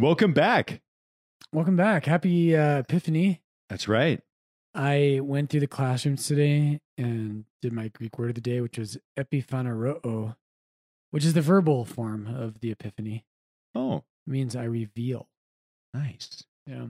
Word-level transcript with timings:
Welcome 0.00 0.32
back. 0.32 0.80
Welcome 1.52 1.76
back. 1.76 2.06
Happy 2.06 2.56
uh, 2.56 2.78
Epiphany. 2.78 3.42
That's 3.68 3.86
right. 3.86 4.22
I 4.74 5.20
went 5.22 5.50
through 5.50 5.60
the 5.60 5.66
classrooms 5.66 6.26
today 6.26 6.80
and 6.96 7.44
did 7.60 7.74
my 7.74 7.88
Greek 7.88 8.18
word 8.18 8.30
of 8.30 8.34
the 8.34 8.40
day, 8.40 8.62
which 8.62 8.78
was 8.78 8.96
epiphaneroo, 9.18 10.36
which 11.10 11.26
is 11.26 11.34
the 11.34 11.42
verbal 11.42 11.84
form 11.84 12.26
of 12.26 12.60
the 12.60 12.70
Epiphany. 12.70 13.26
Oh, 13.74 13.96
It 14.26 14.30
means 14.30 14.56
I 14.56 14.64
reveal. 14.64 15.28
nice. 15.92 16.44
Yeah. 16.66 16.86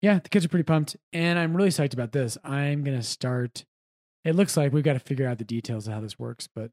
Yeah, 0.00 0.18
the 0.20 0.30
kids 0.30 0.46
are 0.46 0.48
pretty 0.48 0.62
pumped. 0.64 0.96
And 1.12 1.38
I'm 1.38 1.54
really 1.54 1.68
psyched 1.68 1.92
about 1.92 2.12
this. 2.12 2.38
I'm 2.42 2.84
going 2.84 2.96
to 2.96 3.02
start. 3.02 3.66
It 4.24 4.34
looks 4.34 4.56
like 4.56 4.72
we've 4.72 4.82
got 4.82 4.94
to 4.94 4.98
figure 4.98 5.28
out 5.28 5.36
the 5.36 5.44
details 5.44 5.86
of 5.86 5.92
how 5.92 6.00
this 6.00 6.18
works, 6.18 6.48
but 6.54 6.70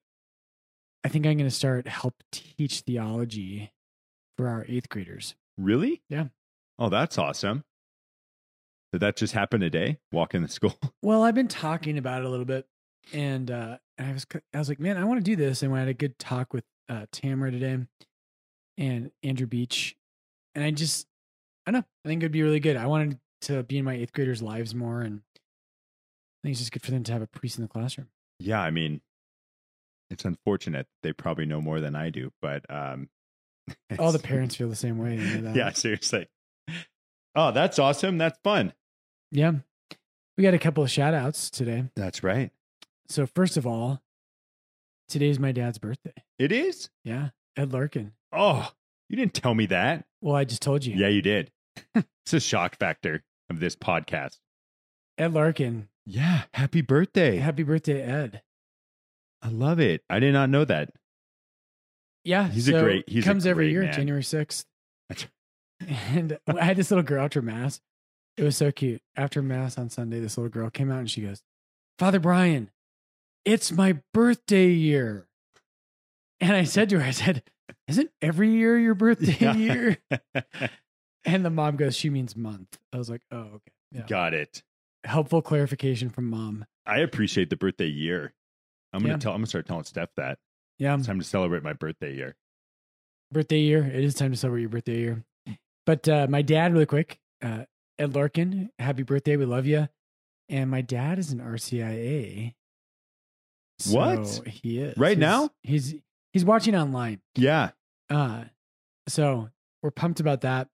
I 1.03 1.09
think 1.09 1.25
I'm 1.25 1.35
going 1.37 1.49
to 1.49 1.51
start 1.55 1.89
help 1.89 2.23
teach 2.31 2.81
theology 2.81 3.71
for 4.37 4.47
our 4.47 4.65
eighth 4.67 4.89
graders. 4.89 5.35
Really? 5.57 6.01
Yeah. 6.09 6.25
Oh, 6.77 6.89
that's 6.89 7.17
awesome. 7.17 7.63
Did 8.91 8.99
that 9.01 9.15
just 9.15 9.33
happen 9.33 9.59
today? 9.61 9.99
Walk 10.11 10.33
in 10.35 10.41
the 10.41 10.47
school? 10.47 10.75
Well, 11.01 11.23
I've 11.23 11.35
been 11.35 11.47
talking 11.47 11.97
about 11.99 12.21
it 12.21 12.25
a 12.25 12.29
little 12.29 12.45
bit, 12.45 12.65
and 13.13 13.51
uh, 13.51 13.77
I 13.99 14.11
was 14.11 14.25
I 14.53 14.57
was 14.57 14.69
like, 14.69 14.79
man, 14.79 14.97
I 14.97 15.03
want 15.03 15.19
to 15.19 15.23
do 15.23 15.35
this. 15.35 15.61
And 15.61 15.71
we 15.71 15.77
had 15.77 15.87
a 15.87 15.93
good 15.93 16.17
talk 16.17 16.51
with 16.51 16.63
uh, 16.89 17.05
Tamara 17.11 17.51
today, 17.51 17.77
and 18.77 19.11
Andrew 19.21 19.45
Beach, 19.45 19.95
and 20.55 20.63
I 20.63 20.71
just 20.71 21.05
I 21.67 21.71
don't 21.71 21.81
know. 21.81 21.85
I 22.03 22.07
think 22.07 22.23
it'd 22.23 22.31
be 22.31 22.41
really 22.41 22.59
good. 22.59 22.75
I 22.75 22.87
wanted 22.87 23.19
to 23.41 23.61
be 23.63 23.77
in 23.77 23.85
my 23.85 23.93
eighth 23.93 24.13
graders' 24.13 24.41
lives 24.41 24.73
more, 24.73 25.01
and 25.01 25.21
I 25.35 26.39
think 26.47 26.51
it's 26.53 26.59
just 26.59 26.71
good 26.71 26.81
for 26.81 26.89
them 26.91 27.03
to 27.03 27.13
have 27.13 27.21
a 27.21 27.27
priest 27.27 27.57
in 27.59 27.61
the 27.63 27.67
classroom. 27.69 28.07
yeah, 28.39 28.59
I 28.61 28.71
mean, 28.71 29.01
it's 30.09 30.25
unfortunate. 30.25 30.87
They 31.03 31.13
probably 31.13 31.45
know 31.45 31.61
more 31.61 31.79
than 31.81 31.95
I 31.95 32.09
do, 32.09 32.31
but 32.41 32.65
um 32.69 33.09
All 33.99 34.11
the 34.11 34.19
parents 34.19 34.55
feel 34.55 34.69
the 34.69 34.75
same 34.75 34.97
way. 34.97 35.15
you 35.17 35.37
know 35.37 35.41
that. 35.41 35.55
Yeah, 35.55 35.71
seriously. 35.71 36.27
Oh, 37.35 37.51
that's 37.51 37.79
awesome. 37.79 38.17
That's 38.17 38.39
fun. 38.43 38.73
yeah. 39.31 39.53
We 40.37 40.43
got 40.43 40.53
a 40.53 40.59
couple 40.59 40.83
of 40.83 40.91
shout 40.91 41.13
outs 41.13 41.49
today. 41.49 41.85
That's 41.95 42.21
right. 42.21 42.51
So 43.07 43.25
first 43.25 43.55
of 43.55 43.65
all, 43.65 44.01
today's 45.07 45.39
my 45.39 45.53
dad's 45.53 45.77
birthday. 45.77 46.13
It 46.37 46.51
is? 46.51 46.89
Yeah, 47.05 47.29
Ed 47.55 47.71
Larkin. 47.71 48.11
Oh, 48.33 48.69
you 49.07 49.15
didn't 49.15 49.33
tell 49.33 49.55
me 49.55 49.65
that. 49.67 50.05
Well, 50.21 50.35
I 50.35 50.43
just 50.43 50.61
told 50.61 50.83
you. 50.85 50.93
Yeah, 50.95 51.07
you 51.07 51.21
did. 51.21 51.51
it's 51.95 52.33
a 52.33 52.41
shock 52.41 52.77
factor 52.77 53.23
of 53.49 53.61
this 53.61 53.77
podcast. 53.77 54.39
Ed 55.17 55.33
Larkin. 55.33 55.87
Yeah, 56.05 56.43
happy 56.53 56.81
birthday. 56.81 57.37
Happy 57.37 57.63
birthday, 57.63 58.01
Ed. 58.01 58.41
I 59.41 59.47
love 59.47 59.79
it. 59.79 60.03
I 60.09 60.19
did 60.19 60.33
not 60.33 60.49
know 60.49 60.65
that. 60.65 60.89
Yeah, 62.25 62.47
He's 62.49 62.67
a 62.67 62.81
great- 62.81 63.07
He 63.07 63.21
comes 63.21 63.45
every 63.45 63.69
year, 63.71 63.83
man. 63.83 63.93
January 63.93 64.23
sixth. 64.23 64.65
And 65.79 66.37
I 66.47 66.63
had 66.63 66.77
this 66.77 66.89
little 66.89 67.03
girl 67.03 67.23
after 67.25 67.41
mass. 67.41 67.79
It 68.37 68.43
was 68.43 68.57
so 68.57 68.71
cute. 68.71 69.01
After 69.15 69.41
mass 69.41 69.77
on 69.77 69.89
Sunday, 69.89 70.19
this 70.19 70.37
little 70.37 70.49
girl 70.49 70.69
came 70.69 70.89
out 70.91 70.99
and 70.99 71.11
she 71.11 71.21
goes, 71.21 71.41
"Father 71.99 72.19
Brian, 72.19 72.71
it's 73.45 73.71
my 73.71 73.99
birthday 74.13 74.69
year." 74.69 75.27
And 76.39 76.53
I 76.53 76.63
said 76.63 76.89
to 76.89 76.99
her, 76.99 77.05
"I 77.05 77.11
said, 77.11 77.43
isn't 77.87 78.09
every 78.21 78.49
year 78.51 78.77
your 78.79 78.95
birthday 78.95 79.37
Yeah. 79.39 79.55
year?" 79.55 79.97
And 81.27 81.43
the 81.43 81.49
mom 81.49 81.75
goes, 81.75 81.95
"She 81.95 82.09
means 82.11 82.35
month." 82.35 82.77
I 82.93 82.97
was 82.97 83.09
like, 83.09 83.21
"Oh, 83.31 83.37
okay." 83.37 83.71
Yeah. 83.91 84.05
Got 84.07 84.33
it. 84.35 84.61
Helpful 85.05 85.41
clarification 85.41 86.09
from 86.09 86.29
mom. 86.29 86.65
I 86.85 86.99
appreciate 86.99 87.49
the 87.49 87.55
birthday 87.57 87.87
year. 87.87 88.33
I'm 88.93 89.01
gonna 89.01 89.13
Yeah. 89.15 89.17
tell. 89.19 89.31
I'm 89.33 89.37
gonna 89.39 89.47
start 89.47 89.65
telling 89.65 89.85
Steph 89.85 90.09
that 90.17 90.37
Yeah, 90.79 90.95
it's 90.95 91.07
time 91.07 91.19
to 91.19 91.25
celebrate 91.25 91.63
my 91.63 91.73
birthday 91.73 92.13
year. 92.15 92.35
birthday 93.31 93.59
year. 93.59 93.83
It 93.85 94.03
is 94.03 94.13
time 94.15 94.31
to 94.31 94.37
celebrate 94.37 94.61
your 94.61 94.69
birthday 94.69 94.97
year. 94.99 95.23
But 95.85 96.07
uh, 96.09 96.27
my 96.29 96.41
dad, 96.41 96.73
really 96.73 96.85
quick, 96.85 97.19
uh, 97.43 97.65
Ed 97.99 98.15
Larkin, 98.15 98.69
happy 98.79 99.03
birthday. 99.03 99.37
We 99.37 99.45
love 99.45 99.65
you. 99.65 99.87
And 100.49 100.69
my 100.69 100.81
dad 100.81 101.17
is 101.19 101.31
an 101.31 101.39
RCIA. 101.39 102.53
What? 103.89 104.41
He 104.47 104.79
is 104.79 104.97
Right 104.97 105.17
He's- 105.17 105.19
now? 105.19 105.49
He's 105.63 105.95
he's 106.33 106.45
watching 106.45 106.75
online. 106.75 107.21
Yeah, 107.35 107.71
Uh, 108.09 108.45
so 109.07 109.49
we're 109.83 109.91
pumped 109.91 110.19
about 110.19 110.41
that. 110.41 110.67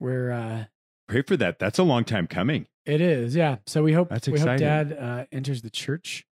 We're 0.00 0.30
uh, 0.32 0.64
pray 1.08 1.22
for 1.22 1.36
that. 1.36 1.58
That's 1.58 1.78
a 1.78 1.82
long 1.84 2.04
time 2.04 2.26
coming. 2.26 2.66
it 2.86 3.00
is 3.00 3.34
yeah. 3.36 3.56
So 3.66 3.82
we 3.82 3.92
hope 3.92 4.08
That's 4.10 4.28
we 4.28 4.38
hope 4.38 4.58
dad 4.58 4.92
uh, 4.98 5.24
enters 5.32 5.62
the 5.62 5.70
church. 5.70 6.26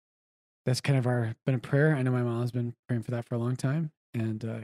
That's 0.66 0.80
kind 0.80 0.98
of 0.98 1.06
our 1.06 1.34
been 1.46 1.54
a 1.54 1.58
prayer. 1.58 1.94
I 1.96 2.02
know 2.02 2.10
my 2.12 2.22
mom's 2.22 2.52
been 2.52 2.74
praying 2.88 3.02
for 3.02 3.10
that 3.12 3.26
for 3.26 3.34
a 3.34 3.38
long 3.38 3.56
time. 3.56 3.90
And 4.14 4.44
uh, 4.44 4.60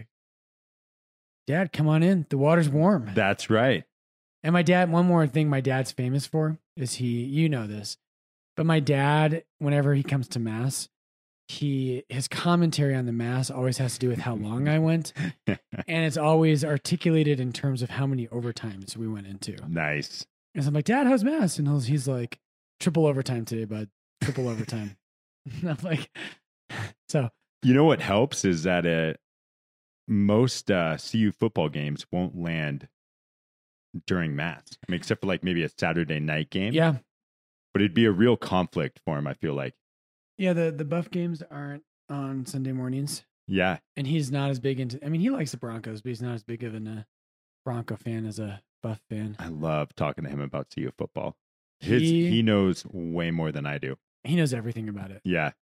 dad, 1.47 1.73
come 1.73 1.89
on 1.89 2.03
in. 2.03 2.27
The 2.29 2.39
water's 2.39 2.69
warm. 2.69 3.11
That's 3.15 3.49
right. 3.51 3.85
And 4.43 4.53
my 4.53 4.63
dad, 4.63 4.91
one 4.93 5.07
more 5.07 5.27
thing 5.27 5.49
my 5.49 5.61
dad's 5.61 5.91
famous 5.93 6.27
for 6.27 6.59
is 6.77 6.95
he, 6.95 7.25
you 7.25 7.49
know 7.49 7.67
this, 7.67 7.97
but 8.57 8.67
my 8.67 8.79
dad, 8.81 9.45
whenever 9.59 9.95
he 9.95 10.03
comes 10.03 10.29
to 10.29 10.39
mass, 10.39 10.89
he, 11.49 12.05
his 12.09 12.29
commentary 12.29 12.95
on 12.95 13.07
the 13.07 13.13
mass 13.13 13.51
always 13.51 13.79
has 13.79 13.95
to 13.95 13.99
do 14.01 14.09
with 14.09 14.19
how 14.21 14.35
long 14.35 14.69
I 14.69 14.79
went. 14.79 15.13
And 15.89 16.05
it's 16.05 16.17
always 16.17 16.65
articulated 16.65 17.39
in 17.39 17.53
terms 17.53 17.81
of 17.83 17.91
how 17.91 18.07
many 18.07 18.27
overtimes 18.29 18.97
we 18.97 19.07
went 19.07 19.27
into. 19.29 19.57
nice. 19.69 20.27
And 20.55 20.65
so 20.65 20.69
I'm 20.69 20.75
like, 20.75 20.87
Dad, 20.87 21.07
how's 21.07 21.23
mass? 21.23 21.59
And 21.59 21.69
he's- 21.69 21.85
he's 21.87 22.09
like, 22.09 22.39
triple 22.81 23.07
overtime 23.07 23.45
today, 23.45 23.65
bud. 23.67 23.89
Triple 24.23 24.49
overtime. 24.49 24.97
And 25.61 25.71
I'm 25.71 25.79
like, 25.83 26.11
so 27.09 27.31
You 27.63 27.75
know 27.75 27.85
what 27.85 28.01
helps 28.01 28.45
is 28.45 28.65
that 28.65 28.85
uh, 28.87 29.15
most 30.09 30.71
uh, 30.71 30.97
CU 30.99 31.33
football 31.33 31.69
games 31.69 32.07
won't 32.13 32.37
land 32.41 32.89
during 34.07 34.37
mass. 34.37 34.63
I 34.87 34.91
mean, 34.93 35.01
except 35.01 35.21
for 35.23 35.27
like 35.27 35.43
maybe 35.43 35.63
a 35.63 35.69
Saturday 35.69 36.21
night 36.21 36.51
game. 36.51 36.73
yeah, 36.75 36.97
but 37.73 37.83
it'd 37.83 37.95
be 37.95 38.05
a 38.07 38.13
real 38.13 38.37
conflict 38.37 39.01
for 39.05 39.19
him. 39.19 39.27
I 39.27 39.35
feel 39.35 39.55
like. 39.55 39.75
yeah. 40.39 40.53
The 40.53 40.71
the 40.71 40.85
buff 40.85 41.11
games 41.11 41.43
aren't 41.51 41.83
on 42.09 42.47
Sunday 42.47 42.73
mornings. 42.73 43.25
Yeah, 43.47 43.79
and 43.97 44.07
he's 44.07 44.31
not 44.33 44.51
as 44.51 44.59
big 44.61 44.81
into. 44.81 45.05
I 45.05 45.09
mean, 45.09 45.21
he 45.21 45.31
likes 45.31 45.53
the 45.53 45.57
Broncos, 45.57 46.03
but 46.03 46.09
he's 46.09 46.23
not 46.23 46.35
as 46.35 46.43
big 46.43 46.63
of 46.65 46.75
a 46.75 46.79
uh, 46.79 47.03
Bronco 47.65 47.97
fan 47.97 48.27
as 48.27 48.39
a 48.39 48.61
Buff 48.83 49.01
fan. 49.09 49.37
I 49.39 49.49
love 49.49 49.95
talking 49.95 50.25
to 50.25 50.31
him 50.31 50.41
about 50.41 50.67
CU 50.75 50.91
football. 50.99 51.37
His, 51.81 52.03
He 52.03 52.29
he 52.31 52.43
knows 52.43 52.85
way 52.87 53.31
more 53.31 53.53
than 53.53 53.67
I 53.67 53.79
do. 53.79 53.97
He 54.27 54.37
knows 54.37 54.53
everything 54.55 54.89
about 54.89 55.11
it. 55.11 55.21
Yeah, 55.25 55.53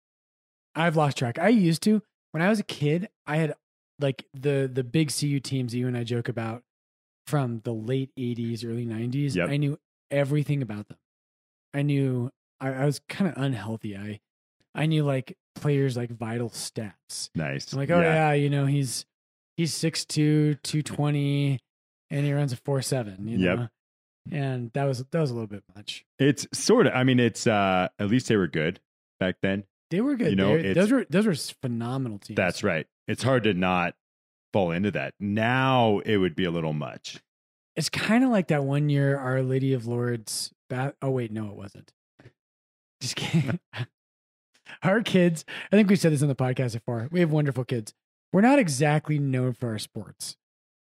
I've 0.74 0.96
lost 0.96 1.16
track. 1.18 1.38
I 1.38 1.48
used 1.48 1.82
to 1.82 2.02
when 2.32 2.42
I 2.42 2.48
was 2.48 2.58
a 2.60 2.64
kid. 2.64 3.08
I 3.26 3.36
had 3.36 3.54
like 4.00 4.24
the 4.34 4.70
the 4.72 4.84
big 4.84 5.12
CU 5.12 5.40
teams 5.40 5.72
that 5.72 5.78
you 5.78 5.86
and 5.86 5.96
I 5.96 6.04
joke 6.04 6.28
about 6.28 6.62
from 7.26 7.60
the 7.64 7.72
late 7.72 8.10
'80s, 8.18 8.64
early 8.64 8.86
'90s. 8.86 9.34
Yep. 9.36 9.48
I 9.48 9.56
knew 9.56 9.78
everything 10.10 10.62
about 10.62 10.88
them. 10.88 10.98
I 11.72 11.82
knew 11.82 12.30
I, 12.60 12.68
I 12.72 12.84
was 12.86 13.00
kind 13.08 13.30
of 13.30 13.42
unhealthy. 13.42 13.96
I 13.96 14.20
I 14.74 14.86
knew 14.86 15.04
like 15.04 15.36
players 15.54 15.96
like 15.96 16.10
vital 16.10 16.50
stats. 16.50 17.30
nice. 17.34 17.72
I'm 17.72 17.78
like, 17.78 17.90
oh 17.90 18.00
yeah, 18.00 18.32
you 18.32 18.50
know, 18.50 18.66
he's 18.66 19.06
he's 19.56 19.72
6'2", 19.72 20.60
220, 20.62 21.60
and 22.10 22.26
he 22.26 22.32
runs 22.32 22.52
a 22.52 22.56
four 22.56 22.82
seven. 22.82 23.28
You 23.28 23.38
Yep. 23.38 23.58
know, 23.58 23.68
and 24.30 24.70
that 24.74 24.84
was 24.84 25.04
that 25.10 25.20
was 25.20 25.30
a 25.30 25.34
little 25.34 25.48
bit 25.48 25.64
much. 25.74 26.04
It's 26.18 26.46
sort 26.52 26.86
of. 26.86 26.94
I 26.94 27.04
mean, 27.04 27.20
it's 27.20 27.46
uh 27.46 27.88
at 27.98 28.08
least 28.08 28.28
they 28.28 28.36
were 28.36 28.48
good 28.48 28.80
back 29.20 29.36
then. 29.42 29.64
They 29.90 30.00
were 30.00 30.16
good. 30.16 30.30
You 30.30 30.36
know, 30.36 30.72
those 30.74 30.90
were 30.90 31.06
those 31.08 31.26
were 31.26 31.34
phenomenal 31.34 32.18
teams. 32.18 32.36
That's 32.36 32.64
right. 32.64 32.86
It's 33.06 33.22
hard 33.22 33.44
to 33.44 33.54
not 33.54 33.94
fall 34.52 34.70
into 34.70 34.90
that. 34.92 35.14
Now 35.20 36.00
it 36.04 36.16
would 36.16 36.34
be 36.34 36.44
a 36.44 36.50
little 36.50 36.72
much. 36.72 37.22
It's 37.76 37.88
kind 37.88 38.24
of 38.24 38.30
like 38.30 38.48
that 38.48 38.64
one 38.64 38.88
year 38.88 39.18
Our 39.18 39.42
Lady 39.42 39.72
of 39.72 39.86
Lourdes. 39.86 40.52
Ba- 40.70 40.94
oh 41.02 41.10
wait, 41.10 41.32
no, 41.32 41.46
it 41.48 41.54
wasn't. 41.54 41.92
Just 43.00 43.16
kidding. 43.16 43.60
our 44.82 45.02
kids. 45.02 45.44
I 45.72 45.76
think 45.76 45.88
we 45.88 45.96
said 45.96 46.12
this 46.12 46.22
on 46.22 46.28
the 46.28 46.34
podcast 46.34 46.72
before. 46.72 47.08
We 47.10 47.20
have 47.20 47.30
wonderful 47.30 47.64
kids. 47.64 47.94
We're 48.32 48.40
not 48.40 48.58
exactly 48.58 49.18
known 49.18 49.52
for 49.52 49.68
our 49.68 49.78
sports, 49.78 50.36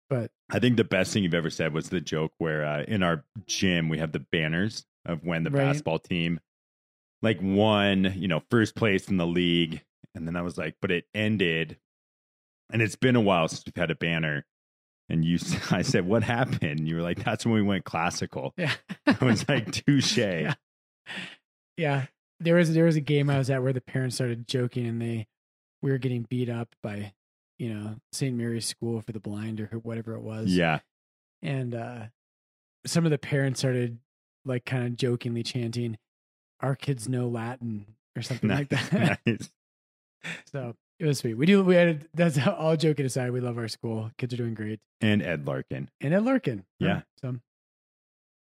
but 0.08 0.30
I 0.50 0.58
think 0.58 0.76
the 0.76 0.84
best 0.84 1.12
thing 1.12 1.22
you've 1.22 1.34
ever 1.34 1.50
said 1.50 1.72
was 1.74 1.88
the 1.88 2.00
joke 2.00 2.32
where 2.38 2.64
uh, 2.64 2.82
in 2.82 3.02
our 3.02 3.24
gym 3.46 3.88
we 3.88 3.98
have 3.98 4.12
the 4.12 4.20
banners 4.20 4.84
of 5.04 5.24
when 5.24 5.44
the 5.44 5.50
Right. 5.50 5.64
basketball 5.66 5.98
team 5.98 6.40
like 7.22 7.38
won, 7.40 8.12
you 8.16 8.28
know, 8.28 8.42
first 8.50 8.74
place 8.76 9.08
in 9.08 9.16
the 9.16 9.26
league, 9.26 9.82
and 10.14 10.26
then 10.26 10.36
I 10.36 10.42
was 10.42 10.56
like, 10.58 10.76
but 10.80 10.90
it 10.90 11.06
ended, 11.14 11.78
and 12.72 12.82
it's 12.82 12.96
been 12.96 13.16
a 13.16 13.20
while 13.20 13.48
since 13.48 13.64
we've 13.66 13.74
had 13.76 13.90
a 13.90 13.94
banner. 13.96 14.44
And 15.08 15.24
you, 15.24 15.38
I 15.70 15.82
said, 15.82 16.06
what 16.06 16.22
happened? 16.24 16.88
You 16.88 16.96
were 16.96 17.02
like, 17.02 17.22
that's 17.24 17.46
when 17.46 17.54
we 17.54 17.62
went 17.62 17.84
classical. 17.84 18.52
yeah, 18.56 18.72
I 19.06 19.24
was 19.24 19.48
like, 19.48 19.70
touche. 19.72 20.18
Yeah. 20.18 20.54
yeah. 21.76 22.06
There 22.40 22.56
was 22.56 22.74
there 22.74 22.84
was 22.84 22.96
a 22.96 23.00
game 23.00 23.30
I 23.30 23.38
was 23.38 23.48
at 23.50 23.62
where 23.62 23.72
the 23.72 23.80
parents 23.80 24.16
started 24.16 24.46
joking 24.46 24.86
and 24.86 25.00
they 25.00 25.26
we 25.82 25.90
were 25.90 25.98
getting 25.98 26.26
beat 26.28 26.50
up 26.50 26.68
by 26.82 27.12
you 27.58 27.72
know 27.74 27.96
St. 28.12 28.36
Mary's 28.36 28.66
School 28.66 29.00
for 29.00 29.12
the 29.12 29.20
Blind 29.20 29.60
or 29.60 29.66
whatever 29.82 30.14
it 30.14 30.22
was. 30.22 30.48
Yeah. 30.48 30.80
and 31.42 31.74
uh, 31.74 32.02
some 32.86 33.04
of 33.04 33.10
the 33.10 33.18
parents 33.18 33.60
started 33.60 33.98
like 34.44 34.64
kind 34.64 34.86
of 34.86 34.96
jokingly 34.96 35.42
chanting, 35.42 35.98
"Our 36.60 36.76
kids 36.76 37.08
know 37.08 37.28
Latin" 37.28 37.86
or 38.16 38.22
something 38.28 38.50
like 38.50 38.68
that. 38.70 39.18
nice. 39.26 39.50
so 40.52 40.74
It 40.98 41.06
was 41.06 41.18
sweet. 41.18 41.34
We 41.34 41.46
do. 41.46 41.62
We 41.64 41.74
had. 41.74 42.06
That's 42.14 42.36
how, 42.36 42.52
all 42.58 42.76
joking 42.76 43.06
aside. 43.06 43.32
We 43.32 43.40
love 43.40 43.58
our 43.58 43.68
school. 43.68 44.10
Kids 44.18 44.34
are 44.34 44.38
doing 44.38 44.54
great. 44.54 44.80
And 45.00 45.22
Ed 45.22 45.46
Larkin. 45.46 45.90
And 46.00 46.14
Ed 46.14 46.24
Larkin. 46.24 46.64
Yeah. 46.78 47.02
So 47.20 47.36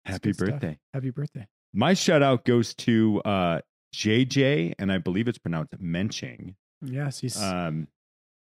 Happy 0.05 0.29
good 0.29 0.35
stuff. 0.35 0.49
birthday. 0.49 0.77
happy 0.93 1.09
birthday. 1.09 1.47
My 1.73 1.93
shout 1.95 2.21
out 2.21 2.45
goes 2.45 2.73
to 2.75 3.21
uh, 3.25 3.61
JJ, 3.93 4.75
and 4.77 4.91
I 4.91 4.99
believe 4.99 5.27
it's 5.27 5.37
pronounced 5.39 5.71
Menching. 5.81 6.55
Yes, 6.81 7.19
he's. 7.19 7.41
Um, 7.41 7.87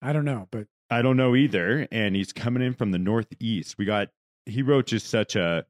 I 0.06 0.14
don't 0.14 0.26
know, 0.26 0.48
but 0.52 0.68
I 0.90 1.02
don't 1.02 1.18
know 1.18 1.36
either. 1.36 1.88
And 1.92 2.16
he's 2.16 2.32
coming 2.34 2.62
in 2.64 2.74
from 2.74 2.92
the 2.92 3.00
Northeast. 3.00 3.78
We 3.78 3.86
got, 3.86 4.10
he 4.46 4.62
wrote 4.62 4.86
just 4.88 5.08
such 5.08 5.36
a 5.36 5.66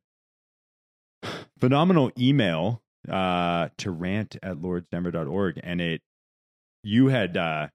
phenomenal 1.60 2.12
email 2.20 2.82
uh, 3.10 3.70
to 3.78 3.92
rant 3.92 4.36
at 4.44 4.58
lordsdenver.org. 4.58 5.60
And 5.64 5.82
it, 5.82 6.02
you 6.84 7.08
had, 7.08 7.38
uh, 7.38 7.68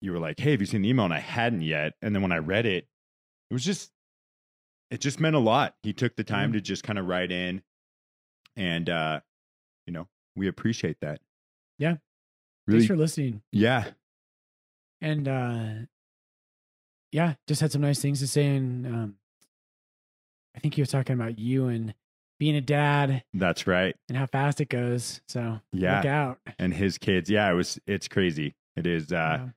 you 0.00 0.12
were 0.12 0.18
like, 0.18 0.40
hey, 0.40 0.50
have 0.52 0.60
you 0.60 0.66
seen 0.66 0.82
the 0.82 0.88
email? 0.88 1.04
And 1.04 1.14
I 1.14 1.20
hadn't 1.20 1.62
yet. 1.62 1.94
And 2.02 2.14
then 2.14 2.22
when 2.22 2.32
I 2.32 2.38
read 2.38 2.66
it, 2.66 2.86
it 3.50 3.54
was 3.54 3.64
just, 3.64 3.90
it 4.90 5.00
just 5.00 5.20
meant 5.20 5.36
a 5.36 5.40
lot. 5.40 5.74
He 5.82 5.92
took 5.92 6.16
the 6.16 6.24
time 6.24 6.50
Mhm. 6.50 6.54
to 6.54 6.60
just 6.60 6.82
kind 6.82 6.98
of 6.98 7.06
write 7.06 7.32
in. 7.32 7.62
And, 8.56 8.88
uh, 8.88 9.20
you 9.86 9.92
know, 9.92 10.08
we 10.34 10.48
appreciate 10.48 10.98
that. 11.00 11.20
Yeah. 11.78 11.96
Really? 12.66 12.80
thanks 12.80 12.88
for 12.88 12.96
listening. 12.96 13.42
yeah. 13.52 13.84
And 15.00 15.28
uh 15.28 15.68
yeah, 17.12 17.34
just 17.46 17.60
had 17.60 17.72
some 17.72 17.82
nice 17.82 18.00
things 18.00 18.20
to 18.20 18.26
say. 18.26 18.46
And 18.56 18.86
um 18.86 19.14
I 20.54 20.58
think 20.60 20.74
he 20.74 20.82
was 20.82 20.90
talking 20.90 21.14
about 21.14 21.38
you 21.38 21.66
and 21.68 21.94
being 22.38 22.56
a 22.56 22.60
dad 22.60 23.24
That's 23.34 23.66
right. 23.66 23.94
and 24.08 24.16
how 24.18 24.26
fast 24.26 24.60
it 24.60 24.68
goes. 24.68 25.20
So 25.28 25.60
Yeah. 25.72 25.96
look 25.98 26.06
out. 26.06 26.38
and 26.58 26.72
his 26.74 26.98
kids. 26.98 27.30
Yeah, 27.30 27.50
it 27.50 27.54
was 27.54 27.78
it's 27.86 28.08
crazy. 28.08 28.54
It 28.76 28.86
is 28.86 29.12
uh 29.12 29.16
Yeah. 29.16 29.48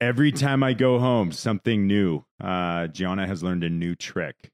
every 0.00 0.32
time 0.32 0.62
I 0.62 0.72
go 0.74 0.98
home, 0.98 1.32
something 1.32 1.86
new. 1.86 2.24
Uh 2.42 2.86
Gianna 2.88 3.26
has 3.26 3.42
learned 3.42 3.64
a 3.64 3.70
new 3.70 3.94
trick. 3.94 4.50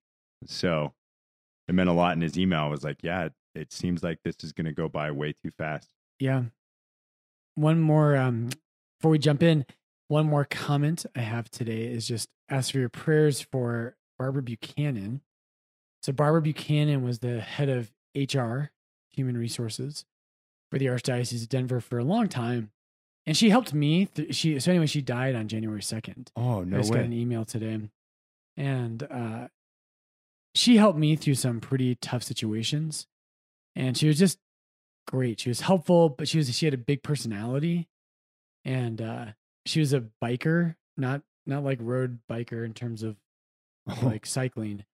So 0.46 0.92
it 1.69 1.75
meant 1.75 1.88
a 1.88 1.92
lot 1.92 2.14
in 2.14 2.20
his 2.20 2.38
email. 2.38 2.60
I 2.60 2.69
was 2.69 2.84
like, 2.84 2.99
yeah, 3.02 3.25
it, 3.26 3.32
it 3.54 3.72
seems 3.72 4.02
like 4.02 4.19
this 4.25 4.37
is 4.44 4.52
gonna 4.52 4.72
go 4.72 4.88
by 4.88 5.10
way 5.10 5.32
too 5.32 5.50
fast. 5.58 5.88
Yeah. 6.19 6.44
One 7.54 7.81
more 7.81 8.16
um 8.16 8.50
before 8.99 9.10
we 9.10 9.19
jump 9.19 9.42
in, 9.42 9.66
one 10.08 10.26
more 10.26 10.44
comment 10.44 11.06
I 11.14 11.20
have 11.20 11.50
today 11.50 11.84
is 11.84 12.06
just 12.06 12.28
ask 12.48 12.72
for 12.72 12.78
your 12.78 12.88
prayers 12.88 13.40
for 13.40 13.96
Barbara 14.18 14.42
Buchanan. 14.42 15.20
So 16.02 16.12
Barbara 16.12 16.42
Buchanan 16.42 17.02
was 17.02 17.18
the 17.18 17.40
head 17.40 17.68
of 17.68 17.92
HR, 18.14 18.70
human 19.10 19.36
resources, 19.36 20.04
for 20.70 20.78
the 20.78 20.86
Archdiocese 20.86 21.42
of 21.42 21.48
Denver 21.48 21.80
for 21.80 21.98
a 21.98 22.04
long 22.04 22.28
time. 22.28 22.70
And 23.26 23.36
she 23.36 23.50
helped 23.50 23.74
me. 23.74 24.06
Th- 24.06 24.34
she 24.34 24.60
so 24.60 24.70
anyway, 24.70 24.86
she 24.86 25.02
died 25.02 25.34
on 25.34 25.48
January 25.48 25.80
2nd. 25.80 26.28
Oh 26.36 26.62
no 26.62 26.76
I 26.76 26.80
just 26.80 26.92
got 26.92 27.02
an 27.02 27.12
email 27.12 27.44
today. 27.44 27.80
And 28.56 29.02
uh, 29.02 29.48
she 30.54 30.76
helped 30.76 30.98
me 30.98 31.16
through 31.16 31.34
some 31.34 31.60
pretty 31.60 31.96
tough 31.96 32.22
situations. 32.22 33.06
And 33.74 33.96
she 33.98 34.06
was 34.06 34.18
just 34.18 34.38
great. 35.08 35.40
She 35.40 35.50
was 35.50 35.62
helpful, 35.62 36.08
but 36.08 36.28
she 36.28 36.38
was 36.38 36.54
she 36.56 36.66
had 36.66 36.74
a 36.74 36.78
big 36.78 37.02
personality. 37.02 37.88
And 38.64 39.02
uh, 39.02 39.26
she 39.66 39.80
was 39.80 39.92
a 39.92 40.04
biker, 40.22 40.76
not 40.96 41.22
not 41.46 41.64
like 41.64 41.78
road 41.80 42.18
biker 42.30 42.64
in 42.64 42.72
terms 42.74 43.02
of 43.02 43.16
like 44.02 44.26
cycling. 44.26 44.84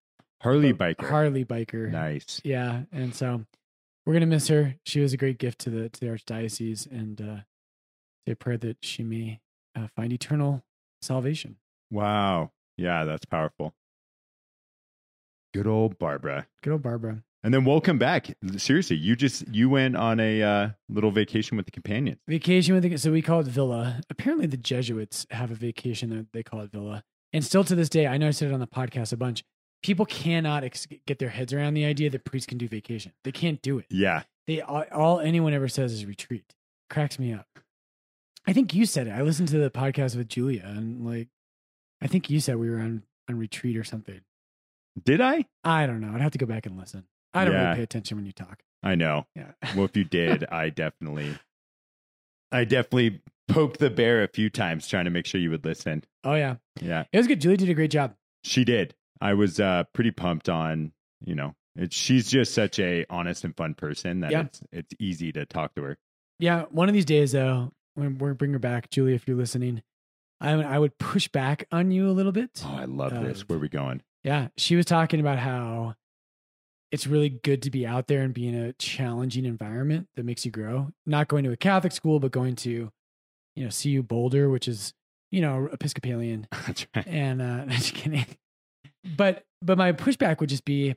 Harley 0.42 0.72
biker. 0.72 1.08
Harley 1.08 1.44
biker. 1.44 1.90
nice. 1.90 2.40
Yeah. 2.44 2.82
And 2.92 3.14
so 3.14 3.44
we're 4.04 4.14
gonna 4.14 4.26
miss 4.26 4.48
her. 4.48 4.74
She 4.84 5.00
was 5.00 5.12
a 5.12 5.16
great 5.16 5.38
gift 5.38 5.60
to 5.60 5.70
the 5.70 5.88
to 5.88 6.00
the 6.00 6.06
archdiocese 6.06 6.90
and 6.90 7.20
uh 7.20 7.36
say 8.26 8.32
a 8.32 8.36
prayer 8.36 8.58
that 8.58 8.78
she 8.82 9.02
may 9.02 9.40
uh, 9.76 9.88
find 9.96 10.12
eternal 10.12 10.64
salvation. 11.00 11.56
Wow. 11.90 12.50
Yeah, 12.76 13.04
that's 13.04 13.24
powerful. 13.24 13.74
Good 15.54 15.66
old 15.66 15.98
Barbara. 15.98 16.46
Good 16.62 16.72
old 16.72 16.82
Barbara. 16.82 17.22
And 17.44 17.52
then 17.52 17.64
welcome 17.64 17.98
back. 17.98 18.36
Seriously, 18.56 18.96
you 18.96 19.16
just 19.16 19.48
you 19.48 19.68
went 19.68 19.96
on 19.96 20.20
a 20.20 20.42
uh, 20.42 20.68
little 20.88 21.10
vacation 21.10 21.56
with 21.56 21.66
the 21.66 21.72
companions. 21.72 22.18
Vacation 22.28 22.74
with 22.74 22.84
the, 22.84 22.96
so 22.96 23.10
we 23.10 23.20
call 23.20 23.40
it 23.40 23.46
villa. 23.46 24.00
Apparently, 24.08 24.46
the 24.46 24.56
Jesuits 24.56 25.26
have 25.30 25.50
a 25.50 25.54
vacation 25.54 26.10
that 26.10 26.32
they 26.32 26.44
call 26.44 26.60
it 26.60 26.70
villa. 26.70 27.02
And 27.32 27.44
still 27.44 27.64
to 27.64 27.74
this 27.74 27.88
day, 27.88 28.06
I 28.06 28.16
know 28.16 28.28
I 28.28 28.30
said 28.30 28.50
it 28.50 28.54
on 28.54 28.60
the 28.60 28.66
podcast 28.68 29.12
a 29.12 29.16
bunch. 29.16 29.42
People 29.82 30.06
cannot 30.06 30.62
ex- 30.62 30.86
get 31.06 31.18
their 31.18 31.30
heads 31.30 31.52
around 31.52 31.74
the 31.74 31.84
idea 31.84 32.10
that 32.10 32.24
priests 32.24 32.46
can 32.46 32.58
do 32.58 32.68
vacation. 32.68 33.12
They 33.24 33.32
can't 33.32 33.60
do 33.60 33.78
it. 33.78 33.86
Yeah. 33.90 34.22
They 34.46 34.60
all, 34.60 34.84
all 34.92 35.20
anyone 35.20 35.52
ever 35.52 35.66
says 35.66 35.92
is 35.92 36.06
retreat. 36.06 36.54
Cracks 36.90 37.18
me 37.18 37.32
up. 37.32 37.48
I 38.46 38.52
think 38.52 38.74
you 38.74 38.86
said 38.86 39.08
it. 39.08 39.10
I 39.10 39.22
listened 39.22 39.48
to 39.48 39.58
the 39.58 39.70
podcast 39.70 40.14
with 40.16 40.28
Julia, 40.28 40.62
and 40.64 41.04
like, 41.04 41.28
I 42.00 42.06
think 42.06 42.30
you 42.30 42.38
said 42.38 42.56
we 42.56 42.70
were 42.70 42.80
on 42.80 43.02
on 43.28 43.38
retreat 43.38 43.76
or 43.76 43.84
something. 43.84 44.20
Did 45.02 45.20
I? 45.20 45.46
I 45.64 45.86
don't 45.86 46.00
know. 46.00 46.12
I'd 46.14 46.20
have 46.20 46.32
to 46.32 46.38
go 46.38 46.46
back 46.46 46.66
and 46.66 46.76
listen. 46.76 47.04
I 47.34 47.44
don't 47.44 47.54
Yeah. 47.54 47.62
really 47.64 47.76
pay 47.76 47.82
attention 47.82 48.16
when 48.18 48.26
you 48.26 48.32
talk. 48.32 48.62
I 48.82 48.94
know. 48.94 49.26
Yeah. 49.36 49.52
Well, 49.74 49.84
if 49.84 49.96
you 49.96 50.04
did, 50.20 50.44
I 50.50 50.70
definitely, 50.70 51.36
I 52.50 52.64
definitely 52.64 53.20
poked 53.48 53.78
the 53.78 53.90
bear 53.90 54.22
a 54.22 54.28
few 54.28 54.50
times 54.50 54.86
trying 54.86 55.04
to 55.04 55.10
make 55.10 55.26
sure 55.26 55.40
you 55.40 55.50
would 55.50 55.64
listen. 55.64 56.04
oh 56.24 56.34
yeah, 56.34 56.56
Yeah, 56.80 57.04
it 57.12 57.18
was 57.18 57.26
good. 57.26 57.40
Julie 57.40 57.56
did 57.56 57.68
a 57.68 57.74
great 57.74 57.90
job. 57.90 58.14
she 58.44 58.64
did. 58.64 58.94
I 59.20 59.34
was 59.34 59.60
uh, 59.60 59.84
pretty 59.92 60.10
pumped 60.10 60.48
on. 60.48 60.92
You 61.24 61.36
know, 61.36 61.54
it's 61.76 61.94
she's 61.96 62.28
just 62.28 62.52
such 62.54 62.78
a 62.80 63.06
honest 63.08 63.44
and 63.44 63.56
fun 63.56 63.74
person 63.74 64.20
that 64.20 64.32
Yeah. 64.32 64.40
it's 64.42 64.60
it's 64.72 64.94
easy 64.98 65.32
to 65.32 65.46
talk 65.46 65.74
to 65.76 65.82
her. 65.82 65.98
Yeah, 66.40 66.64
one 66.70 66.88
of 66.88 66.94
these 66.94 67.04
days 67.04 67.32
though, 67.32 67.72
when 67.94 68.18
we're 68.18 68.34
bring 68.34 68.52
her 68.52 68.58
back, 68.58 68.90
Julie, 68.90 69.14
if 69.14 69.28
you're 69.28 69.36
listening, 69.36 69.82
I 70.40 70.56
would- 70.56 70.66
I 70.66 70.78
would 70.78 70.98
push 70.98 71.28
back 71.28 71.66
on 71.70 71.92
you 71.92 72.08
a 72.08 72.12
little 72.12 72.32
bit. 72.32 72.62
Oh, 72.66 72.74
I 72.74 72.84
love 72.86 73.12
this. 73.22 73.42
Uh, 73.42 73.44
Where 73.46 73.58
are 73.58 73.62
we 73.62 73.68
going? 73.68 74.02
Yeah, 74.24 74.48
she 74.56 74.74
was 74.74 74.86
talking 74.86 75.20
about 75.20 75.38
how 75.38 75.94
it's 76.92 77.06
really 77.06 77.30
good 77.30 77.62
to 77.62 77.70
be 77.70 77.84
out 77.86 78.06
there 78.06 78.20
and 78.22 78.32
be 78.32 78.46
in 78.46 78.54
a 78.54 78.72
challenging 78.74 79.44
environment 79.46 80.08
that 80.14 80.24
makes 80.24 80.44
you 80.44 80.50
grow. 80.52 80.92
Not 81.06 81.26
going 81.26 81.42
to 81.44 81.50
a 81.50 81.56
Catholic 81.56 81.92
school, 81.92 82.20
but 82.20 82.30
going 82.32 82.54
to, 82.56 82.92
you 83.56 83.64
know, 83.64 83.70
CU 83.70 84.02
Boulder, 84.02 84.48
which 84.50 84.68
is 84.68 84.92
you 85.30 85.40
know 85.40 85.68
Episcopalian, 85.72 86.46
That's 86.66 86.86
right. 86.94 87.06
and 87.06 87.40
uh, 87.42 87.64
just 87.68 87.94
kidding. 87.94 88.26
But 89.16 89.44
but 89.62 89.78
my 89.78 89.92
pushback 89.92 90.38
would 90.40 90.50
just 90.50 90.64
be, 90.64 90.94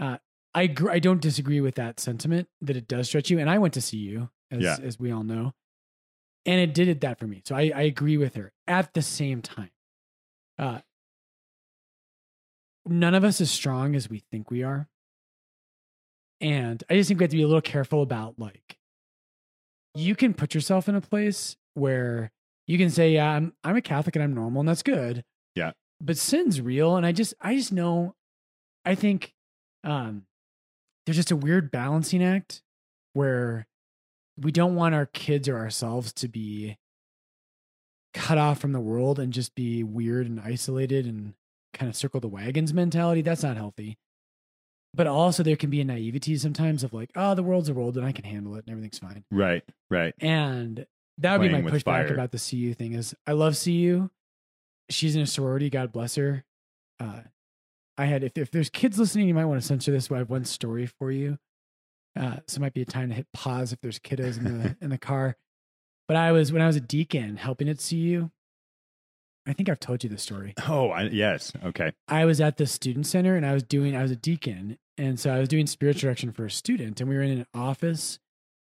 uh, 0.00 0.18
I 0.54 0.62
agree, 0.62 0.92
I 0.92 0.98
don't 1.00 1.20
disagree 1.20 1.60
with 1.60 1.74
that 1.74 1.98
sentiment 2.00 2.48
that 2.62 2.76
it 2.76 2.86
does 2.88 3.08
stretch 3.08 3.28
you. 3.28 3.38
And 3.38 3.50
I 3.50 3.58
went 3.58 3.74
to 3.74 3.96
you, 3.96 4.30
as 4.50 4.62
Yeah. 4.62 4.76
as 4.82 4.98
we 4.98 5.10
all 5.10 5.24
know, 5.24 5.52
and 6.46 6.60
it 6.60 6.72
did 6.72 6.86
it 6.88 7.00
that 7.02 7.18
for 7.18 7.26
me. 7.26 7.42
So 7.44 7.54
I, 7.56 7.72
I 7.74 7.82
agree 7.82 8.16
with 8.16 8.36
her. 8.36 8.52
At 8.68 8.94
the 8.94 9.02
same 9.02 9.42
time, 9.42 9.70
uh, 10.58 10.78
none 12.86 13.14
of 13.14 13.24
us 13.24 13.40
as 13.40 13.50
strong 13.50 13.94
as 13.94 14.08
we 14.08 14.20
think 14.30 14.50
we 14.50 14.62
are, 14.62 14.88
and 16.40 16.82
I 16.90 16.94
just 16.94 17.08
think 17.08 17.20
we 17.20 17.24
have 17.24 17.30
to 17.30 17.36
be 17.36 17.42
a 17.42 17.46
little 17.46 17.60
careful 17.60 18.02
about 18.02 18.38
like, 18.38 18.76
you 19.94 20.14
can 20.14 20.34
put 20.34 20.54
yourself 20.54 20.88
in 20.88 20.94
a 20.94 21.00
place 21.00 21.56
where 21.74 22.30
you 22.66 22.78
can 22.78 22.90
say, 22.90 23.12
"Yeah, 23.12 23.30
I'm 23.30 23.54
I'm 23.64 23.76
a 23.76 23.82
Catholic 23.82 24.16
and 24.16 24.22
I'm 24.22 24.34
normal, 24.34 24.60
and 24.60 24.68
that's 24.68 24.82
good." 24.82 25.24
Yeah. 25.54 25.72
But 26.00 26.18
sin's 26.18 26.60
real, 26.60 26.96
and 26.96 27.06
I 27.06 27.12
just 27.12 27.34
I 27.40 27.56
just 27.56 27.72
know, 27.72 28.14
I 28.84 28.94
think, 28.94 29.32
um, 29.84 30.26
there's 31.04 31.16
just 31.16 31.30
a 31.30 31.36
weird 31.36 31.70
balancing 31.70 32.22
act 32.22 32.62
where 33.14 33.66
we 34.38 34.52
don't 34.52 34.74
want 34.74 34.94
our 34.94 35.06
kids 35.06 35.48
or 35.48 35.56
ourselves 35.56 36.12
to 36.14 36.28
be 36.28 36.76
cut 38.12 38.38
off 38.38 38.58
from 38.58 38.72
the 38.72 38.80
world 38.80 39.18
and 39.18 39.32
just 39.32 39.54
be 39.54 39.82
weird 39.82 40.26
and 40.26 40.40
isolated 40.40 41.06
and 41.06 41.34
kind 41.72 41.88
of 41.88 41.96
circle 41.96 42.20
the 42.20 42.28
wagons 42.28 42.74
mentality. 42.74 43.22
That's 43.22 43.42
not 43.42 43.56
healthy. 43.56 43.96
But 44.96 45.06
also, 45.06 45.42
there 45.42 45.56
can 45.56 45.70
be 45.70 45.80
a 45.80 45.84
naivety 45.84 46.36
sometimes 46.36 46.82
of 46.82 46.92
like, 46.92 47.10
oh, 47.14 47.34
the 47.34 47.42
world's 47.42 47.68
a 47.68 47.74
world 47.74 47.96
and 47.96 48.06
I 48.06 48.12
can 48.12 48.24
handle 48.24 48.54
it 48.56 48.64
and 48.66 48.70
everything's 48.70 48.98
fine. 48.98 49.24
Right. 49.30 49.62
Right. 49.90 50.14
And 50.20 50.86
that 51.18 51.38
would 51.38 51.48
be 51.48 51.52
my 51.52 51.62
pushback 51.62 51.84
fire. 51.84 52.14
about 52.14 52.32
the 52.32 52.38
CU 52.38 52.74
thing 52.74 52.94
is 52.94 53.14
I 53.26 53.32
love 53.32 53.58
CU. 53.62 54.10
She's 54.88 55.16
in 55.16 55.22
a 55.22 55.26
sorority, 55.26 55.68
God 55.70 55.92
bless 55.92 56.14
her. 56.14 56.44
Uh, 56.98 57.20
I 57.98 58.06
had 58.06 58.22
if 58.24 58.36
if 58.36 58.50
there's 58.50 58.70
kids 58.70 58.98
listening, 58.98 59.28
you 59.28 59.34
might 59.34 59.46
want 59.46 59.60
to 59.60 59.66
censor 59.66 59.92
this. 59.92 60.08
But 60.08 60.16
I 60.16 60.18
have 60.18 60.30
one 60.30 60.44
story 60.44 60.86
for 60.86 61.10
you. 61.10 61.38
Uh, 62.18 62.36
so 62.46 62.56
it 62.56 62.60
might 62.60 62.74
be 62.74 62.82
a 62.82 62.86
time 62.86 63.10
to 63.10 63.14
hit 63.14 63.26
pause 63.32 63.72
if 63.72 63.80
there's 63.80 63.98
kiddos 63.98 64.38
in 64.38 64.44
the 64.44 64.76
in 64.80 64.90
the 64.90 64.98
car. 64.98 65.36
But 66.08 66.16
I 66.16 66.32
was 66.32 66.52
when 66.52 66.62
I 66.62 66.66
was 66.66 66.76
a 66.76 66.80
deacon 66.80 67.36
helping 67.36 67.68
at 67.68 67.78
CU. 67.86 68.30
I 69.46 69.52
think 69.52 69.68
I've 69.68 69.80
told 69.80 70.02
you 70.02 70.10
this 70.10 70.22
story. 70.22 70.54
Oh, 70.68 70.90
I, 70.90 71.02
yes. 71.02 71.52
Okay. 71.64 71.92
I 72.08 72.24
was 72.24 72.40
at 72.40 72.56
the 72.56 72.66
student 72.66 73.06
center 73.06 73.36
and 73.36 73.46
I 73.46 73.54
was 73.54 73.62
doing 73.62 73.96
I 73.96 74.02
was 74.02 74.10
a 74.10 74.16
deacon 74.16 74.78
and 74.98 75.18
so 75.20 75.32
I 75.32 75.38
was 75.38 75.48
doing 75.48 75.66
spiritual 75.66 76.08
direction 76.08 76.32
for 76.32 76.44
a 76.44 76.50
student 76.50 77.00
and 77.00 77.08
we 77.08 77.16
were 77.16 77.22
in 77.22 77.38
an 77.38 77.46
office 77.54 78.18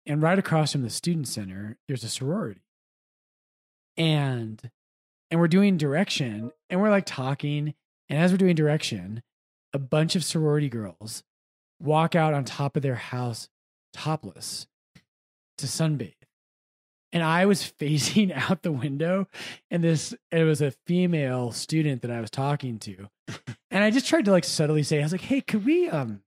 and 0.07 0.21
right 0.23 0.39
across 0.39 0.73
from 0.73 0.83
the 0.83 0.91
student 0.91 1.29
center 1.29 1.79
there's 1.89 2.05
a 2.05 2.09
sorority. 2.09 2.61
And 3.97 4.71
and 5.31 5.41
we're 5.41 5.49
doing 5.49 5.77
direction 5.77 6.53
and 6.69 6.81
we're 6.81 6.91
like 6.91 7.07
talking 7.07 7.75
and 8.09 8.19
as 8.19 8.31
we're 8.31 8.39
doing 8.39 8.55
direction 8.55 9.23
a 9.73 9.79
bunch 9.79 10.15
of 10.17 10.25
sorority 10.25 10.69
girls 10.69 11.23
walk 11.81 12.15
out 12.15 12.35
on 12.35 12.45
top 12.45 12.77
of 12.77 12.83
their 12.83 12.97
house 12.97 13.49
topless 13.93 14.67
to 15.57 15.67
sunbathe. 15.67 16.15
And 17.13 17.23
I 17.23 17.47
was 17.47 17.63
facing 17.79 18.33
out 18.33 18.63
the 18.63 18.73
window, 18.73 19.27
and 19.71 19.83
this 19.83 20.15
it 20.31 20.45
was 20.45 20.61
a 20.61 20.71
female 20.87 21.53
student 21.53 22.03
that 22.03 22.11
I 22.11 22.21
was 22.21 22.31
talking 22.31 22.79
to, 22.81 23.09
and 23.71 23.85
I 23.85 23.91
just 23.91 24.07
tried 24.07 24.25
to 24.27 24.31
like 24.31 24.45
subtly 24.45 24.83
say, 24.83 25.01
I 25.01 25.03
was 25.03 25.13
like, 25.13 25.21
"Hey, 25.23 25.41
could 25.41 25.65
we 25.65 25.89
um, 25.89 26.23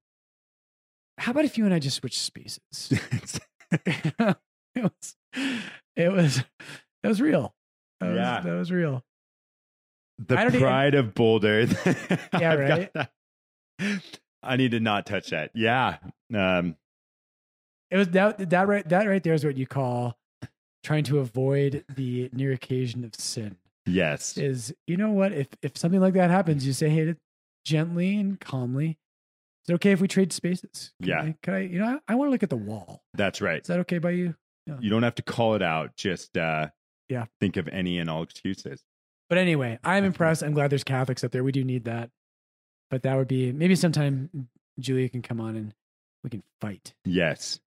how 1.17 1.31
about 1.31 1.45
if 1.45 1.57
you 1.57 1.65
and 1.65 1.73
I 1.73 1.79
just 1.79 1.97
switch 1.97 2.19
spaces?" 2.19 2.59
it 3.85 4.35
was, 4.75 5.15
it 5.95 6.11
was, 6.11 6.43
that 7.03 7.09
was 7.09 7.21
real. 7.21 7.53
That 7.99 8.09
was, 8.09 8.17
Yeah. 8.17 8.39
that 8.41 8.51
was 8.53 8.71
real. 8.71 9.03
the 10.19 10.37
I 10.37 10.43
don't 10.43 10.55
even- 10.55 10.61
pride 10.67 10.95
of 10.95 11.13
Boulder. 11.13 11.67
Yeah, 12.33 12.53
right? 12.55 12.91
I 14.43 14.55
need 14.57 14.71
to 14.71 14.79
not 14.79 15.05
touch 15.05 15.29
that. 15.29 15.51
Yeah. 15.55 15.97
Um, 16.33 16.75
It 17.91 17.97
was 17.97 18.07
that 18.09 18.49
that 18.49 18.67
right 18.67 18.87
that 18.89 19.07
right 19.07 19.23
there 19.23 19.33
is 19.33 19.45
what 19.45 19.57
you 19.57 19.67
call 19.67 20.17
trying 20.83 21.03
to 21.05 21.19
avoid 21.19 21.83
the 21.95 22.29
near 22.33 22.51
occasion 22.51 23.03
of 23.03 23.15
sin. 23.15 23.57
yes. 23.85 24.37
Is 24.37 24.73
you 24.87 24.97
know 24.97 25.11
what 25.11 25.31
if 25.33 25.47
if 25.61 25.77
something 25.77 25.99
like 26.01 26.13
that 26.15 26.29
happens, 26.29 26.65
you 26.65 26.73
say, 26.73 26.89
hey, 26.89 27.15
gently 27.65 28.17
and 28.17 28.39
calmly. 28.39 28.97
Is 29.65 29.69
it 29.69 29.73
okay 29.75 29.91
if 29.91 30.01
we 30.01 30.07
trade 30.07 30.33
spaces? 30.33 30.91
Can 31.01 31.09
Yeah. 31.09 31.21
I, 31.21 31.35
can 31.43 31.53
I? 31.53 31.59
You 31.59 31.79
know, 31.79 31.99
I, 32.07 32.13
I 32.13 32.15
want 32.15 32.27
to 32.29 32.31
look 32.31 32.43
at 32.43 32.49
the 32.49 32.55
wall. 32.57 33.03
That's 33.13 33.41
right. 33.41 33.61
Is 33.61 33.67
that 33.67 33.79
okay 33.81 33.99
by 33.99 34.11
you? 34.11 34.35
You 34.79 34.89
don't 34.89 35.03
have 35.03 35.15
to 35.15 35.21
call 35.21 35.55
it 35.55 35.61
out. 35.61 35.95
Just 35.97 36.37
uh, 36.37 36.69
Yeah. 37.09 37.25
think 37.41 37.57
of 37.57 37.67
any 37.67 37.99
and 37.99 38.09
all 38.09 38.23
excuses. 38.23 38.81
But 39.29 39.37
anyway, 39.37 39.77
I'm 39.83 40.03
impressed. 40.05 40.43
I'm 40.43 40.53
glad 40.53 40.69
there's 40.71 40.83
Catholics 40.83 41.23
up 41.23 41.31
there. 41.31 41.43
We 41.43 41.51
do 41.51 41.63
need 41.63 41.83
that. 41.85 42.09
But 42.89 43.03
that 43.03 43.15
would 43.17 43.27
be 43.27 43.51
maybe 43.51 43.75
sometime 43.75 44.29
Julia 44.79 45.09
can 45.09 45.21
come 45.21 45.39
on 45.41 45.55
and 45.55 45.73
we 46.23 46.29
can 46.29 46.41
fight. 46.61 46.93
Yes. 47.05 47.59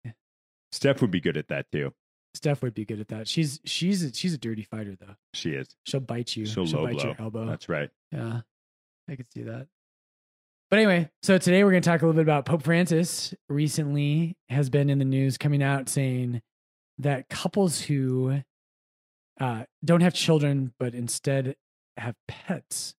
Steph 0.71 1.01
would 1.01 1.11
be 1.11 1.19
good 1.21 1.37
at 1.37 1.49
that 1.49 1.65
too. 1.71 1.93
Steph 2.33 2.61
would 2.63 2.73
be 2.73 2.85
good 2.85 2.99
at 2.99 3.09
that. 3.09 3.27
She's 3.27 3.59
she's 3.65 4.03
a, 4.03 4.13
she's 4.13 4.33
a 4.33 4.37
dirty 4.37 4.63
fighter 4.63 4.95
though. 4.99 5.15
She 5.33 5.51
is. 5.51 5.75
She'll 5.85 5.99
bite 5.99 6.35
you. 6.35 6.45
She'll 6.45 6.65
She'll, 6.65 6.83
bite 6.83 6.93
blow. 6.93 7.03
your 7.03 7.15
elbow. 7.19 7.45
That's 7.45 7.69
right. 7.69 7.89
Yeah, 8.11 8.41
I 9.09 9.15
could 9.15 9.31
see 9.31 9.43
that. 9.43 9.67
But 10.69 10.79
anyway, 10.79 11.09
so 11.21 11.37
today 11.37 11.63
we're 11.63 11.69
going 11.69 11.83
to 11.83 11.89
talk 11.89 12.01
a 12.01 12.05
little 12.05 12.15
bit 12.19 12.23
about 12.23 12.45
Pope 12.45 12.63
Francis. 12.63 13.35
Recently, 13.47 14.35
has 14.49 14.71
been 14.71 14.89
in 14.89 14.97
the 14.97 15.05
news 15.05 15.37
coming 15.37 15.61
out 15.61 15.87
saying 15.87 16.41
that 16.97 17.29
couples 17.29 17.81
who 17.81 18.41
uh, 19.39 19.63
don't 19.85 20.01
have 20.01 20.13
children 20.15 20.73
but 20.79 20.95
instead 20.95 21.55
have 21.97 22.15
pets 22.27 22.95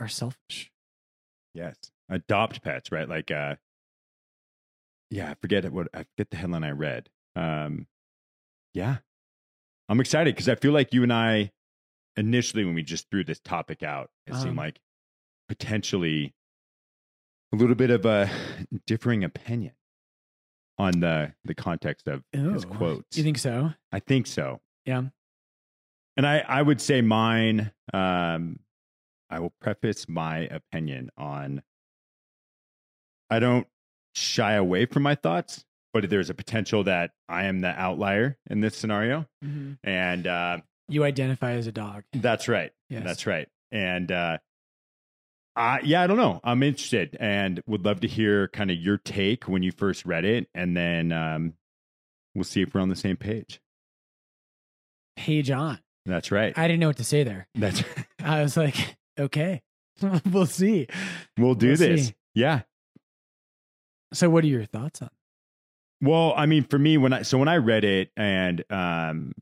are 0.00 0.08
selfish. 0.08 0.72
Yes. 1.54 1.76
Adopt 2.08 2.62
pets, 2.62 2.90
right? 2.90 3.08
Like, 3.08 3.30
uh, 3.30 3.56
yeah, 5.10 5.30
I 5.30 5.34
forget 5.34 5.70
what, 5.72 5.88
I 5.94 6.04
forget 6.04 6.30
the 6.30 6.36
headline 6.36 6.64
I 6.64 6.70
read. 6.70 7.08
Um, 7.36 7.86
yeah. 8.74 8.98
I'm 9.88 10.00
excited 10.00 10.34
because 10.34 10.48
I 10.48 10.54
feel 10.54 10.72
like 10.72 10.92
you 10.92 11.02
and 11.02 11.12
I, 11.12 11.50
initially, 12.16 12.64
when 12.64 12.74
we 12.74 12.82
just 12.82 13.08
threw 13.10 13.24
this 13.24 13.40
topic 13.40 13.82
out, 13.82 14.10
it 14.26 14.34
Um. 14.34 14.40
seemed 14.40 14.56
like 14.56 14.78
potentially 15.48 16.34
a 17.52 17.56
little 17.56 17.74
bit 17.76 17.90
of 17.90 18.04
a 18.04 18.30
differing 18.86 19.24
opinion 19.24 19.72
on 20.78 21.00
the 21.00 21.32
the 21.44 21.54
context 21.54 22.06
of 22.06 22.22
his 22.32 22.64
quotes. 22.66 23.16
You 23.16 23.24
think 23.24 23.38
so? 23.38 23.72
I 23.90 24.00
think 24.00 24.26
so. 24.26 24.60
Yeah. 24.84 25.04
And 26.16 26.26
I, 26.26 26.40
I 26.40 26.60
would 26.62 26.80
say 26.80 27.00
mine, 27.00 27.72
um, 27.94 28.58
I 29.30 29.40
will 29.40 29.54
preface 29.60 30.08
my 30.08 30.40
opinion 30.40 31.10
on 31.16 31.62
I 33.30 33.38
don't 33.38 33.66
shy 34.14 34.52
away 34.54 34.86
from 34.86 35.02
my 35.04 35.14
thoughts, 35.14 35.64
but 35.92 36.08
there's 36.10 36.30
a 36.30 36.34
potential 36.34 36.84
that 36.84 37.10
I 37.28 37.44
am 37.44 37.60
the 37.60 37.68
outlier 37.68 38.36
in 38.50 38.60
this 38.60 38.76
scenario. 38.76 39.26
And 39.84 40.26
uh, 40.26 40.58
You 40.88 41.04
identify 41.04 41.52
as 41.52 41.66
a 41.66 41.72
dog. 41.72 42.04
that's 42.12 42.48
right. 42.48 42.72
Yes. 42.90 43.04
That's 43.04 43.26
right. 43.26 43.48
And 43.72 44.10
uh, 44.12 44.38
I, 45.56 45.80
yeah, 45.82 46.02
I 46.02 46.06
don't 46.06 46.16
know. 46.16 46.40
I'm 46.44 46.62
interested 46.62 47.16
and 47.20 47.62
would 47.66 47.84
love 47.84 48.00
to 48.00 48.08
hear 48.08 48.48
kind 48.48 48.70
of 48.70 48.76
your 48.76 48.96
take 48.98 49.44
when 49.48 49.62
you 49.62 49.72
first 49.72 50.04
read 50.06 50.24
it. 50.24 50.48
And 50.54 50.76
then 50.76 51.10
um, 51.12 51.54
we'll 52.34 52.44
see 52.44 52.62
if 52.62 52.74
we're 52.74 52.80
on 52.80 52.88
the 52.90 52.96
same 52.96 53.16
page. 53.16 53.60
Page 55.16 55.50
on. 55.50 55.78
That's 56.06 56.30
right. 56.30 56.56
I 56.56 56.68
didn't 56.68 56.80
know 56.80 56.86
what 56.86 56.96
to 56.98 57.04
say 57.04 57.24
there. 57.24 57.48
That's 57.54 57.82
right. 57.82 58.06
I 58.24 58.42
was 58.42 58.56
like, 58.56 58.96
okay, 59.18 59.60
we'll 60.30 60.46
see. 60.46 60.86
we'll 61.36 61.54
do 61.54 61.68
We'll 61.68 61.76
this. 61.76 62.06
see. 62.08 62.14
Yeah. 62.34 62.62
So, 64.14 64.30
what 64.30 64.44
are 64.44 64.46
your 64.46 64.64
thoughts 64.64 65.02
on? 65.02 65.10
Well, 66.00 66.32
I 66.36 66.46
mean, 66.46 66.64
for 66.64 66.78
me, 66.78 66.96
when 66.96 67.12
I 67.12 67.22
so 67.22 67.38
when 67.38 67.48
I 67.48 67.56
read 67.56 67.84
it, 67.84 68.10
and 68.16 68.64
um, 68.70 69.32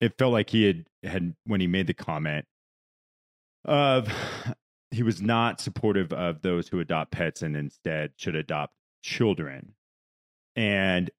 it 0.00 0.16
felt 0.18 0.32
like 0.32 0.50
he 0.50 0.64
had 0.64 0.86
had 1.04 1.34
when 1.44 1.60
he 1.60 1.66
made 1.66 1.86
the 1.86 1.94
comment 1.94 2.44
of 3.64 4.08
he 4.90 5.02
was 5.02 5.22
not 5.22 5.60
supportive 5.60 6.12
of 6.12 6.42
those 6.42 6.68
who 6.68 6.80
adopt 6.80 7.12
pets 7.12 7.40
and 7.42 7.56
instead 7.56 8.12
should 8.16 8.36
adopt 8.36 8.74
children, 9.02 9.74
and 10.54 11.10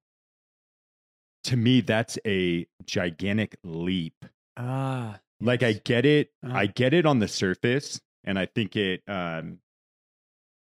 to 1.44 1.56
me, 1.56 1.80
that's 1.82 2.18
a 2.26 2.66
gigantic 2.86 3.56
leap. 3.64 4.24
Ah, 4.56 5.20
Like 5.40 5.62
I 5.62 5.72
get 5.74 6.06
it, 6.06 6.30
Uh-huh. 6.42 6.56
I 6.56 6.66
get 6.66 6.94
it 6.94 7.04
on 7.04 7.18
the 7.18 7.28
surface, 7.28 8.00
and 8.22 8.38
I 8.38 8.46
think 8.46 8.76
it 8.76 9.02
um, 9.08 9.58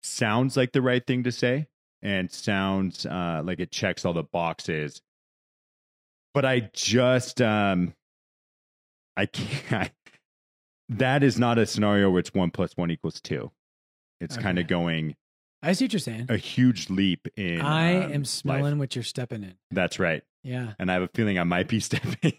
sounds 0.02 0.56
like 0.56 0.72
the 0.72 0.82
right 0.82 1.06
thing 1.06 1.22
to 1.24 1.30
say, 1.32 1.68
and 2.02 2.30
sounds 2.30 3.06
uh, 3.06 3.42
like 3.44 3.60
it 3.60 3.70
checks 3.70 4.04
all 4.04 4.12
the 4.12 4.22
boxes. 4.24 5.00
But 6.34 6.44
I 6.44 6.70
just, 6.72 7.40
um, 7.42 7.94
I 9.16 9.26
can't. 9.26 9.90
That 10.88 11.22
is 11.22 11.38
not 11.38 11.58
a 11.58 11.64
scenario 11.64 12.10
where 12.10 12.20
it's 12.20 12.34
one 12.34 12.50
plus 12.50 12.76
one 12.76 12.90
equals 12.90 13.18
two. 13.20 13.50
It's 14.20 14.36
kind 14.36 14.58
of 14.58 14.66
going 14.66 15.16
I 15.62 15.72
see 15.72 15.86
what 15.86 15.92
you're 15.94 16.00
saying. 16.00 16.26
a 16.28 16.36
huge 16.36 16.90
leap 16.90 17.28
in. 17.36 17.62
I 17.62 17.96
um, 17.96 18.02
am 18.12 18.20
life. 18.22 18.26
smelling 18.26 18.78
what 18.78 18.94
you're 18.94 19.02
stepping 19.04 19.42
in. 19.42 19.54
That's 19.70 19.98
right, 19.98 20.22
Yeah. 20.42 20.74
and 20.78 20.90
I 20.90 20.94
have 20.94 21.02
a 21.04 21.08
feeling 21.08 21.38
I 21.38 21.44
might 21.44 21.68
be 21.68 21.80
stepping 21.80 22.34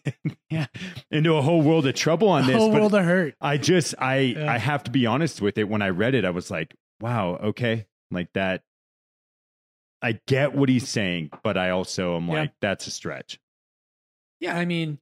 Yeah. 0.51 0.67
into 1.09 1.35
a 1.35 1.41
whole 1.41 1.63
world 1.63 1.87
of 1.87 1.95
trouble 1.95 2.27
on 2.27 2.45
this. 2.45 2.55
whole 2.55 2.69
but 2.69 2.81
world 2.81 2.93
of 2.93 3.05
hurt. 3.05 3.33
I 3.41 3.57
just 3.57 3.95
I 3.97 4.17
Yeah. 4.19 4.51
I 4.53 4.59
have 4.59 4.83
to 4.83 4.91
be 4.91 5.07
honest 5.07 5.41
with 5.41 5.57
it. 5.57 5.67
When 5.67 5.81
I 5.81 5.89
read 5.89 6.13
it, 6.13 6.23
I 6.23 6.29
was 6.29 6.51
like, 6.51 6.75
wow, 7.01 7.37
okay, 7.37 7.87
like 8.11 8.27
that. 8.33 8.61
I 10.03 10.19
get 10.27 10.53
what 10.53 10.67
he's 10.69 10.87
saying, 10.89 11.31
but 11.43 11.57
I 11.57 11.69
also 11.71 12.17
am 12.17 12.27
Yeah. 12.27 12.33
like, 12.41 12.53
that's 12.61 12.85
a 12.87 12.91
stretch. 12.91 13.39
Yeah, 14.41 14.57
I 14.57 14.65
mean, 14.65 14.99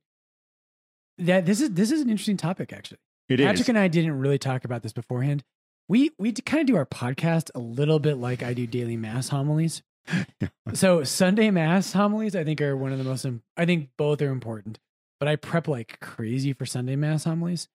that 1.17 1.45
this 1.45 1.59
is 1.61 1.71
this 1.71 1.91
is 1.91 2.01
an 2.01 2.09
interesting 2.09 2.37
topic 2.37 2.71
actually. 2.71 2.99
It 3.29 3.39
is. 3.39 3.45
Patrick 3.45 3.69
and 3.69 3.77
I 3.77 3.87
didn't 3.87 4.19
really 4.19 4.37
talk 4.37 4.63
about 4.65 4.83
this 4.83 4.93
beforehand. 4.93 5.43
We 5.87 6.11
we 6.17 6.31
kind 6.31 6.61
of 6.61 6.67
do 6.67 6.75
our 6.75 6.85
podcast 6.85 7.49
a 7.55 7.59
little 7.59 7.99
bit 7.99 8.17
like 8.17 8.43
I 8.43 8.53
do 8.53 8.65
daily 8.67 8.97
mass 8.97 9.29
homilies. 9.29 9.81
so 10.73 11.03
Sunday 11.03 11.51
mass 11.51 11.93
homilies, 11.93 12.35
I 12.35 12.43
think, 12.43 12.61
are 12.61 12.75
one 12.77 12.91
of 12.91 12.97
the 12.97 13.03
most. 13.03 13.25
I 13.57 13.65
think 13.65 13.89
both 13.97 14.21
are 14.21 14.29
important, 14.31 14.79
but 15.19 15.27
I 15.27 15.35
prep 15.35 15.67
like 15.67 15.99
crazy 15.99 16.53
for 16.53 16.65
Sunday 16.65 16.95
mass 16.95 17.23
homilies. 17.25 17.67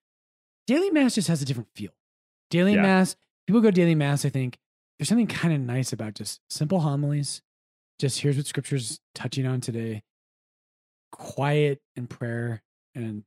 Daily 0.66 0.90
mass 0.90 1.14
just 1.14 1.28
has 1.28 1.42
a 1.42 1.44
different 1.44 1.68
feel. 1.74 1.92
Daily 2.50 2.74
Yeah. 2.74 2.82
mass, 2.82 3.16
people 3.46 3.60
go 3.60 3.70
daily 3.70 3.94
mass. 3.94 4.24
I 4.24 4.28
think 4.28 4.58
there's 4.98 5.08
something 5.08 5.26
kind 5.26 5.54
of 5.54 5.60
nice 5.60 5.92
about 5.92 6.14
just 6.14 6.40
simple 6.48 6.80
homilies. 6.80 7.42
Just 7.98 8.20
here's 8.20 8.36
what 8.36 8.46
scripture's 8.46 9.00
touching 9.14 9.46
on 9.46 9.60
today. 9.60 10.02
Quiet 11.12 11.80
and 11.96 12.08
prayer, 12.10 12.62
and 12.94 13.24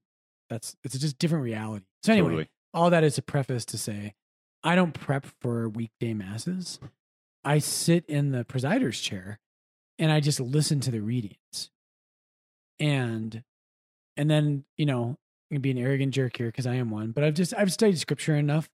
that's 0.50 0.76
it's 0.84 0.98
just 0.98 1.18
different 1.18 1.44
reality. 1.44 1.86
So 2.04 2.14
anyway, 2.14 2.28
Totally. 2.30 2.50
all 2.74 2.90
that 2.90 3.04
is 3.04 3.18
a 3.18 3.22
preface 3.22 3.66
to 3.66 3.78
say 3.78 4.14
I 4.64 4.76
don't 4.76 4.94
prep 4.94 5.26
for 5.42 5.70
weekday 5.70 6.14
masses. 6.14 6.80
I 7.44 7.60
sit 7.60 8.06
in 8.08 8.32
the 8.32 8.44
presider's 8.44 9.00
chair 9.00 9.40
and 9.98 10.12
I 10.12 10.20
just 10.20 10.40
listen 10.40 10.80
to 10.82 10.92
the 10.92 11.02
readings. 11.02 11.72
And 12.80 13.44
and 14.18 14.30
then, 14.30 14.66
you 14.78 14.86
know, 14.86 15.04
I'm 15.50 15.56
gonna 15.56 15.60
be 15.62 15.72
an 15.72 15.78
arrogant 15.78 16.14
jerk 16.14 16.38
here 16.38 16.48
because 16.48 16.68
I 16.68 16.76
am 16.76 16.92
one, 16.92 17.12
but 17.12 17.24
I've 17.24 17.34
just 17.34 17.54
I've 17.58 17.72
studied 17.72 17.98
scripture 18.00 18.36
enough 18.36 18.70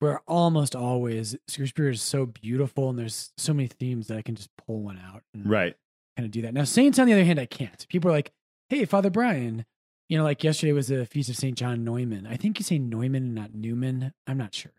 where 0.00 0.20
almost 0.26 0.74
always 0.74 1.36
scripture 1.46 1.88
is 1.90 2.02
so 2.02 2.26
beautiful 2.26 2.90
and 2.90 2.98
there's 2.98 3.32
so 3.38 3.54
many 3.54 3.68
themes 3.68 4.08
that 4.08 4.16
I 4.18 4.22
can 4.22 4.34
just 4.34 4.50
pull 4.56 4.82
one 4.82 4.98
out 4.98 5.22
and 5.32 5.48
Right. 5.48 5.76
kind 6.16 6.24
of 6.26 6.32
do 6.32 6.42
that. 6.42 6.52
Now, 6.54 6.64
saints, 6.64 6.98
on 6.98 7.06
the 7.06 7.12
other 7.12 7.24
hand, 7.24 7.38
I 7.38 7.46
can't. 7.46 7.86
People 7.88 8.10
are 8.10 8.14
like, 8.14 8.32
hey, 8.68 8.84
Father 8.86 9.10
Brian, 9.10 9.64
you 10.08 10.18
know, 10.18 10.24
like 10.24 10.42
yesterday 10.42 10.72
was 10.72 10.88
the 10.88 11.06
feast 11.06 11.28
of 11.30 11.36
St. 11.36 11.56
John 11.56 11.84
Neumann. 11.84 12.26
I 12.26 12.36
think 12.36 12.58
you 12.58 12.64
say 12.64 12.78
Neumann 12.78 13.22
and 13.22 13.34
not 13.34 13.54
Newman. 13.54 14.12
I'm 14.26 14.36
not 14.38 14.54
sure. 14.54 14.72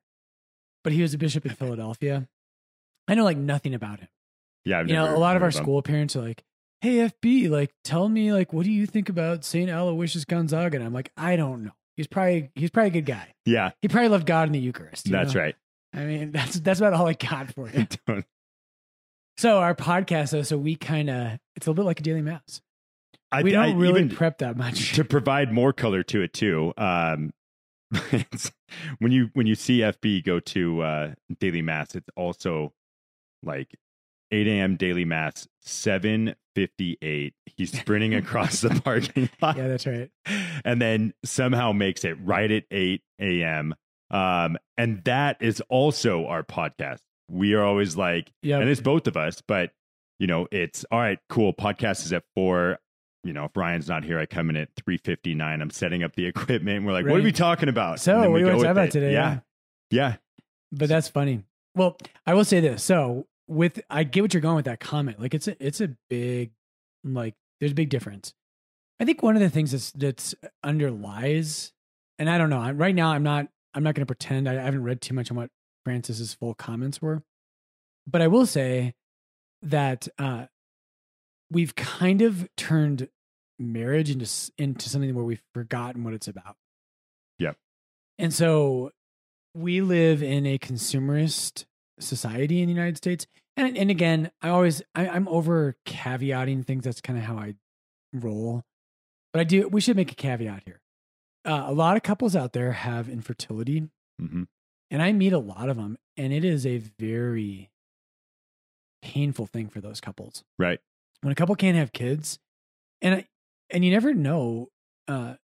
But 0.84 0.94
he 0.94 1.01
was 1.01 1.13
a 1.13 1.18
bishop 1.18 1.46
in 1.46 1.54
Philadelphia. 1.54 2.28
I 3.08 3.16
know 3.16 3.24
like 3.24 3.38
nothing 3.38 3.74
about 3.74 4.00
him. 4.00 4.10
Yeah. 4.66 4.80
I've 4.80 4.88
you 4.90 4.96
know, 4.96 5.16
a 5.16 5.18
lot 5.18 5.36
of 5.38 5.44
our 5.44 5.51
school 5.51 5.82
parents 5.82 6.16
are 6.16 6.22
like, 6.22 6.44
hey, 6.82 6.98
FB, 7.10 7.50
like, 7.50 7.72
tell 7.84 8.10
me, 8.10 8.34
like, 8.34 8.54
what 8.54 8.63
do 8.66 8.72
you 8.72 8.88
think 8.88 9.08
about 9.08 9.44
St. 9.46 9.70
Aloysius 9.70 10.25
Gonzaga? 10.25 10.78
And 10.78 10.86
I'm 10.86 10.94
like, 10.94 11.12
I 11.16 11.36
don't 11.36 11.63
know. 11.63 11.72
He's 11.98 12.07
probably 12.07 12.51
he's 12.55 12.69
probably 12.69 12.88
a 12.89 12.93
good 12.93 13.05
guy. 13.05 13.33
Yeah, 13.45 13.71
He 13.81 13.88
probably 13.88 14.10
loved 14.10 14.25
God 14.25 14.48
in 14.48 14.53
the 14.53 14.60
Eucharist. 14.60 15.10
that's 15.12 15.33
know? 15.36 15.41
right. 15.41 15.55
I 15.93 16.05
mean, 16.05 16.31
that's 16.33 16.60
that's 16.60 16.79
about 16.79 16.93
all 16.93 17.07
I 17.07 17.13
got 17.13 17.53
for 17.53 17.69
you. 18.07 18.24
So 19.38 19.57
our 19.60 19.75
podcast, 19.75 20.31
though, 20.31 20.43
so 20.43 20.57
we 20.57 20.75
kind 20.75 21.10
of 21.10 21.39
it's 21.55 21.67
a 21.67 21.69
little 21.69 21.83
bit 21.83 21.88
like 21.88 22.00
a 22.00 22.03
daily 22.03 22.21
mass. 22.21 22.62
I, 23.31 23.43
we 23.43 23.51
don't 23.51 23.63
I- 23.63 23.74
really 23.74 24.03
even 24.03 24.15
prep 24.15 24.39
that 24.39 24.57
much. 24.57 24.93
to 24.95 25.03
provide 25.05 25.51
more 25.51 25.74
color 25.74 26.03
to 26.03 26.21
it 26.21 26.33
too. 26.33 26.74
Um, 26.77 27.31
it's, 28.12 28.51
when 29.00 29.12
you 29.12 29.29
when 29.33 29.48
you 29.48 29.55
see 29.55 29.79
FB 29.79 30.24
go 30.24 30.39
to 30.39 30.81
uh, 30.81 31.13
daily 31.39 31.62
mass, 31.62 31.95
it's 31.95 32.07
also 32.15 32.74
like 33.43 33.75
8 34.32 34.48
a.m. 34.48 34.76
daily 34.78 35.06
mass, 35.06 35.48
7:58. 35.66 37.34
He's 37.46 37.78
sprinting 37.78 38.14
across 38.16 38.62
the 38.62 38.70
parking 38.84 39.30
lot, 39.42 39.58
yeah, 39.58 39.68
that's 39.68 39.86
right. 39.86 40.10
and 40.66 40.82
then 40.82 41.14
somehow 41.24 41.72
makes 41.72 42.04
it 42.06 42.18
right 42.24 42.50
at 42.50 42.64
8 42.72 43.02
a.m. 43.20 43.76
Um, 44.10 44.58
and 44.78 45.04
that 45.06 45.38
is 45.42 45.62
also 45.70 46.26
our 46.28 46.44
podcast. 46.44 47.00
We 47.30 47.54
are 47.54 47.64
always 47.64 47.96
like, 47.96 48.32
Yeah, 48.42 48.60
and 48.60 48.70
it's 48.70 48.82
both 48.82 49.08
of 49.08 49.16
us, 49.18 49.42
but 49.48 49.72
you 50.20 50.28
know, 50.28 50.48
it's 50.52 50.86
all 50.92 51.00
right, 51.00 51.20
cool. 51.30 51.54
Podcast 51.54 52.06
is 52.06 52.14
at 52.14 52.24
four. 52.36 52.78
You 53.24 53.34
know, 53.34 53.46
if 53.46 53.56
Ryan's 53.56 53.88
not 53.88 54.04
here, 54.04 54.20
I 54.20 54.26
come 54.26 54.50
in 54.50 54.56
at 54.56 54.70
three 54.76 54.98
fifty 54.98 55.34
nine. 55.36 55.62
I'm 55.62 55.70
setting 55.70 56.04
up 56.04 56.16
the 56.16 56.26
equipment. 56.26 56.86
We're 56.86 56.92
like, 56.92 57.06
what 57.06 57.20
are 57.20 57.24
we 57.24 57.32
talking 57.32 57.70
about? 57.70 58.00
So, 58.00 58.30
we 58.32 58.40
do 58.40 58.46
you 58.46 58.46
go 58.46 58.50
want 58.52 58.60
to 58.60 58.66
talk 58.66 58.72
about 58.72 58.92
today? 58.92 59.14
Yeah, 59.14 59.40
yeah, 59.92 60.16
But 60.72 60.90
that's 60.90 61.08
funny. 61.08 61.44
Well, 61.76 61.98
I 62.26 62.34
will 62.34 62.44
say 62.46 62.60
this. 62.60 62.84
So 62.84 63.28
with 63.51 63.81
I 63.89 64.03
get 64.03 64.22
what 64.22 64.34
you're 64.34 64.41
going 64.41 64.55
with 64.55 64.65
that 64.65 64.79
comment. 64.79 65.20
Like 65.20 65.34
it's 65.34 65.48
a 65.48 65.55
it's 65.63 65.81
a 65.81 65.89
big 66.10 66.51
like 67.03 67.36
there's 67.60 67.74
a 67.74 67.75
big 67.75 67.89
difference. 67.89 68.34
I 69.00 69.05
think 69.05 69.22
one 69.22 69.36
of 69.36 69.41
the 69.41 69.50
things 69.50 69.72
that's 69.72 69.91
that's 69.91 70.34
underlies, 70.63 71.74
and 72.17 72.29
I 72.29 72.38
don't 72.38 72.50
know. 72.50 72.60
I, 72.60 72.72
right 72.72 72.96
now, 72.96 73.12
I'm 73.12 73.24
not 73.24 73.48
I'm 73.74 73.84
not 73.84 73.93
going 73.96 74.03
to 74.03 74.08
pretend. 74.08 74.48
I, 74.48 74.53
I 74.53 74.63
haven't 74.63 74.84
read 74.84 75.01
too 75.01 75.13
much 75.13 75.29
on 75.31 75.38
what 75.38 75.50
Francis's 75.84 76.34
full 76.34 76.53
comments 76.53 77.01
were, 77.01 77.24
but 78.08 78.22
I 78.22 78.27
will 78.27 78.46
say 78.46 78.93
that 79.62 80.08
uh, 80.17 80.46
we've 81.51 81.75
kind 81.75 82.22
of 82.22 82.48
turned 82.55 83.10
marriage 83.60 84.10
into 84.10 84.29
into 84.58 84.88
something 84.88 85.13
where 85.13 85.25
we've 85.25 85.43
forgotten 85.53 86.05
what 86.05 86.13
it's 86.13 86.27
about. 86.29 86.55
Yep. 87.39 87.58
And 88.17 88.34
so 88.34 88.91
we 89.53 89.81
live 89.81 90.24
in 90.24 90.46
a 90.46 90.58
consumerist 90.58 91.65
society 92.00 92.62
in 92.62 92.67
the 92.67 92.74
United 92.74 92.96
States. 92.96 93.27
And 93.58 93.77
and 93.77 93.91
again, 93.91 94.31
I 94.41 94.50
always 94.50 94.81
I, 94.96 95.08
I'm 95.08 95.27
over 95.27 95.75
caveating 95.86 96.65
things. 96.65 96.84
That's 96.86 97.01
kind 97.01 97.20
of 97.20 97.25
how 97.25 97.38
I 97.38 97.55
roll. 98.13 98.63
But 99.34 99.41
I 99.41 99.43
do 99.43 99.67
we 99.67 99.81
should 99.81 99.96
make 99.96 100.12
a 100.12 100.15
caveat 100.15 100.63
here. 100.65 100.81
Uh, 101.43 101.65
a 101.67 101.74
lot 101.74 101.98
of 101.98 102.03
couples 102.03 102.36
out 102.36 102.53
there 102.53 102.72
have 102.72 103.10
infertility, 103.10 103.89
hmm 104.20 104.43
and 104.89 105.01
I 105.01 105.13
meet 105.13 105.31
a 105.31 105.39
lot 105.39 105.70
of 105.70 105.77
them, 105.77 105.98
and 106.17 106.34
it 106.34 106.43
is 106.43 106.65
a 106.65 106.77
very 106.77 107.72
painful 109.01 109.46
thing 109.46 109.67
for 109.67 109.81
those 109.81 110.00
couples 110.00 110.43
right. 110.60 110.79
when 111.22 111.31
a 111.31 111.36
couple 111.36 111.55
can't 111.55 111.77
have 111.77 111.91
kids 111.91 112.39
and 113.01 113.15
I, 113.15 113.27
and 113.70 113.84
you 113.84 113.91
never 113.91 114.13
know 114.13 114.70
uh 115.08 115.36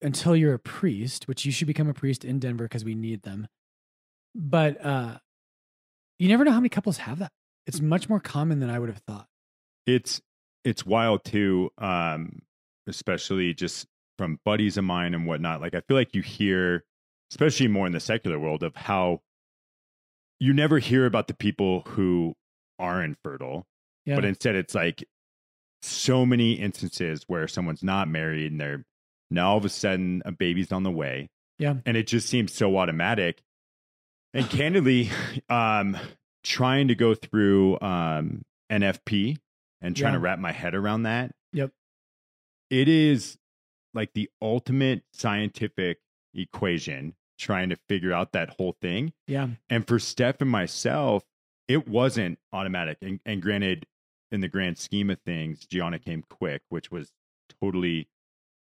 until 0.00 0.34
you're 0.34 0.54
a 0.54 0.58
priest 0.58 1.28
which 1.28 1.44
you 1.44 1.52
should 1.52 1.66
become 1.66 1.88
a 1.88 1.94
priest 1.94 2.24
in 2.24 2.38
denver 2.38 2.64
because 2.64 2.84
we 2.84 2.94
need 2.94 3.22
them 3.22 3.46
but 4.34 4.84
uh 4.84 5.18
you 6.22 6.28
never 6.28 6.44
know 6.44 6.52
how 6.52 6.60
many 6.60 6.68
couples 6.68 6.98
have 6.98 7.18
that 7.18 7.32
it's 7.66 7.80
much 7.80 8.08
more 8.08 8.20
common 8.20 8.60
than 8.60 8.70
i 8.70 8.78
would 8.78 8.88
have 8.88 9.02
thought 9.06 9.26
It's 9.86 10.20
it's 10.64 10.86
wild 10.86 11.24
too, 11.24 11.70
um, 11.78 12.38
especially 12.86 13.52
just 13.52 13.86
from 14.16 14.38
buddies 14.44 14.76
of 14.76 14.84
mine 14.84 15.12
and 15.12 15.26
whatnot. 15.26 15.60
Like 15.60 15.74
I 15.74 15.80
feel 15.80 15.96
like 15.96 16.14
you 16.14 16.22
hear, 16.22 16.84
especially 17.32 17.66
more 17.66 17.84
in 17.88 17.92
the 17.92 17.98
secular 17.98 18.38
world, 18.38 18.62
of 18.62 18.76
how 18.76 19.22
you 20.38 20.52
never 20.52 20.78
hear 20.78 21.04
about 21.06 21.26
the 21.26 21.34
people 21.34 21.80
who 21.88 22.34
are 22.78 23.02
infertile. 23.02 23.66
yeah 24.06 24.14
but 24.14 24.24
instead 24.24 24.54
it's 24.54 24.74
like 24.74 25.04
so 25.82 26.24
many 26.24 26.52
instances 26.52 27.24
where 27.26 27.48
someone's 27.48 27.82
not 27.82 28.06
married 28.08 28.52
and 28.52 28.60
they're 28.60 28.84
now 29.30 29.50
all 29.50 29.56
of 29.58 29.64
a 29.64 29.68
sudden 29.68 30.22
a 30.24 30.30
baby's 30.30 30.70
on 30.70 30.84
the 30.84 30.90
way 30.92 31.28
Yeah. 31.58 31.74
and 31.86 31.96
it 31.96 32.06
just 32.06 32.28
seems 32.28 32.52
so 32.52 32.76
automatic 32.78 33.42
and 34.34 34.48
candidly 34.48 35.10
um 35.48 35.96
trying 36.44 36.88
to 36.88 36.94
go 36.94 37.14
through 37.14 37.78
um 37.80 38.42
nfp 38.70 39.36
and 39.80 39.96
trying 39.96 40.12
Yeah. 40.12 40.18
to 40.18 40.22
wrap 40.22 40.38
my 40.38 40.52
head 40.52 40.74
around 40.74 41.02
that 41.04 41.32
Yep. 41.52 41.70
it 42.70 42.88
is 42.88 43.38
like 43.94 44.12
the 44.14 44.30
ultimate 44.40 45.02
scientific 45.12 45.98
equation 46.34 47.14
trying 47.38 47.68
to 47.70 47.76
figure 47.88 48.12
out 48.12 48.32
that 48.32 48.50
whole 48.50 48.76
thing 48.80 49.12
yeah 49.26 49.48
and 49.68 49.86
for 49.86 49.98
Steph 49.98 50.40
and 50.40 50.50
myself, 50.50 51.24
it 51.68 51.88
wasn't 51.88 52.38
automatic. 52.52 52.98
And, 53.02 53.20
and 53.24 53.40
granted, 53.40 53.86
in 54.30 54.40
the 54.40 54.48
grand 54.48 54.78
scheme 54.78 55.10
of 55.10 55.18
things, 55.24 55.64
Gianna 55.66 55.98
came 55.98 56.22
quick, 56.28 56.62
which 56.68 56.90
was 56.90 57.10
totally 57.60 58.08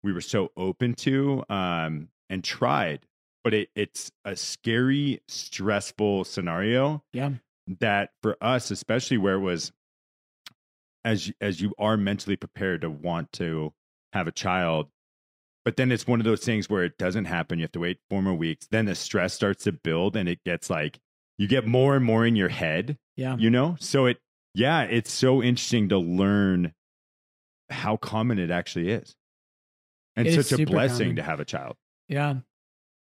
we 0.04 0.12
were 0.14 0.22
so 0.22 0.52
open 0.58 0.94
to 0.96 1.44
um, 1.50 2.10
and 2.30 2.44
tried. 2.44 3.08
But 3.44 3.54
it, 3.56 3.70
it's 3.76 4.12
a 4.24 4.36
scary, 4.36 5.22
stressful 5.28 6.26
scenario 6.26 7.04
yeah 7.14 7.32
that 7.80 8.12
for 8.22 8.38
us, 8.42 8.70
especially 8.72 9.18
where 9.18 9.36
it 9.36 9.40
was 9.40 9.72
as 11.04 11.32
as 11.42 11.60
you 11.62 11.74
are 11.80 11.98
mentally 11.98 12.36
prepared 12.36 12.82
to 12.82 12.90
want 12.90 13.32
to 13.34 13.74
have 14.14 14.28
a 14.28 14.32
child, 14.32 14.90
but 15.66 15.76
then 15.78 15.92
it's 15.92 16.06
one 16.06 16.20
of 16.20 16.26
those 16.26 16.44
things 16.44 16.70
where 16.70 16.84
it 16.84 16.98
doesn't 16.98 17.26
happen. 17.26 17.58
You 17.60 17.64
have 17.64 17.72
to 17.74 17.80
wait 17.80 17.98
four 18.10 18.22
more 18.22 18.36
weeks. 18.36 18.68
Then 18.70 18.86
the 18.86 18.96
stress 18.96 19.34
starts 19.34 19.64
to 19.64 19.72
build, 19.72 20.16
and 20.16 20.28
it 20.30 20.44
gets 20.46 20.70
like 20.70 21.00
you 21.38 21.48
get 21.48 21.66
more 21.66 21.96
and 21.96 22.06
more 22.06 22.26
in 22.26 22.36
your 22.36 22.50
head. 22.50 22.98
yeah 23.16 23.36
You 23.38 23.50
know, 23.50 23.76
so 23.80 24.06
it 24.06 24.18
yeah, 24.54 24.84
it's 24.84 25.12
so 25.12 25.42
interesting 25.42 25.90
to 25.90 25.98
learn 25.98 26.74
how 27.70 27.96
common 27.98 28.38
it 28.38 28.52
actually 28.52 28.92
is, 28.92 29.16
and 30.16 30.28
It 30.28 30.44
such 30.46 30.60
a 30.60 30.66
blessing 30.66 31.06
common. 31.06 31.16
to 31.16 31.24
have 31.24 31.40
a 31.40 31.46
child. 31.46 31.78
Yeah. 32.10 32.36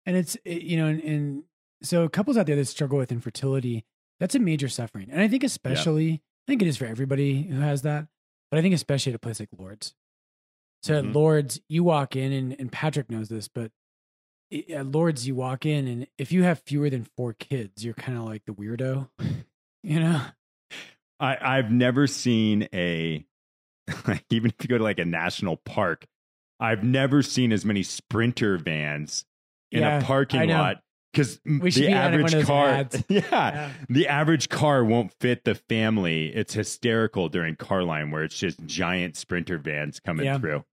And 0.10 0.18
it's, 0.18 0.36
it- 0.44 0.64
you 0.64 0.76
know, 0.78 0.88
and, 0.88 1.02
and 1.04 1.44
so 1.84 2.10
couples 2.10 2.36
out 2.36 2.48
there 2.48 2.56
that 2.56 2.66
struggle 2.66 2.98
with 2.98 3.12
infertility, 3.12 3.86
that's 4.20 4.34
a 4.34 4.40
major 4.40 4.68
suffering. 4.68 5.10
And 5.12 5.22
I 5.22 5.28
think 5.28 5.44
especially, 5.44 6.14
I 6.14 6.52
think 6.52 6.64
it 6.64 6.68
is 6.68 6.78
for 6.78 6.86
everybody 6.86 7.44
who 7.44 7.60
has 7.60 7.84
that, 7.84 8.08
but 8.50 8.58
I 8.58 8.64
think 8.64 8.74
especially 8.74 9.12
at 9.12 9.16
a 9.18 9.20
place 9.20 9.40
like 9.40 9.50
Lord's. 9.58 9.94
So 10.82 10.94
Mhm. 10.94 10.98
at 11.10 11.16
Lord's, 11.16 11.62
you 11.70 11.84
walk 11.84 12.16
in, 12.16 12.32
and, 12.32 12.56
and 12.60 12.72
Patrick 12.72 13.10
knows 13.12 13.30
this, 13.30 13.48
but 13.48 13.72
at 14.74 14.88
Lord's, 14.88 15.28
you 15.28 15.36
walk 15.36 15.66
in, 15.66 15.88
and 15.88 16.08
if 16.18 16.32
you 16.32 16.42
have 16.44 16.60
fewer 16.66 16.90
than 16.90 17.04
four 17.16 17.34
kids, 17.34 17.86
you're 17.86 17.94
kind 17.94 18.18
of 18.18 18.24
like 18.24 18.46
the 18.46 18.54
weirdo, 18.54 19.10
you 19.84 20.00
know? 20.00 20.22
I, 21.20 21.38
I've 21.40 21.70
never 21.72 22.08
seen 22.08 22.68
a 22.74 23.26
even 24.30 24.52
if 24.52 24.56
you 24.64 24.68
go 24.70 24.78
to 24.80 24.84
like 24.84 25.00
a 25.00 25.06
national 25.06 25.58
park, 25.58 26.08
I've 26.60 26.84
never 26.84 27.22
seen 27.22 27.52
as 27.52 27.64
many 27.64 27.84
sprinter 27.84 28.58
vans 28.58 29.26
in 29.72 29.82
Yeah, 29.82 30.00
a 30.00 30.04
parking 30.04 30.50
lot 30.50 30.82
because 31.14 31.40
the 31.46 31.90
average 31.92 32.22
one 32.22 32.26
of 32.26 32.32
those 32.32 32.46
car, 32.46 32.88
yeah, 33.10 33.22
Yeah. 33.32 33.72
the 33.90 34.08
average 34.08 34.50
car 34.50 34.84
won't 34.86 35.12
fit 35.20 35.44
the 35.44 35.56
family. 35.56 36.28
It's 36.28 36.54
hysterical 36.54 37.30
during 37.30 37.56
car 37.56 37.84
line 37.84 38.12
where 38.12 38.24
it's 38.24 38.38
just 38.38 38.64
giant 38.66 39.16
sprinter 39.16 39.58
vans 39.58 40.00
coming 40.00 40.26
Yeah. 40.26 40.38
through. 40.38 40.66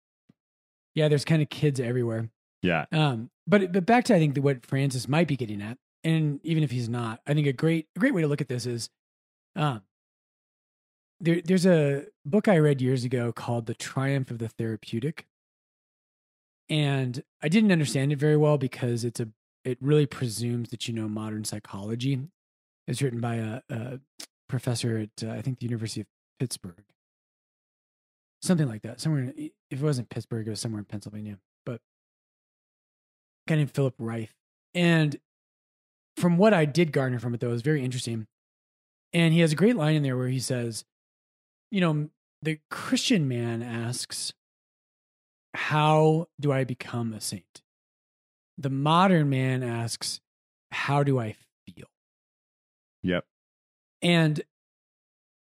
Yeah, 0.95 1.09
there's 1.09 1.25
kind 1.25 1.43
of 1.43 1.49
kids 1.51 1.79
everywhere. 1.81 2.31
Yeah, 2.63 2.87
Um, 2.91 3.31
but 3.47 3.71
but 3.73 3.85
back 3.87 4.05
to 4.07 4.15
I 4.15 4.19
think 4.19 4.37
what 4.39 4.65
Francis 4.67 5.07
might 5.09 5.29
be 5.29 5.37
getting 5.37 5.61
at, 5.63 5.79
and 6.05 6.41
even 6.43 6.63
if 6.65 6.71
he's 6.71 6.89
not, 6.89 7.21
I 7.27 7.35
think 7.35 7.47
a 7.47 7.53
great 7.53 7.87
a 7.95 7.99
great 8.01 8.15
way 8.15 8.23
to 8.23 8.27
look 8.29 8.41
at 8.41 8.49
this 8.49 8.65
is, 8.67 8.89
um, 9.55 9.83
there 11.21 11.41
there's 11.43 11.67
a 11.67 12.07
book 12.25 12.49
I 12.49 12.59
read 12.59 12.81
years 12.81 13.05
ago 13.05 13.33
called 13.33 13.67
The 13.67 13.75
Triumph 13.75 14.31
of 14.31 14.39
the 14.39 14.49
Therapeutic, 14.49 15.27
and 16.69 17.23
I 17.43 17.49
didn't 17.49 17.73
understand 17.73 18.13
it 18.13 18.19
very 18.19 18.37
well 18.37 18.59
because 18.59 19.05
it's 19.05 19.21
a 19.21 19.29
it 19.65 19.79
really 19.81 20.07
presumes 20.07 20.71
that 20.71 20.87
you 20.87 20.95
know 20.95 21.09
modern 21.09 21.45
psychology. 21.45 22.21
It's 22.87 23.03
written 23.03 23.21
by 23.21 23.37
a, 23.37 23.61
a 23.69 24.01
professor 24.49 24.99
at 24.99 25.27
uh, 25.27 25.33
I 25.33 25.43
think 25.43 25.59
the 25.59 25.67
University 25.67 26.03
of 26.03 26.07
Pittsburgh, 26.39 26.85
something 28.43 28.69
like 28.69 28.83
that. 28.83 29.01
Somewhere 29.01 29.23
in, 29.23 29.51
if 29.71 29.81
it 29.81 29.85
wasn't 29.85 30.09
Pittsburgh, 30.09 30.47
it 30.47 30.51
was 30.51 30.61
somewhere 30.61 30.79
in 30.79 30.85
Pennsylvania, 30.85 31.39
but 31.65 31.81
guy 33.49 33.57
named 33.57 33.73
Philip 33.73 33.95
Rieff. 33.99 34.31
And 34.75 35.17
from 36.17 36.37
what 36.37 36.55
I 36.55 36.65
did 36.65 36.93
garner 36.93 37.19
from 37.19 37.35
it, 37.35 37.41
though, 37.41 37.49
it 37.49 37.53
was 37.53 37.63
very 37.63 37.85
interesting. 37.85 38.27
And 39.13 39.33
he 39.33 39.41
has 39.41 39.53
a 39.53 39.57
great 39.57 39.77
line 39.77 39.95
in 39.95 40.03
there 40.03 40.17
where 40.17 40.29
he 40.29 40.41
says, 40.41 40.85
you 41.71 41.81
know, 41.81 42.09
the 42.43 42.59
Christian 42.71 43.27
man 43.27 43.63
asks, 43.63 44.33
How 45.57 46.29
do 46.39 46.53
I 46.53 46.65
become 46.65 47.13
a 47.13 47.21
saint? 47.21 47.63
The 48.59 48.71
modern 48.71 49.31
man 49.31 49.63
asks, 49.63 50.21
How 50.71 51.03
do 51.03 51.19
I 51.19 51.35
feel? 51.67 51.87
yep, 53.03 53.25
And 54.03 54.41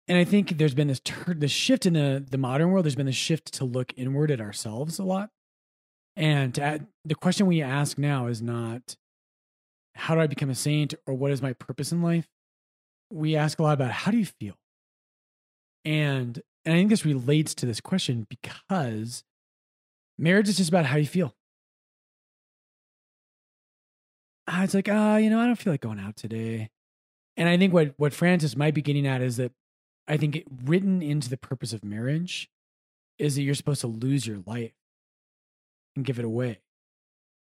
and 0.08 0.18
I 0.18 0.24
think 0.24 0.58
there's 0.58 0.74
been 0.74 0.88
this 0.88 1.00
tur- 1.00 1.34
the 1.34 1.48
shift 1.48 1.86
in 1.86 1.92
the 1.92 2.24
the 2.28 2.38
modern 2.38 2.70
world. 2.70 2.84
There's 2.84 2.96
been 2.96 3.06
this 3.06 3.14
shift 3.14 3.52
to 3.54 3.64
look 3.64 3.92
inward 3.96 4.30
at 4.30 4.40
ourselves 4.40 4.98
a 4.98 5.04
lot, 5.04 5.30
and 6.16 6.54
to 6.54 6.62
add, 6.62 6.86
the 7.04 7.14
question 7.14 7.46
we 7.46 7.62
ask 7.62 7.98
now 7.98 8.26
is 8.26 8.42
not 8.42 8.96
how 9.94 10.14
do 10.14 10.20
I 10.20 10.26
become 10.26 10.50
a 10.50 10.54
saint 10.54 10.94
or 11.06 11.14
what 11.14 11.30
is 11.30 11.42
my 11.42 11.52
purpose 11.52 11.92
in 11.92 12.02
life. 12.02 12.26
We 13.12 13.36
ask 13.36 13.58
a 13.58 13.62
lot 13.62 13.74
about 13.74 13.90
how 13.90 14.10
do 14.10 14.18
you 14.18 14.26
feel, 14.26 14.54
and 15.84 16.40
and 16.64 16.74
I 16.74 16.78
think 16.78 16.90
this 16.90 17.04
relates 17.04 17.54
to 17.56 17.66
this 17.66 17.80
question 17.80 18.26
because 18.28 19.24
marriage 20.20 20.48
is 20.48 20.58
just 20.58 20.68
about 20.68 20.86
how 20.86 20.96
you 20.96 21.06
feel. 21.06 21.34
Ah, 24.46 24.64
It's 24.64 24.74
like, 24.74 24.88
ah, 24.90 25.16
you 25.16 25.30
know, 25.30 25.40
I 25.40 25.46
don't 25.46 25.56
feel 25.56 25.72
like 25.72 25.80
going 25.80 26.00
out 26.00 26.16
today. 26.16 26.70
And 27.36 27.48
I 27.48 27.56
think 27.56 27.72
what 27.72 27.94
what 27.96 28.12
Francis 28.12 28.56
might 28.56 28.74
be 28.74 28.82
getting 28.82 29.06
at 29.06 29.22
is 29.22 29.36
that 29.38 29.52
I 30.06 30.16
think 30.16 30.36
it, 30.36 30.44
written 30.64 31.02
into 31.02 31.30
the 31.30 31.36
purpose 31.36 31.72
of 31.72 31.84
marriage 31.84 32.50
is 33.18 33.36
that 33.36 33.42
you're 33.42 33.54
supposed 33.54 33.80
to 33.82 33.86
lose 33.86 34.26
your 34.26 34.40
life 34.46 34.72
and 35.96 36.04
give 36.04 36.18
it 36.18 36.24
away. 36.24 36.60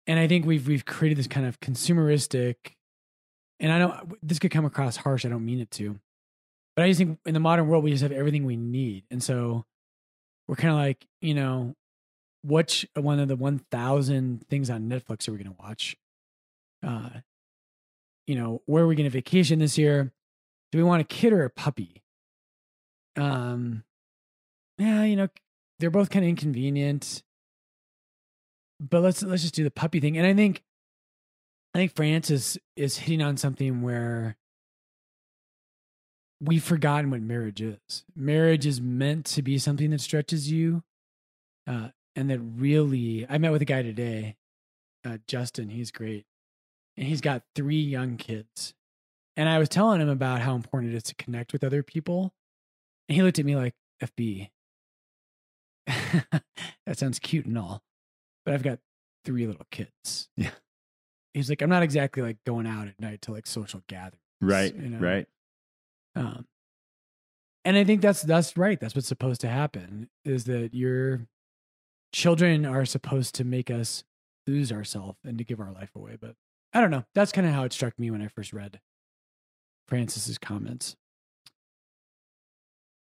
And 0.07 0.19
I 0.19 0.27
think 0.27 0.45
we've 0.45 0.67
we've 0.67 0.85
created 0.85 1.17
this 1.17 1.27
kind 1.27 1.45
of 1.45 1.59
consumeristic, 1.59 2.55
and 3.59 3.71
I 3.71 3.79
don't. 3.79 4.13
This 4.27 4.39
could 4.39 4.51
come 4.51 4.65
across 4.65 4.97
harsh. 4.97 5.25
I 5.25 5.29
don't 5.29 5.45
mean 5.45 5.59
it 5.59 5.71
to, 5.71 5.99
but 6.75 6.83
I 6.83 6.87
just 6.87 6.97
think 6.97 7.19
in 7.25 7.33
the 7.33 7.39
modern 7.39 7.67
world 7.67 7.83
we 7.83 7.91
just 7.91 8.03
have 8.03 8.11
everything 8.11 8.45
we 8.45 8.57
need, 8.57 9.03
and 9.11 9.21
so 9.21 9.65
we're 10.47 10.55
kind 10.55 10.71
of 10.71 10.77
like, 10.77 11.05
you 11.21 11.33
know, 11.33 11.75
which 12.43 12.87
one 12.95 13.19
of 13.19 13.27
the 13.27 13.35
one 13.35 13.59
thousand 13.71 14.47
things 14.49 14.69
on 14.69 14.89
Netflix 14.89 15.27
are 15.27 15.31
we 15.31 15.37
going 15.37 15.55
to 15.55 15.61
watch? 15.61 15.97
Uh, 16.85 17.09
you 18.27 18.35
know, 18.35 18.61
where 18.65 18.83
are 18.83 18.87
we 18.87 18.95
going 18.95 19.09
to 19.09 19.09
vacation 19.09 19.59
this 19.59 19.77
year? 19.77 20.11
Do 20.71 20.77
we 20.77 20.83
want 20.83 21.01
a 21.01 21.05
kid 21.05 21.33
or 21.33 21.43
a 21.43 21.49
puppy? 21.49 22.03
Um, 23.15 23.83
yeah, 24.77 25.03
you 25.03 25.15
know, 25.15 25.27
they're 25.79 25.91
both 25.91 26.09
kind 26.09 26.25
of 26.25 26.29
inconvenient 26.29 27.23
but 28.89 29.01
let's 29.01 29.23
let's 29.23 29.41
just 29.41 29.55
do 29.55 29.63
the 29.63 29.71
puppy 29.71 29.99
thing. 29.99 30.17
And 30.17 30.27
I 30.27 30.33
think 30.33 30.61
I 31.73 31.79
think 31.79 31.95
Francis 31.95 32.57
is 32.75 32.97
hitting 32.97 33.21
on 33.21 33.37
something 33.37 33.81
where 33.81 34.37
we've 36.41 36.63
forgotten 36.63 37.09
what 37.09 37.21
marriage 37.21 37.61
is. 37.61 38.03
Marriage 38.15 38.65
is 38.65 38.81
meant 38.81 39.25
to 39.27 39.41
be 39.41 39.57
something 39.57 39.91
that 39.91 40.01
stretches 40.01 40.51
you, 40.51 40.83
uh, 41.67 41.89
and 42.15 42.29
that 42.29 42.39
really. 42.39 43.25
I 43.29 43.37
met 43.37 43.51
with 43.51 43.61
a 43.61 43.65
guy 43.65 43.81
today, 43.81 44.37
uh, 45.05 45.17
Justin. 45.27 45.69
He's 45.69 45.91
great, 45.91 46.25
and 46.97 47.07
he's 47.07 47.21
got 47.21 47.43
three 47.55 47.81
young 47.81 48.17
kids. 48.17 48.73
And 49.35 49.49
I 49.49 49.57
was 49.57 49.69
telling 49.69 49.99
him 49.99 50.09
about 50.09 50.41
how 50.41 50.55
important 50.55 50.93
it 50.93 50.97
is 50.97 51.03
to 51.03 51.15
connect 51.15 51.53
with 51.53 51.63
other 51.63 51.81
people, 51.83 52.33
and 53.09 53.15
he 53.15 53.23
looked 53.23 53.39
at 53.39 53.45
me 53.45 53.55
like, 53.55 53.73
"FB, 54.01 54.49
that 55.87 56.97
sounds 56.97 57.19
cute 57.19 57.45
and 57.45 57.57
all." 57.57 57.81
but 58.45 58.53
I've 58.53 58.63
got 58.63 58.79
three 59.25 59.47
little 59.47 59.65
kids. 59.71 60.29
Yeah. 60.37 60.51
He's 61.33 61.49
like, 61.49 61.61
I'm 61.61 61.69
not 61.69 61.83
exactly 61.83 62.21
like 62.21 62.37
going 62.45 62.67
out 62.67 62.87
at 62.87 62.99
night 62.99 63.21
to 63.23 63.31
like 63.31 63.47
social 63.47 63.81
gatherings. 63.87 64.19
Right. 64.41 64.75
you 64.75 64.89
know? 64.89 64.99
Right. 64.99 65.27
Um, 66.15 66.45
and 67.65 67.77
I 67.77 67.83
think 67.83 68.01
that's 68.01 68.21
that's 68.21 68.55
right. 68.57 68.79
That's 68.79 68.93
what's 68.93 69.07
supposed 69.07 69.41
to 69.41 69.47
happen 69.47 70.09
is 70.25 70.43
that 70.45 70.73
your 70.73 71.27
children 72.13 72.65
are 72.65 72.85
supposed 72.85 73.35
to 73.35 73.43
make 73.43 73.69
us 73.69 74.03
lose 74.47 74.71
ourselves 74.71 75.17
and 75.25 75.37
to 75.37 75.43
give 75.43 75.59
our 75.59 75.71
life 75.71 75.91
away. 75.95 76.17
But 76.19 76.35
I 76.73 76.79
don't 76.79 76.91
know. 76.91 77.03
That's 77.13 77.31
kind 77.31 77.47
of 77.47 77.53
how 77.53 77.63
it 77.63 77.73
struck 77.73 77.97
me 77.99 78.11
when 78.11 78.21
I 78.21 78.27
first 78.27 78.53
read 78.53 78.79
Francis's 79.87 80.37
comments. 80.37 80.95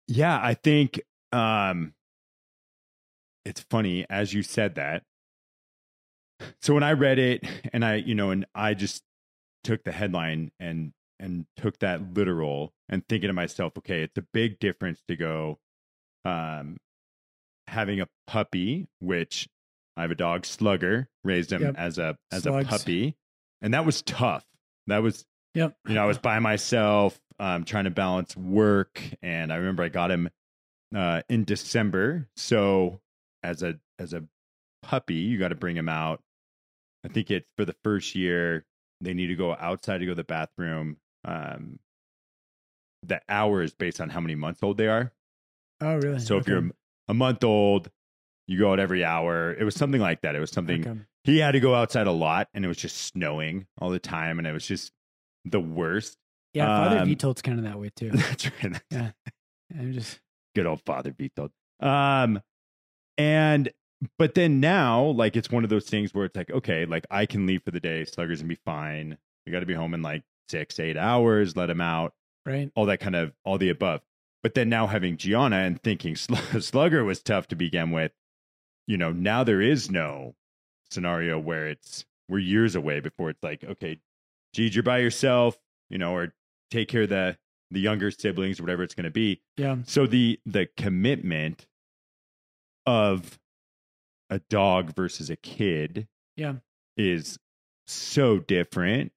Yeah, 0.07 0.37
I 0.41 0.55
think 0.55 0.99
um 1.31 1.93
it's 3.45 3.61
funny 3.61 4.05
as 4.09 4.33
you 4.33 4.43
said 4.43 4.75
that. 4.75 5.03
So 6.61 6.73
when 6.73 6.83
I 6.83 6.93
read 6.93 7.19
it 7.19 7.45
and 7.73 7.85
I, 7.85 7.95
you 7.95 8.15
know, 8.15 8.31
and 8.31 8.45
I 8.55 8.73
just 8.73 9.03
took 9.63 9.83
the 9.83 9.91
headline 9.91 10.51
and 10.59 10.91
and 11.19 11.45
took 11.55 11.79
that 11.79 12.15
literal 12.15 12.73
and 12.89 13.07
thinking 13.07 13.27
to 13.27 13.33
myself, 13.33 13.77
okay, 13.77 14.03
it's 14.03 14.17
a 14.17 14.25
big 14.33 14.59
difference 14.59 15.01
to 15.07 15.15
go 15.15 15.59
um 16.25 16.77
having 17.67 18.01
a 18.01 18.07
puppy, 18.27 18.87
which 18.99 19.47
I 19.97 20.01
have 20.01 20.11
a 20.11 20.15
dog, 20.15 20.45
Slugger, 20.45 21.07
raised 21.23 21.51
him 21.51 21.61
Yep. 21.61 21.75
as 21.77 21.97
a 21.97 22.17
as 22.31 22.43
Slugs. 22.43 22.67
a 22.67 22.69
puppy. 22.69 23.15
And 23.61 23.73
that 23.73 23.85
was 23.85 24.01
tough. 24.01 24.45
That 24.87 24.99
was 24.99 25.25
Yep. 25.55 25.77
you 25.87 25.93
know, 25.95 26.03
I 26.03 26.07
was 26.07 26.17
by 26.17 26.39
myself, 26.39 27.19
um, 27.39 27.63
trying 27.63 27.83
to 27.85 27.91
balance 27.91 28.35
work, 28.35 29.01
and 29.21 29.53
I 29.53 29.57
remember 29.57 29.83
I 29.83 29.89
got 29.89 30.09
him 30.11 30.29
uh, 30.95 31.21
in 31.29 31.43
December. 31.45 32.27
So 32.35 33.01
as 33.43 33.63
a 33.63 33.79
as 33.99 34.13
a 34.13 34.23
puppy, 34.81 35.15
you 35.15 35.37
got 35.37 35.49
to 35.49 35.55
bring 35.55 35.77
him 35.77 35.89
out. 35.89 36.21
I 37.05 37.09
think 37.09 37.29
it's 37.31 37.49
for 37.57 37.65
the 37.65 37.75
first 37.83 38.15
year 38.15 38.65
they 39.01 39.13
need 39.13 39.27
to 39.27 39.35
go 39.35 39.53
outside 39.55 39.99
to 39.99 40.05
go 40.05 40.11
to 40.11 40.15
the 40.15 40.23
bathroom. 40.23 40.97
Um, 41.25 41.79
the 43.05 43.21
hours 43.27 43.73
based 43.73 43.99
on 43.99 44.09
how 44.09 44.19
many 44.21 44.35
months 44.35 44.63
old 44.63 44.77
they 44.77 44.87
are. 44.87 45.11
Oh, 45.81 45.95
really? 45.97 46.19
So 46.19 46.37
if 46.37 46.47
you're 46.47 46.69
a 47.07 47.13
month 47.13 47.43
old, 47.43 47.89
you 48.47 48.59
go 48.59 48.71
out 48.71 48.79
every 48.79 49.03
hour. 49.03 49.53
It 49.53 49.63
was 49.63 49.75
something 49.75 50.01
like 50.01 50.21
that. 50.21 50.35
It 50.35 50.39
was 50.39 50.51
something 50.51 50.87
Okay. 50.87 50.99
he 51.23 51.39
had 51.39 51.51
to 51.53 51.59
go 51.59 51.75
outside 51.75 52.07
a 52.07 52.11
lot, 52.11 52.49
and 52.53 52.63
it 52.65 52.67
was 52.67 52.77
just 52.77 52.97
snowing 52.97 53.67
all 53.79 53.89
the 53.89 53.99
time, 53.99 54.37
and 54.39 54.47
it 54.47 54.51
was 54.51 54.67
just 54.67 54.91
the 55.45 55.59
worst. 55.59 56.17
yeah, 56.53 56.65
Father 56.67 56.99
um, 56.99 57.07
Vitolt's 57.09 57.41
kind 57.41 57.57
of 57.59 57.65
that 57.65 57.79
way 57.79 57.89
too. 57.95 58.09
That's 58.13 58.49
right. 58.63 58.81
I'm 59.77 59.91
just 59.93 60.19
good 60.55 60.65
old 60.65 60.81
father 60.85 61.11
Vito. 61.17 61.49
Um, 61.79 62.41
and 63.17 63.69
but 64.17 64.35
then 64.35 64.59
now, 64.59 65.03
like 65.05 65.35
it's 65.35 65.49
one 65.49 65.63
of 65.63 65.69
those 65.69 65.85
things 65.85 66.13
where 66.13 66.25
it's 66.25 66.35
like, 66.35 66.51
okay, 66.51 66.85
like 66.85 67.05
I 67.09 67.25
can 67.25 67.45
leave 67.45 67.63
for 67.63 67.71
the 67.71 67.79
day. 67.79 68.05
Slugger's 68.05 68.41
gonna 68.41 68.49
be 68.49 68.59
fine. 68.65 69.17
We 69.45 69.51
got 69.51 69.59
to 69.61 69.65
be 69.65 69.73
home 69.73 69.93
in 69.93 70.01
like 70.01 70.23
six, 70.49 70.79
eight 70.79 70.97
hours. 70.97 71.55
Let 71.57 71.69
him 71.69 71.81
out. 71.81 72.13
right. 72.45 72.69
All 72.75 72.85
that 72.87 72.99
kind 72.99 73.15
of 73.15 73.33
all 73.45 73.57
the 73.57 73.69
above. 73.69 74.01
But 74.43 74.53
then 74.55 74.67
now 74.69 74.87
having 74.87 75.15
Gianna 75.17 75.55
and 75.57 75.81
thinking 75.81 76.15
Sl- 76.15 76.35
Slugger 76.59 77.03
was 77.03 77.23
tough 77.23 77.47
to 77.47 77.55
begin 77.55 77.91
with. 77.91 78.11
You 78.87 78.97
know, 78.97 79.11
now 79.13 79.43
there 79.45 79.61
is 79.61 79.89
no 79.89 80.35
scenario 80.91 81.39
where 81.39 81.69
it's 81.69 82.05
we're 82.29 82.39
years 82.39 82.75
away 82.75 82.99
before 82.99 83.29
it's 83.29 83.41
like, 83.43 83.63
okay, 83.63 83.99
geez, 84.53 84.75
you're 84.75 84.83
by 84.83 84.99
yourself. 84.99 85.57
You 85.89 85.97
know, 85.97 86.13
or 86.15 86.33
take 86.71 86.89
care 86.89 87.03
of 87.03 87.09
the 87.09 87.37
the 87.71 87.79
younger 87.79 88.11
siblings 88.11 88.59
whatever 88.61 88.83
it's 88.83 88.93
going 88.93 89.05
to 89.05 89.09
be. 89.11 89.41
Yeah. 89.57 89.77
So 89.85 90.05
the 90.05 90.39
the 90.45 90.67
commitment 90.77 91.65
of 92.85 93.39
a 94.29 94.39
dog 94.49 94.93
versus 94.95 95.29
a 95.29 95.35
kid 95.37 96.07
Yeah. 96.35 96.55
is 96.97 97.39
so 97.87 98.39
different. 98.39 99.11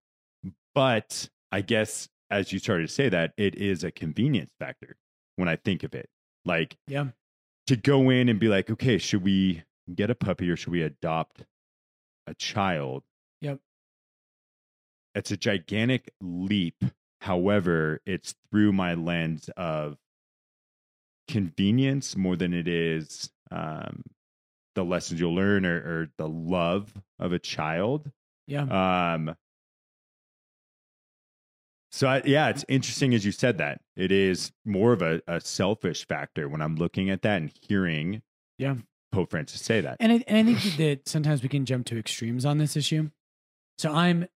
But 0.74 1.28
I 1.50 1.62
guess 1.62 2.08
as 2.30 2.52
you 2.52 2.58
started 2.58 2.86
to 2.88 2.92
say 2.94 3.08
that, 3.08 3.32
it 3.36 3.54
is 3.56 3.82
a 3.84 3.90
convenience 3.90 4.50
factor 4.58 4.96
when 5.36 5.48
I 5.48 5.56
think 5.56 5.82
of 5.84 5.94
it. 5.94 6.08
Like 6.44 6.76
Yeah. 6.86 7.08
to 7.68 7.76
go 7.76 8.10
in 8.10 8.28
and 8.28 8.38
be 8.40 8.48
like, 8.48 8.70
okay, 8.70 8.98
should 8.98 9.22
we 9.22 9.62
get 9.94 10.10
a 10.10 10.14
puppy 10.14 10.50
or 10.50 10.56
should 10.56 10.72
we 10.72 10.82
adopt 10.82 11.44
a 12.26 12.34
child? 12.34 13.04
Yep. 13.40 13.60
It's 15.14 15.30
a 15.30 15.36
gigantic 15.36 16.12
leap. 16.20 16.84
However, 17.22 18.00
it's 18.06 18.34
through 18.50 18.72
my 18.72 18.94
lens 18.94 19.48
of 19.56 19.96
convenience 21.28 22.16
more 22.16 22.36
than 22.36 22.52
it 22.54 22.68
is 22.68 23.30
um, 23.50 24.02
the 24.74 24.84
lessons 24.84 25.18
you'll 25.20 25.34
learn 25.34 25.66
or, 25.66 25.76
or 25.76 26.08
the 26.18 26.28
love 26.28 26.92
of 27.18 27.32
a 27.32 27.38
child. 27.38 28.10
Yeah. 28.46 28.62
Um, 29.14 29.34
so 31.90 32.08
I, 32.08 32.22
yeah, 32.24 32.48
it's 32.48 32.64
interesting 32.68 33.14
as 33.14 33.24
you 33.24 33.32
said 33.32 33.58
that 33.58 33.80
it 33.96 34.12
is 34.12 34.52
more 34.64 34.92
of 34.92 35.02
a, 35.02 35.20
a 35.26 35.40
selfish 35.40 36.06
factor 36.06 36.48
when 36.48 36.60
I'm 36.60 36.76
looking 36.76 37.10
at 37.10 37.22
that 37.22 37.36
and 37.38 37.52
hearing 37.62 38.22
Yeah. 38.58 38.76
Pope 39.12 39.30
Francis 39.30 39.60
say 39.62 39.80
that. 39.80 39.96
And 40.00 40.12
I, 40.12 40.24
and 40.26 40.36
I 40.36 40.52
think 40.52 40.76
that 40.76 41.08
sometimes 41.08 41.42
we 41.42 41.48
can 41.48 41.64
jump 41.64 41.86
to 41.86 41.98
extremes 41.98 42.44
on 42.44 42.58
this 42.58 42.76
issue. 42.76 43.10
So 43.78 43.92
I'm, 43.92 44.26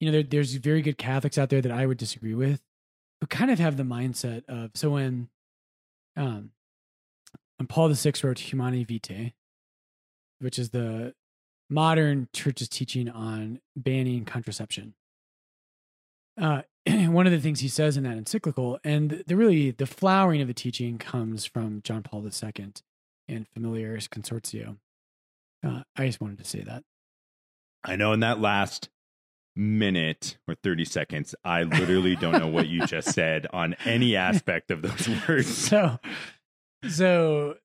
you 0.00 0.06
know, 0.06 0.12
there, 0.12 0.22
there's 0.22 0.54
very 0.54 0.82
good 0.82 0.98
Catholics 0.98 1.38
out 1.38 1.48
there 1.48 1.62
that 1.62 1.72
I 1.72 1.86
would 1.86 1.96
disagree 1.96 2.34
with, 2.34 2.60
who 3.20 3.26
kind 3.28 3.50
of 3.50 3.58
have 3.58 3.76
the 3.76 3.82
mindset 3.82 4.44
of 4.46 4.72
so 4.74 4.90
when, 4.90 5.28
um, 6.16 6.50
when 7.56 7.66
Paul 7.66 7.88
VI 7.88 8.12
wrote 8.22 8.38
Humanae 8.40 8.84
Vitae, 8.84 9.32
which 10.40 10.58
is 10.58 10.70
the 10.70 11.14
modern 11.70 12.28
church's 12.34 12.68
teaching 12.68 13.08
on 13.08 13.60
banning 13.74 14.24
contraception. 14.24 14.94
Uh, 16.38 16.62
one 17.08 17.26
of 17.26 17.32
the 17.32 17.40
things 17.40 17.60
he 17.60 17.68
says 17.68 17.96
in 17.96 18.04
that 18.04 18.16
encyclical, 18.16 18.78
and 18.84 19.24
the 19.26 19.36
really 19.36 19.70
the 19.70 19.86
flowering 19.86 20.40
of 20.40 20.48
the 20.48 20.54
teaching 20.54 20.98
comes 20.98 21.44
from 21.44 21.80
John 21.82 22.02
Paul 22.02 22.24
II 22.24 22.72
and 23.28 23.46
Familiaris 23.48 24.08
Consortio. 24.08 24.78
Uh, 25.66 25.82
I 25.96 26.06
just 26.06 26.20
wanted 26.20 26.38
to 26.38 26.44
say 26.44 26.60
that. 26.60 26.84
I 27.84 27.96
know 27.96 28.12
in 28.12 28.20
that 28.20 28.40
last 28.40 28.88
minute 29.56 30.36
or 30.46 30.54
30 30.54 30.84
seconds, 30.84 31.34
I 31.44 31.64
literally 31.64 32.14
don't 32.14 32.38
know 32.38 32.46
what 32.46 32.68
you 32.68 32.86
just 32.86 33.08
said 33.14 33.46
on 33.52 33.74
any 33.84 34.14
aspect 34.16 34.70
of 34.70 34.82
those 34.82 35.08
words. 35.26 35.46
So, 35.66 35.98
so 36.88 37.56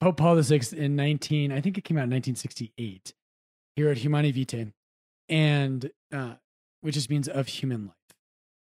Pope 0.00 0.16
Paul 0.16 0.40
VI 0.42 0.60
in 0.76 0.96
19, 0.96 1.52
I 1.52 1.60
think 1.60 1.78
it 1.78 1.84
came 1.84 1.96
out 1.96 2.04
in 2.04 2.10
1968. 2.10 3.14
He 3.76 3.82
wrote 3.82 3.98
Humanae 3.98 4.32
Vitae, 4.32 4.72
and 5.28 5.90
uh, 6.12 6.34
which 6.80 6.94
just 6.94 7.08
means 7.08 7.28
of 7.28 7.46
human 7.46 7.86
life. 7.86 7.94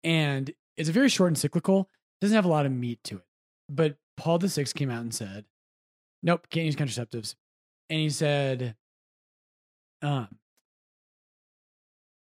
And 0.04 0.52
it's 0.78 0.90
a 0.90 0.94
very 0.94 1.10
short 1.10 1.30
encyclical, 1.30 1.90
doesn't 2.20 2.36
have 2.36 2.46
a 2.46 2.50
lot 2.50 2.66
of 2.66 2.72
meat 2.72 3.00
to 3.06 3.18
it. 3.18 3.26
But 3.70 3.98
Paul 4.18 4.40
the 4.40 4.50
Sixth 4.50 4.76
came 4.76 4.90
out 4.90 5.02
and 5.02 5.14
said, 5.14 5.46
"Nope, 6.24 6.48
can't 6.50 6.66
use 6.66 6.76
contraceptives," 6.76 7.36
and 7.90 8.00
he 8.00 8.10
said, 8.10 8.76
um, 10.02 10.28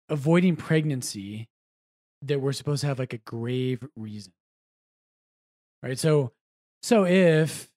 avoiding 0.09 0.55
pregnancy 0.55 1.49
that 2.21 2.39
we're 2.39 2.53
supposed 2.53 2.81
to 2.81 2.87
have 2.87 2.99
like 2.99 3.13
a 3.13 3.17
grave 3.19 3.83
reason, 3.95 4.33
right? 5.81 5.97
So, 5.99 6.31
so 6.81 7.05
if, 7.05 7.69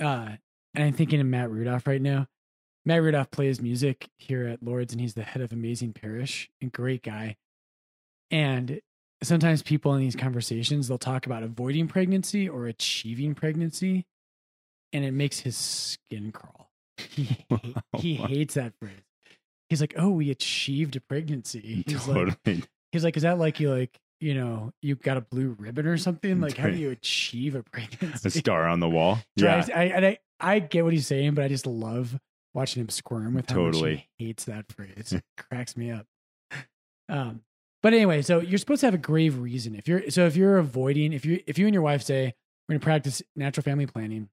uh, 0.00 0.36
and 0.74 0.84
I'm 0.84 0.92
thinking 0.92 1.20
of 1.20 1.26
Matt 1.26 1.50
Rudolph 1.50 1.86
right 1.86 2.02
now. 2.02 2.26
Matt 2.84 3.02
Rudolph 3.02 3.30
plays 3.30 3.62
music 3.62 4.10
here 4.18 4.46
at 4.46 4.62
Lord's, 4.62 4.92
and 4.92 5.00
he's 5.00 5.14
the 5.14 5.22
head 5.22 5.40
of 5.40 5.52
Amazing 5.52 5.94
Parish, 5.94 6.50
and 6.60 6.70
great 6.70 7.02
guy. 7.02 7.36
And 8.30 8.80
sometimes 9.22 9.62
people 9.62 9.94
in 9.94 10.00
these 10.00 10.16
conversations 10.16 10.88
they'll 10.88 10.98
talk 10.98 11.26
about 11.26 11.42
avoiding 11.42 11.88
pregnancy 11.88 12.48
or 12.48 12.66
achieving 12.66 13.34
pregnancy, 13.34 14.06
and 14.92 15.04
it 15.04 15.12
makes 15.12 15.40
his 15.40 15.56
skin 15.56 16.32
crawl. 16.32 16.70
He 16.96 17.44
he 17.96 18.14
hates 18.14 18.54
that 18.54 18.74
phrase. 18.78 19.02
He's 19.68 19.80
like, 19.80 19.94
"Oh, 19.96 20.10
we 20.10 20.30
achieved 20.30 20.96
a 20.96 21.00
pregnancy." 21.00 21.84
He's 21.86 22.04
totally. 22.04 22.34
like, 22.46 22.68
"He's 22.92 23.04
like, 23.04 23.16
is 23.16 23.22
that 23.22 23.38
like 23.38 23.60
you 23.60 23.70
like 23.72 23.98
you 24.20 24.34
know 24.34 24.72
you 24.82 24.94
got 24.94 25.16
a 25.16 25.20
blue 25.20 25.56
ribbon 25.58 25.86
or 25.86 25.96
something? 25.96 26.40
Like, 26.40 26.56
how 26.56 26.68
do 26.68 26.76
you 26.76 26.90
achieve 26.90 27.54
a 27.54 27.62
pregnancy?" 27.72 28.28
a 28.28 28.30
star 28.30 28.68
on 28.68 28.80
the 28.80 28.88
wall. 28.88 29.18
Yeah. 29.36 29.66
I, 29.74 29.84
and 29.84 30.06
I, 30.06 30.18
I 30.38 30.58
get 30.58 30.84
what 30.84 30.92
he's 30.92 31.06
saying, 31.06 31.34
but 31.34 31.44
I 31.44 31.48
just 31.48 31.66
love 31.66 32.18
watching 32.52 32.82
him 32.82 32.88
squirm 32.88 33.34
with 33.34 33.46
Totally. 33.46 34.08
he 34.16 34.26
hates 34.26 34.44
that 34.44 34.70
phrase. 34.70 35.12
It 35.12 35.24
cracks 35.36 35.76
me 35.76 35.90
up. 35.90 36.06
Um, 37.08 37.42
but 37.84 37.92
anyway, 37.92 38.22
so 38.22 38.40
you're 38.40 38.56
supposed 38.56 38.80
to 38.80 38.86
have 38.86 38.94
a 38.94 38.98
grave 38.98 39.38
reason. 39.38 39.74
If 39.74 39.86
you're 39.86 40.10
so 40.10 40.24
if 40.24 40.36
you're 40.36 40.56
avoiding, 40.56 41.12
if 41.12 41.26
you 41.26 41.40
if 41.46 41.58
you 41.58 41.66
and 41.66 41.74
your 41.74 41.82
wife 41.82 42.02
say 42.02 42.32
we're 42.66 42.72
gonna 42.72 42.80
practice 42.80 43.20
natural 43.36 43.62
family 43.62 43.84
planning, 43.84 44.30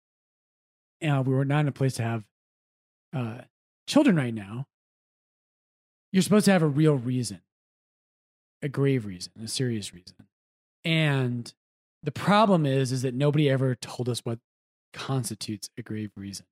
and 1.02 1.28
we 1.28 1.36
were 1.36 1.44
not 1.44 1.60
in 1.60 1.68
a 1.68 1.74
place 1.74 1.96
to 1.96 2.04
have 2.04 2.24
uh, 3.14 3.40
children 3.88 4.16
right 4.16 4.34
now, 4.34 4.68
you're 6.14 6.22
supposed 6.22 6.46
to 6.46 6.52
have 6.54 6.62
a 6.62 6.68
real 6.68 6.96
reason, 6.96 7.42
a 8.62 8.70
grave 8.70 9.06
reason, 9.06 9.34
a 9.44 9.50
serious 9.50 9.94
reason. 9.94 10.16
And 10.86 11.54
the 12.04 12.12
problem 12.14 12.66
is, 12.66 12.94
is 12.94 13.02
that 13.02 13.14
nobody 13.14 13.50
ever 13.50 13.76
told 13.76 14.08
us 14.08 14.22
what 14.24 14.40
constitutes 14.94 15.70
a 15.78 15.82
grave 15.82 16.12
reason. 16.16 16.46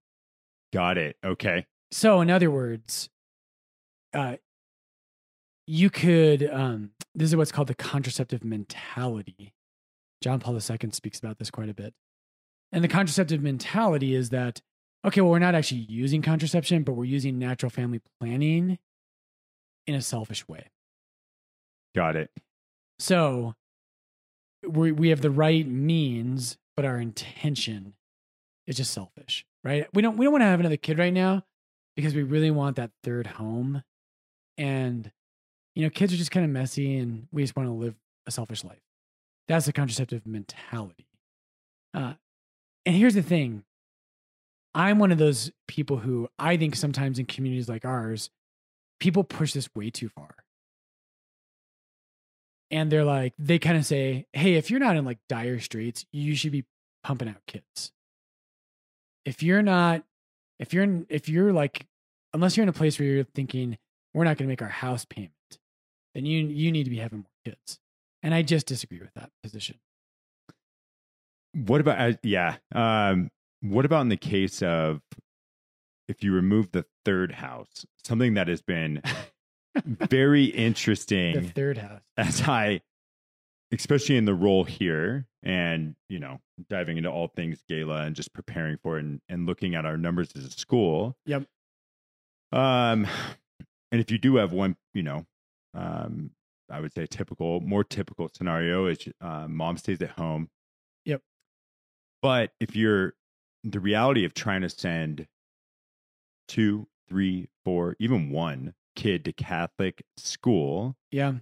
Got 0.73 0.97
it. 0.97 1.15
Okay. 1.23 1.65
So, 1.91 2.19
in 2.19 2.29
other 2.29 2.51
words, 2.51 3.09
uh, 4.13 4.35
you 5.69 5.91
could. 5.91 6.49
Um, 6.51 6.91
this 7.13 7.29
is 7.29 7.35
what's 7.35 7.51
called 7.51 7.67
the 7.67 7.75
contraceptive 7.75 8.43
mentality. 8.43 9.53
John 10.21 10.39
Paul 10.39 10.55
II 10.55 10.91
speaks 10.91 11.19
about 11.19 11.37
this 11.37 11.51
quite 11.51 11.69
a 11.69 11.75
bit. 11.75 11.93
And 12.71 12.83
the 12.83 12.87
contraceptive 12.87 13.41
mentality 13.41 14.15
is 14.15 14.29
that 14.29 14.61
okay, 15.05 15.21
well, 15.21 15.31
we're 15.31 15.39
not 15.39 15.55
actually 15.55 15.81
using 15.81 16.21
contraception, 16.21 16.83
but 16.83 16.93
we're 16.93 17.05
using 17.05 17.37
natural 17.37 17.69
family 17.69 18.01
planning 18.19 18.79
in 19.87 19.95
a 19.95 20.01
selfish 20.01 20.47
way. 20.47 20.67
Got 21.95 22.15
it. 22.15 22.31
So 22.97 23.53
we 24.67 24.91
we 24.91 25.09
have 25.09 25.21
the 25.21 25.31
right 25.31 25.67
means, 25.67 26.57
but 26.75 26.83
our 26.83 26.97
intention 26.97 27.93
is 28.65 28.77
just 28.77 28.91
selfish, 28.91 29.45
right? 29.63 29.85
We 29.93 30.01
don't 30.01 30.17
we 30.17 30.25
don't 30.25 30.33
want 30.33 30.41
to 30.41 30.47
have 30.47 30.59
another 30.59 30.77
kid 30.77 30.97
right 30.97 31.13
now 31.13 31.43
because 31.95 32.15
we 32.15 32.23
really 32.23 32.51
want 32.51 32.75
that 32.77 32.91
third 33.03 33.27
home, 33.27 33.83
and 34.57 35.11
you 35.79 35.85
know, 35.85 35.89
kids 35.89 36.13
are 36.13 36.17
just 36.17 36.31
kind 36.31 36.45
of 36.45 36.51
messy, 36.51 36.97
and 36.97 37.27
we 37.31 37.41
just 37.41 37.55
want 37.55 37.67
to 37.67 37.73
live 37.73 37.95
a 38.27 38.31
selfish 38.31 38.65
life. 38.65 38.81
That's 39.47 39.65
the 39.65 39.71
contraceptive 39.71 40.27
mentality. 40.27 41.07
Uh, 41.93 42.15
and 42.85 42.95
here's 42.95 43.13
the 43.13 43.21
thing: 43.21 43.63
I'm 44.75 44.99
one 44.99 45.13
of 45.13 45.17
those 45.17 45.53
people 45.69 45.99
who 45.99 46.27
I 46.37 46.57
think 46.57 46.75
sometimes 46.75 47.17
in 47.17 47.27
communities 47.27 47.69
like 47.69 47.85
ours, 47.85 48.29
people 48.99 49.23
push 49.23 49.53
this 49.53 49.69
way 49.73 49.89
too 49.89 50.09
far 50.09 50.35
and 52.71 52.91
they're 52.91 53.05
like 53.05 53.33
they 53.39 53.57
kind 53.57 53.77
of 53.77 53.85
say 53.85 54.27
hey 54.33 54.55
if 54.55 54.69
you're 54.69 54.79
not 54.79 54.95
in 54.95 55.05
like 55.05 55.17
dire 55.27 55.59
straits 55.59 56.05
you 56.11 56.35
should 56.35 56.51
be 56.51 56.65
pumping 57.03 57.27
out 57.29 57.41
kids 57.47 57.91
if 59.25 59.41
you're 59.41 59.61
not 59.61 60.03
if 60.59 60.73
you're 60.73 60.83
in, 60.83 61.05
if 61.09 61.29
you're 61.29 61.53
like 61.53 61.87
unless 62.33 62.55
you're 62.55 62.63
in 62.63 62.69
a 62.69 62.73
place 62.73 62.99
where 62.99 63.07
you're 63.07 63.23
thinking 63.23 63.77
we're 64.13 64.23
not 64.23 64.37
going 64.37 64.47
to 64.47 64.51
make 64.51 64.61
our 64.61 64.67
house 64.67 65.05
payment 65.05 65.31
then 66.13 66.25
you 66.25 66.45
you 66.47 66.71
need 66.71 66.83
to 66.83 66.89
be 66.89 66.97
having 66.97 67.19
more 67.19 67.31
kids 67.45 67.79
and 68.23 68.33
i 68.33 68.41
just 68.41 68.65
disagree 68.65 68.99
with 68.99 69.13
that 69.15 69.31
position 69.43 69.77
What 71.53 71.81
about, 71.81 71.99
uh, 71.99 72.13
yeah. 72.23 72.57
Um, 72.73 73.31
what 73.61 73.85
about 73.85 74.01
in 74.01 74.09
the 74.09 74.17
case 74.17 74.61
of 74.61 75.01
if 76.07 76.23
you 76.23 76.31
remove 76.33 76.71
the 76.71 76.85
third 77.05 77.31
house, 77.31 77.85
something 78.03 78.35
that 78.35 78.47
has 78.47 78.61
been 78.61 79.01
very 79.85 80.45
interesting. 80.45 81.33
the 81.41 81.49
third 81.49 81.77
house 81.79 82.01
as 82.17 82.41
I, 82.41 82.81
especially 83.71 84.17
in 84.17 84.25
the 84.25 84.33
role 84.33 84.63
here 84.63 85.27
and, 85.43 85.95
you 86.07 86.19
know, 86.19 86.39
diving 86.69 86.97
into 86.97 87.09
all 87.09 87.27
things 87.27 87.63
gala 87.67 88.01
and 88.03 88.15
just 88.15 88.31
preparing 88.33 88.77
for 88.77 88.97
it 88.97 89.03
and, 89.05 89.21
and 89.27 89.45
looking 89.45 89.75
at 89.75 89.85
our 89.85 89.97
numbers 89.97 90.31
as 90.35 90.45
a 90.45 90.51
school. 90.51 91.17
Yep. 91.25 91.43
Um, 92.51 93.07
and 93.91 94.01
if 94.01 94.09
you 94.11 94.17
do 94.17 94.35
have 94.37 94.51
one, 94.51 94.75
you 94.93 95.03
know, 95.03 95.25
um, 95.73 96.31
I 96.71 96.79
would 96.79 96.93
say 96.93 97.05
typical, 97.07 97.61
more 97.61 97.83
typical 97.83 98.29
scenario 98.33 98.87
is 98.87 98.99
uh, 99.21 99.47
mom 99.47 99.77
stays 99.77 100.01
at 100.01 100.11
home. 100.11 100.49
Yep. 101.05 101.21
But 102.21 102.51
if 102.59 102.75
you're 102.75 103.13
the 103.63 103.79
reality 103.79 104.25
of 104.25 104.33
trying 104.33 104.61
to 104.61 104.69
send 104.69 105.27
two, 106.47 106.87
three, 107.07 107.47
four, 107.65 107.95
even 107.99 108.29
one 108.31 108.73
kid 108.95 109.25
to 109.25 109.33
Catholic 109.33 110.03
school, 110.17 110.95
yeah 111.11 111.33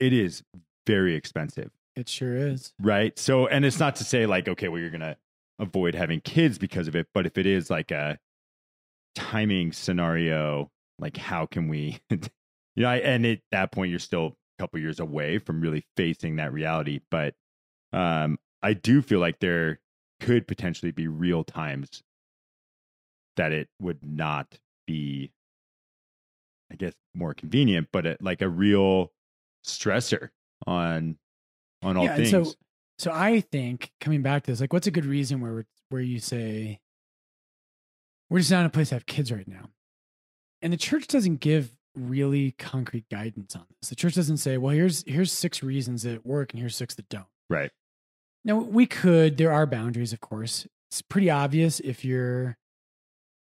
it 0.00 0.12
is 0.12 0.42
very 0.86 1.14
expensive, 1.14 1.70
it 1.96 2.08
sure 2.08 2.34
is 2.34 2.72
right? 2.80 3.18
So, 3.18 3.46
and 3.46 3.64
it's 3.64 3.78
not 3.80 3.96
to 3.96 4.04
say 4.04 4.26
like, 4.26 4.48
okay, 4.48 4.68
well, 4.68 4.80
you're 4.80 4.90
going 4.90 5.00
to 5.00 5.16
avoid 5.58 5.94
having 5.94 6.20
kids 6.20 6.58
because 6.58 6.88
of 6.88 6.96
it, 6.96 7.08
but 7.12 7.26
if 7.26 7.36
it 7.36 7.46
is 7.46 7.70
like 7.70 7.90
a 7.90 8.18
timing 9.14 9.72
scenario, 9.72 10.70
like 10.98 11.16
how 11.16 11.46
can 11.46 11.68
we, 11.68 11.98
you 12.78 12.84
know, 12.84 12.90
I, 12.90 12.98
and 12.98 13.26
at 13.26 13.40
that 13.50 13.72
point, 13.72 13.90
you're 13.90 13.98
still 13.98 14.36
a 14.56 14.62
couple 14.62 14.78
years 14.78 15.00
away 15.00 15.38
from 15.38 15.60
really 15.60 15.84
facing 15.96 16.36
that 16.36 16.52
reality. 16.52 17.00
But 17.10 17.34
um, 17.92 18.38
I 18.62 18.74
do 18.74 19.02
feel 19.02 19.18
like 19.18 19.40
there 19.40 19.80
could 20.20 20.46
potentially 20.46 20.92
be 20.92 21.08
real 21.08 21.42
times 21.42 22.04
that 23.36 23.50
it 23.50 23.68
would 23.82 23.98
not 24.04 24.60
be, 24.86 25.32
I 26.70 26.76
guess, 26.76 26.92
more 27.16 27.34
convenient, 27.34 27.88
but 27.92 28.06
it, 28.06 28.22
like 28.22 28.42
a 28.42 28.48
real 28.48 29.10
stressor 29.66 30.28
on 30.64 31.18
on 31.82 31.96
all 31.96 32.04
yeah, 32.04 32.14
things. 32.14 32.30
so 32.30 32.52
so 32.96 33.10
I 33.12 33.40
think 33.40 33.90
coming 34.00 34.22
back 34.22 34.44
to 34.44 34.52
this, 34.52 34.60
like, 34.60 34.72
what's 34.72 34.86
a 34.86 34.92
good 34.92 35.04
reason 35.04 35.40
where 35.40 35.66
where 35.88 36.00
you 36.00 36.20
say 36.20 36.78
we're 38.30 38.38
just 38.38 38.52
not 38.52 38.60
in 38.60 38.66
a 38.66 38.70
place 38.70 38.90
to 38.90 38.94
have 38.94 39.06
kids 39.06 39.32
right 39.32 39.48
now, 39.48 39.68
and 40.62 40.72
the 40.72 40.76
church 40.76 41.08
doesn't 41.08 41.40
give 41.40 41.74
really 41.98 42.52
concrete 42.52 43.08
guidance 43.10 43.54
on 43.56 43.64
this. 43.80 43.90
The 43.90 43.96
church 43.96 44.14
doesn't 44.14 44.38
say, 44.38 44.56
well, 44.56 44.74
here's 44.74 45.04
here's 45.06 45.32
six 45.32 45.62
reasons 45.62 46.02
that 46.02 46.24
work 46.24 46.52
and 46.52 46.60
here's 46.60 46.76
six 46.76 46.94
that 46.94 47.08
don't. 47.08 47.26
right. 47.48 47.70
Now 48.44 48.56
we 48.56 48.86
could. 48.86 49.36
There 49.36 49.52
are 49.52 49.66
boundaries, 49.66 50.12
of 50.12 50.20
course. 50.20 50.66
It's 50.90 51.02
pretty 51.02 51.28
obvious 51.28 51.80
if 51.80 52.04
you're 52.04 52.56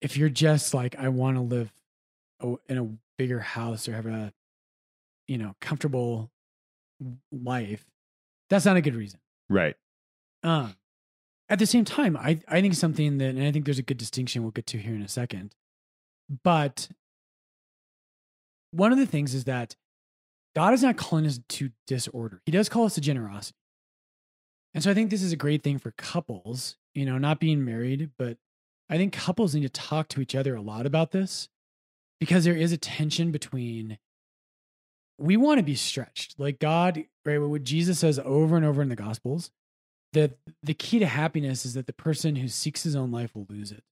if 0.01 0.17
you're 0.17 0.29
just 0.29 0.75
like 0.75 0.97
I 0.97 1.09
want 1.09 1.37
to 1.37 1.43
live 1.43 1.73
in 2.69 2.79
a 2.79 2.89
bigger 3.19 3.41
house 3.41 3.89
or 3.89 3.95
have 3.95 4.07
a 4.07 4.33
you 5.27 5.39
know 5.39 5.55
comfortable 5.61 6.31
life. 7.33 7.85
That's 8.51 8.67
not 8.67 8.77
a 8.77 8.81
good 8.81 8.95
reason. 8.95 9.21
Right. 9.49 9.77
Um, 10.43 10.77
at 11.49 11.59
the 11.59 11.67
same 11.67 11.85
time, 11.85 12.17
I 12.17 12.41
I 12.49 12.61
think 12.61 12.75
something 12.75 13.19
that, 13.19 13.35
and 13.35 13.45
I 13.45 13.53
think 13.53 13.65
there's 13.65 13.79
a 13.79 13.83
good 13.83 13.99
distinction 13.99 14.43
we'll 14.43 14.53
get 14.53 14.67
to 14.69 14.79
here 14.79 14.95
in 14.95 15.03
a 15.03 15.09
second. 15.09 15.55
But 16.43 16.89
one 18.73 18.93
of 18.93 18.99
the 18.99 19.07
things 19.07 19.35
is 19.35 19.45
that 19.45 19.77
God 20.55 20.75
is 20.75 20.83
not 20.83 20.97
calling 20.97 21.27
us 21.27 21.41
to 21.51 21.71
disorder. 21.87 22.43
He 22.45 22.53
does 22.53 22.69
call 22.69 22.85
us 22.85 22.95
to 22.97 23.01
generosity. 23.01 23.57
And 24.75 24.83
so 24.83 24.91
I 24.91 24.95
think 24.95 25.11
this 25.11 25.23
is 25.23 25.33
a 25.33 25.37
great 25.37 25.63
thing 25.63 25.79
for 25.79 25.93
couples, 25.93 26.77
you 26.95 27.07
know, 27.07 27.19
not 27.19 27.41
being 27.41 27.65
married, 27.65 28.11
but 28.19 28.39
I 28.89 28.97
think 28.97 29.13
couples 29.13 29.55
need 29.55 29.63
to 29.63 29.69
talk 29.69 30.09
to 30.09 30.21
each 30.21 30.35
other 30.35 30.55
a 30.55 30.63
lot 30.63 30.87
about 30.87 31.13
this 31.13 31.49
because 32.21 32.45
there 32.45 32.57
is 32.57 32.73
a 32.73 32.79
tension 32.79 33.31
between 33.31 33.99
we 35.19 35.37
want 35.37 35.59
to 35.59 35.65
be 35.65 35.75
stretched. 35.75 36.39
Like 36.39 36.59
God, 36.59 37.05
right? 37.25 37.39
What 37.39 37.65
Jesus 37.65 37.99
says 37.99 38.19
over 38.19 38.57
and 38.57 38.65
over 38.65 38.83
in 38.83 38.89
the 38.89 38.97
Gospels, 38.97 39.51
that 40.13 40.39
the 40.63 40.75
key 40.75 40.99
to 40.99 41.07
happiness 41.07 41.65
is 41.65 41.75
that 41.75 41.87
the 41.87 41.93
person 41.93 42.37
who 42.37 42.49
seeks 42.49 42.83
his 42.83 42.97
own 42.97 43.11
life 43.11 43.35
will 43.35 43.47
lose 43.49 43.73
it. 43.73 43.83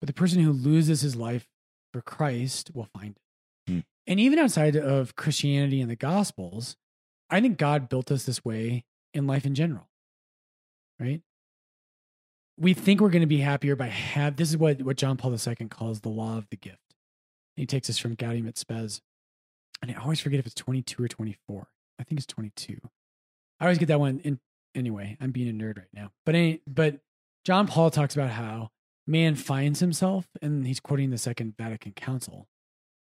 But 0.00 0.06
the 0.06 0.12
person 0.12 0.42
who 0.42 0.52
loses 0.52 1.00
his 1.00 1.14
life 1.14 1.46
for 1.92 2.02
Christ 2.02 2.72
will 2.74 2.88
find 2.98 3.16
it. 3.16 3.21
And 4.06 4.18
even 4.18 4.38
outside 4.38 4.76
of 4.76 5.16
Christianity 5.16 5.80
and 5.80 5.90
the 5.90 5.96
Gospels, 5.96 6.76
I 7.30 7.40
think 7.40 7.58
God 7.58 7.88
built 7.88 8.10
us 8.10 8.24
this 8.24 8.44
way 8.44 8.84
in 9.14 9.26
life 9.26 9.46
in 9.46 9.54
general. 9.54 9.88
Right? 10.98 11.22
we 12.58 12.74
think 12.74 13.00
we're 13.00 13.10
going 13.10 13.22
to 13.22 13.26
be 13.26 13.38
happier 13.38 13.76
by 13.76 13.88
have 13.88 14.36
this 14.36 14.50
is 14.50 14.56
what 14.56 14.82
what 14.82 14.96
John 14.96 15.16
Paul 15.16 15.32
II 15.32 15.68
calls 15.68 16.00
the 16.00 16.08
law 16.08 16.38
of 16.38 16.48
the 16.50 16.56
gift. 16.56 16.78
He 17.56 17.66
takes 17.66 17.90
us 17.90 17.98
from 17.98 18.14
Gaudium 18.14 18.48
et 18.48 18.56
Spes, 18.56 19.00
and 19.82 19.90
I 19.90 19.94
always 19.94 20.20
forget 20.20 20.38
if 20.38 20.46
it's 20.46 20.54
22 20.54 21.02
or 21.02 21.08
24. 21.08 21.68
I 21.98 22.04
think 22.04 22.18
it's 22.18 22.26
22. 22.26 22.78
I 23.60 23.64
always 23.64 23.78
get 23.78 23.88
that 23.88 24.00
one. 24.00 24.20
In 24.20 24.40
anyway, 24.74 25.16
I'm 25.20 25.32
being 25.32 25.48
a 25.48 25.52
nerd 25.52 25.78
right 25.78 25.88
now, 25.92 26.12
but 26.24 26.34
any, 26.34 26.60
but 26.66 27.00
John 27.44 27.66
Paul 27.66 27.90
talks 27.90 28.14
about 28.14 28.30
how 28.30 28.70
man 29.06 29.34
finds 29.34 29.80
himself, 29.80 30.26
and 30.40 30.66
he's 30.66 30.80
quoting 30.80 31.10
the 31.10 31.18
Second 31.18 31.54
Vatican 31.58 31.92
Council. 31.92 32.48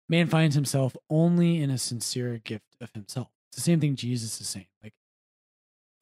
Man 0.09 0.27
finds 0.27 0.55
himself 0.55 0.97
only 1.09 1.62
in 1.62 1.71
a 1.71 1.79
sincere 1.79 2.38
gift 2.38 2.77
of 2.81 2.90
himself. 2.93 3.29
It's 3.49 3.57
the 3.57 3.62
same 3.62 3.81
thing 3.81 3.97
Jesus 3.97 4.40
is 4.40 4.49
saying. 4.49 4.67
Like 4.83 4.95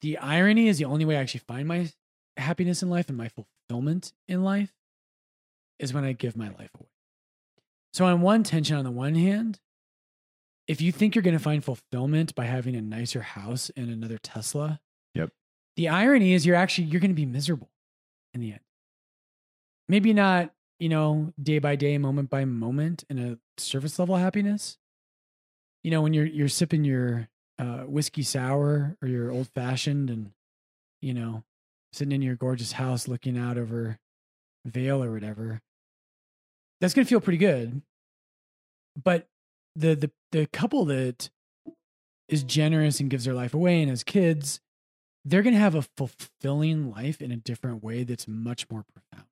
the 0.01 0.17
irony 0.17 0.67
is 0.67 0.77
the 0.77 0.85
only 0.85 1.05
way 1.05 1.17
I 1.17 1.21
actually 1.21 1.41
find 1.47 1.67
my 1.67 1.89
happiness 2.37 2.83
in 2.83 2.89
life 2.89 3.09
and 3.09 3.17
my 3.17 3.29
fulfillment 3.29 4.13
in 4.27 4.43
life 4.43 4.73
is 5.79 5.93
when 5.93 6.03
I 6.03 6.13
give 6.13 6.35
my 6.35 6.49
life 6.49 6.71
away. 6.75 6.89
So, 7.93 8.05
on 8.05 8.21
one 8.21 8.43
tension, 8.43 8.75
on 8.75 8.83
the 8.83 8.91
one 8.91 9.15
hand, 9.15 9.59
if 10.67 10.81
you 10.81 10.91
think 10.91 11.13
you're 11.13 11.21
going 11.21 11.37
to 11.37 11.43
find 11.43 11.63
fulfillment 11.63 12.33
by 12.33 12.45
having 12.45 12.75
a 12.75 12.81
nicer 12.81 13.21
house 13.21 13.69
and 13.75 13.89
another 13.89 14.17
Tesla, 14.17 14.79
Yep. 15.13 15.29
The 15.75 15.89
irony 15.89 16.33
is 16.33 16.45
you're 16.45 16.55
actually 16.55 16.85
you're 16.85 17.01
going 17.01 17.11
to 17.11 17.15
be 17.15 17.25
miserable 17.25 17.69
in 18.33 18.41
the 18.41 18.51
end. 18.51 18.61
Maybe 19.87 20.13
not, 20.13 20.53
you 20.83 20.89
know, 20.89 21.31
day 21.41 21.59
by 21.59 21.77
day, 21.77 21.97
moment 21.97 22.29
by 22.29 22.43
moment 22.43 23.05
in 23.09 23.17
a 23.17 23.37
surface 23.57 23.97
level 23.97 24.17
happiness. 24.17 24.77
You 25.81 25.91
know, 25.91 26.01
when 26.01 26.13
you're 26.13 26.25
you're 26.25 26.49
sipping 26.49 26.83
your 26.83 27.29
uh, 27.57 27.83
whiskey 27.83 28.21
sour 28.21 28.97
or 29.01 29.07
your 29.07 29.31
old 29.31 29.47
fashioned 29.55 30.09
and 30.09 30.31
you 31.01 31.13
know, 31.13 31.45
sitting 31.93 32.11
in 32.11 32.21
your 32.21 32.35
gorgeous 32.35 32.73
house 32.73 33.07
looking 33.07 33.37
out 33.37 33.57
over 33.57 33.97
Vail 34.65 35.01
or 35.01 35.13
whatever. 35.13 35.61
That's 36.81 36.93
to 37.05 37.09
feel 37.09 37.21
pretty 37.21 37.37
good. 37.37 37.81
But 39.01 39.29
the 39.77 39.95
the 39.95 40.11
the 40.33 40.47
couple 40.47 40.83
that 40.83 41.29
is 42.27 42.43
generous 42.43 42.99
and 42.99 43.09
gives 43.09 43.23
their 43.23 43.33
life 43.33 43.53
away 43.53 43.81
and 43.81 43.89
has 43.89 44.03
kids, 44.03 44.59
they're 45.23 45.43
to 45.53 45.61
have 45.61 45.75
a 45.75 45.87
fulfilling 45.95 46.91
life 46.91 47.21
in 47.21 47.31
a 47.31 47.37
different 47.37 47.81
way 47.81 48.03
that's 48.03 48.27
much 48.27 48.69
more 48.69 48.83
profound. 48.83 49.29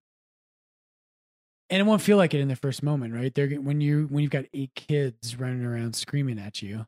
And 1.72 1.80
it 1.80 1.86
won't 1.86 2.02
feel 2.02 2.18
like 2.18 2.34
it 2.34 2.42
in 2.42 2.50
the 2.50 2.56
first 2.56 2.84
moment, 2.84 3.14
right? 3.14 3.34
They're 3.34 3.50
when 3.50 3.80
you 3.80 4.08
when 4.10 4.24
you've 4.24 4.32
got 4.32 4.46
eight 4.54 4.76
kids 4.76 5.40
running 5.40 5.66
around 5.66 5.96
screaming 5.96 6.38
at 6.38 6.62
you, 6.62 6.86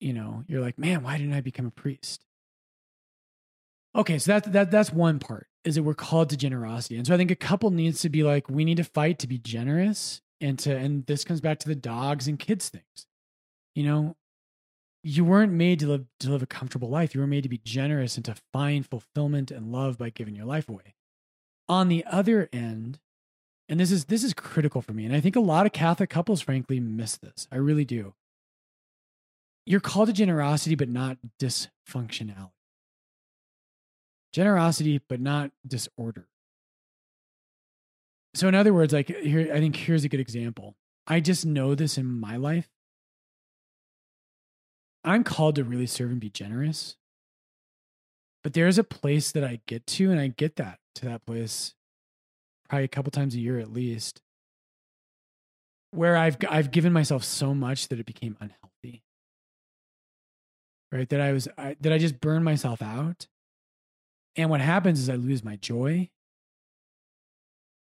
you 0.00 0.12
know, 0.12 0.44
you're 0.46 0.60
like, 0.60 0.78
"Man, 0.78 1.02
why 1.02 1.16
didn't 1.16 1.32
I 1.32 1.40
become 1.40 1.66
a 1.66 1.70
priest?" 1.70 2.22
Okay, 3.96 4.18
so 4.18 4.32
that 4.32 4.52
that 4.52 4.70
that's 4.70 4.92
one 4.92 5.18
part 5.18 5.48
is 5.64 5.76
that 5.76 5.82
we're 5.82 5.94
called 5.94 6.28
to 6.30 6.36
generosity. 6.36 6.96
And 6.96 7.06
so 7.06 7.14
I 7.14 7.16
think 7.16 7.30
a 7.30 7.36
couple 7.36 7.70
needs 7.70 8.02
to 8.02 8.10
be 8.10 8.22
like, 8.22 8.48
we 8.50 8.64
need 8.64 8.76
to 8.76 8.84
fight 8.84 9.18
to 9.20 9.26
be 9.26 9.38
generous 9.38 10.20
and 10.40 10.58
to 10.60 10.76
and 10.76 11.06
this 11.06 11.24
comes 11.24 11.40
back 11.40 11.58
to 11.60 11.68
the 11.68 11.74
dogs 11.74 12.28
and 12.28 12.38
kids 12.38 12.68
things. 12.68 13.06
You 13.74 13.84
know, 13.84 14.16
you 15.02 15.24
weren't 15.24 15.52
made 15.52 15.80
to 15.80 15.88
live 15.88 16.04
to 16.20 16.30
live 16.30 16.42
a 16.42 16.46
comfortable 16.46 16.90
life. 16.90 17.14
You 17.14 17.22
were 17.22 17.26
made 17.26 17.44
to 17.44 17.48
be 17.48 17.60
generous 17.64 18.16
and 18.16 18.24
to 18.26 18.34
find 18.52 18.86
fulfillment 18.86 19.50
and 19.50 19.72
love 19.72 19.96
by 19.96 20.10
giving 20.10 20.36
your 20.36 20.46
life 20.46 20.68
away. 20.68 20.94
On 21.68 21.88
the 21.88 22.04
other 22.04 22.50
end, 22.52 23.00
and 23.68 23.80
this 23.80 23.90
is 23.90 24.04
this 24.06 24.22
is 24.22 24.32
critical 24.34 24.80
for 24.80 24.92
me, 24.92 25.04
and 25.04 25.14
I 25.14 25.20
think 25.20 25.36
a 25.36 25.40
lot 25.40 25.66
of 25.66 25.72
Catholic 25.72 26.10
couples, 26.10 26.40
frankly, 26.40 26.78
miss 26.80 27.16
this. 27.16 27.48
I 27.50 27.56
really 27.56 27.84
do. 27.84 28.14
You're 29.64 29.80
called 29.80 30.06
to 30.06 30.12
generosity, 30.12 30.76
but 30.76 30.88
not 30.88 31.18
dysfunctionality. 31.40 32.52
Generosity, 34.32 35.00
but 35.08 35.20
not 35.20 35.50
disorder. 35.66 36.28
So, 38.34 38.46
in 38.46 38.54
other 38.54 38.72
words, 38.72 38.92
like 38.92 39.08
here, 39.08 39.50
I 39.52 39.58
think 39.58 39.74
here's 39.74 40.04
a 40.04 40.08
good 40.08 40.20
example. 40.20 40.76
I 41.06 41.20
just 41.20 41.44
know 41.44 41.74
this 41.74 41.98
in 41.98 42.06
my 42.06 42.36
life. 42.36 42.68
I'm 45.02 45.24
called 45.24 45.54
to 45.56 45.64
really 45.64 45.86
serve 45.86 46.10
and 46.10 46.20
be 46.20 46.30
generous. 46.30 46.96
But 48.44 48.52
there's 48.52 48.78
a 48.78 48.84
place 48.84 49.32
that 49.32 49.42
I 49.42 49.60
get 49.66 49.86
to, 49.88 50.10
and 50.12 50.20
I 50.20 50.28
get 50.28 50.56
that 50.56 50.78
to 50.96 51.06
that 51.06 51.26
place 51.26 51.74
probably 52.68 52.84
a 52.84 52.88
couple 52.88 53.10
times 53.10 53.34
a 53.34 53.40
year 53.40 53.58
at 53.58 53.72
least, 53.72 54.22
where 55.90 56.16
I've 56.16 56.36
I've 56.48 56.70
given 56.70 56.92
myself 56.92 57.24
so 57.24 57.54
much 57.54 57.88
that 57.88 57.98
it 57.98 58.06
became 58.06 58.36
unhealthy. 58.40 59.02
Right? 60.92 61.08
That 61.08 61.20
I 61.20 61.32
was 61.32 61.48
I, 61.58 61.76
that 61.80 61.92
I 61.92 61.98
just 61.98 62.20
burned 62.20 62.44
myself 62.44 62.82
out. 62.82 63.26
And 64.36 64.50
what 64.50 64.60
happens 64.60 65.00
is 65.00 65.08
I 65.08 65.14
lose 65.14 65.42
my 65.42 65.56
joy. 65.56 66.10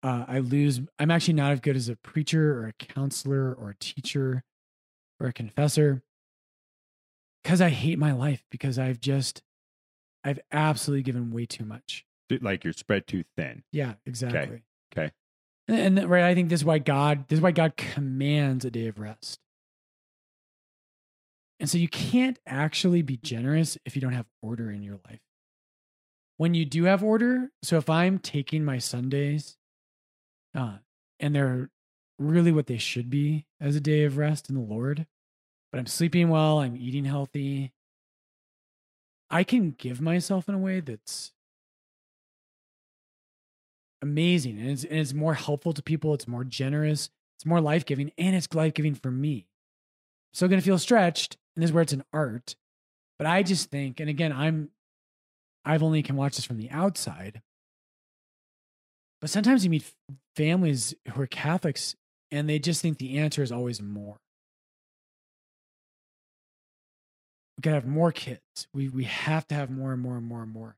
Uh, 0.01 0.23
I 0.27 0.39
lose, 0.39 0.81
I'm 0.99 1.09
actually 1.09 1.33
not 1.33 1.51
as 1.51 1.59
good 1.59 1.75
as 1.75 1.89
a 1.89 1.95
preacher 1.95 2.59
or 2.59 2.67
a 2.67 2.73
counselor 2.73 3.53
or 3.53 3.71
a 3.71 3.75
teacher 3.75 4.43
or 5.19 5.27
a 5.27 5.33
confessor 5.33 6.03
because 7.43 7.59
I 7.59 7.69
hate 7.69 7.97
my 7.97 8.11
life 8.11 8.43
because 8.51 8.77
I've 8.77 8.99
just, 8.99 9.41
I've 10.23 10.39
absolutely 10.51 11.03
given 11.03 11.31
way 11.31 11.45
too 11.45 11.65
much. 11.65 12.05
Like 12.29 12.63
you're 12.63 12.73
spread 12.73 13.07
too 13.07 13.23
thin. 13.35 13.63
Yeah, 13.71 13.93
exactly. 14.05 14.41
Okay. 14.41 14.61
And, 15.67 15.97
and 15.97 16.09
right, 16.09 16.23
I 16.23 16.35
think 16.35 16.49
this 16.49 16.61
is 16.61 16.65
why 16.65 16.79
God, 16.79 17.27
this 17.27 17.37
is 17.37 17.43
why 17.43 17.51
God 17.51 17.75
commands 17.75 18.65
a 18.65 18.71
day 18.71 18.87
of 18.87 18.99
rest. 18.99 19.39
And 21.59 21.69
so 21.69 21.77
you 21.77 21.87
can't 21.87 22.37
actually 22.45 23.01
be 23.01 23.17
generous 23.17 23.77
if 23.85 23.95
you 23.95 24.01
don't 24.01 24.13
have 24.13 24.27
order 24.41 24.71
in 24.71 24.83
your 24.83 24.99
life 25.09 25.21
when 26.37 26.53
you 26.53 26.65
do 26.65 26.85
have 26.85 27.03
order, 27.03 27.51
so 27.63 27.77
if 27.77 27.89
I'm 27.89 28.19
taking 28.19 28.65
my 28.65 28.77
Sundays 28.77 29.57
uh, 30.53 30.77
and 31.19 31.35
they're 31.35 31.69
really 32.19 32.51
what 32.51 32.67
they 32.67 32.77
should 32.77 33.09
be 33.09 33.45
as 33.59 33.75
a 33.75 33.81
day 33.81 34.03
of 34.03 34.17
rest 34.17 34.49
in 34.49 34.55
the 34.55 34.61
Lord, 34.61 35.07
but 35.71 35.79
I'm 35.79 35.87
sleeping 35.87 36.29
well, 36.29 36.59
I'm 36.59 36.75
eating 36.75 37.05
healthy, 37.05 37.73
I 39.29 39.43
can 39.43 39.71
give 39.77 40.01
myself 40.01 40.49
in 40.49 40.55
a 40.55 40.59
way 40.59 40.81
that's 40.81 41.31
amazing 44.05 44.59
and 44.59 44.69
it's, 44.69 44.83
and 44.83 44.99
it's 44.99 45.13
more 45.13 45.33
helpful 45.33 45.73
to 45.73 45.81
people, 45.81 46.13
it's 46.13 46.27
more 46.27 46.43
generous, 46.43 47.09
it's 47.37 47.45
more 47.45 47.59
life 47.59 47.85
giving, 47.85 48.11
and 48.17 48.35
it's 48.35 48.47
life 48.53 48.73
giving 48.73 48.95
for 48.95 49.11
me. 49.11 49.47
Still 50.33 50.47
gonna 50.47 50.61
feel 50.61 50.77
stretched, 50.79 51.37
and 51.55 51.63
this 51.63 51.69
is 51.69 51.73
where 51.73 51.83
it's 51.83 51.93
an 51.93 52.03
art. 52.13 52.55
But 53.17 53.27
I 53.27 53.43
just 53.43 53.69
think, 53.69 53.99
and 53.99 54.09
again, 54.09 54.31
I'm 54.31 54.69
I've 55.65 55.83
only 55.83 56.03
can 56.03 56.15
watch 56.15 56.35
this 56.35 56.45
from 56.45 56.57
the 56.57 56.69
outside. 56.69 57.41
But 59.19 59.29
sometimes 59.29 59.63
you 59.63 59.69
meet 59.71 59.91
families 60.35 60.93
who 61.11 61.21
are 61.21 61.27
Catholics 61.27 61.95
and 62.31 62.47
they 62.49 62.59
just 62.59 62.81
think 62.81 62.97
the 62.97 63.17
answer 63.17 63.41
is 63.41 63.51
always 63.51 63.81
more. 63.81 64.17
We 67.57 67.61
gotta 67.61 67.75
have 67.75 67.87
more 67.87 68.11
kids. 68.11 68.67
We 68.73 68.89
we 68.89 69.05
have 69.05 69.47
to 69.47 69.55
have 69.55 69.69
more 69.69 69.93
and 69.93 70.01
more 70.01 70.17
and 70.17 70.25
more 70.25 70.43
and 70.43 70.51
more. 70.51 70.75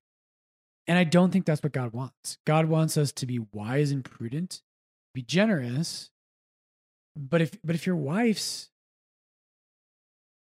And 0.88 0.98
I 0.98 1.04
don't 1.04 1.32
think 1.32 1.46
that's 1.46 1.62
what 1.62 1.74
God 1.74 1.94
wants. 1.94 2.38
God 2.46 2.68
wants 2.68 2.98
us 2.98 3.12
to 3.14 3.26
be 3.26 3.40
wise 3.52 3.92
and 3.92 4.06
prudent, 4.06 4.62
be 5.14 5.22
generous. 5.22 6.10
But 7.16 7.42
if 7.42 7.58
but 7.64 7.76
if 7.76 7.86
your 7.86 7.96
wife's 7.96 8.70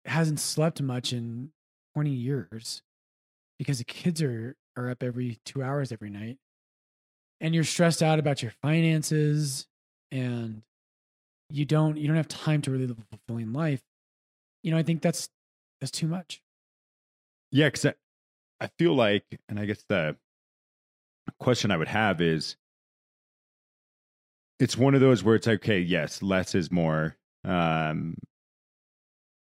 hasn't 0.07 0.41
slept 0.41 0.83
much 0.83 1.13
in 1.13 1.51
20 1.95 2.11
years, 2.11 2.83
because 3.59 3.79
the 3.79 3.85
kids 3.85 4.23
are 4.23 4.57
are 4.77 4.91
up 4.91 5.03
every 5.03 5.39
two 5.45 5.63
hours 5.63 5.93
every 5.93 6.11
night 6.11 6.39
and 7.41 7.55
you're 7.55 7.65
stressed 7.65 8.03
out 8.03 8.19
about 8.19 8.43
your 8.43 8.53
finances 8.63 9.67
and 10.11 10.63
you 11.51 11.65
don't 11.65 11.97
you 11.97 12.07
don't 12.09 12.17
have 12.17 12.29
time 12.29 12.61
to 12.63 12.71
really 12.71 12.87
live 12.87 12.99
a 12.99 13.17
fulfilling 13.17 13.53
life 13.53 13.83
you 14.63 14.71
know 14.71 14.79
i 14.79 14.83
think 14.83 15.03
that's 15.03 15.29
that's 15.81 15.91
too 15.91 16.07
much 16.07 16.43
yeah 17.53 17.67
because 17.67 17.87
I, 17.87 17.95
I 18.61 18.69
feel 18.79 18.95
like 18.95 19.25
and 19.49 19.59
i 19.59 19.65
guess 19.65 19.85
the 19.89 20.17
question 21.39 21.71
i 21.71 21.77
would 21.77 21.89
have 21.89 22.21
is 22.21 22.57
it's 24.61 24.79
one 24.79 24.95
of 24.95 25.01
those 25.01 25.25
where 25.25 25.35
it's 25.35 25.47
like, 25.47 25.61
okay 25.61 25.81
yes 25.81 26.23
less 26.23 26.55
is 26.55 26.71
more 26.71 27.17
um 27.45 28.17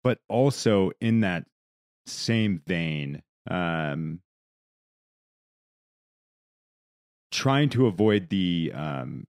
but 0.03 0.19
also 0.29 0.91
in 1.01 1.21
that 1.21 1.45
same 2.07 2.61
vein 2.65 3.21
um, 3.49 4.21
trying 7.31 7.69
to 7.69 7.87
avoid 7.87 8.29
the 8.29 8.71
um, 8.73 9.25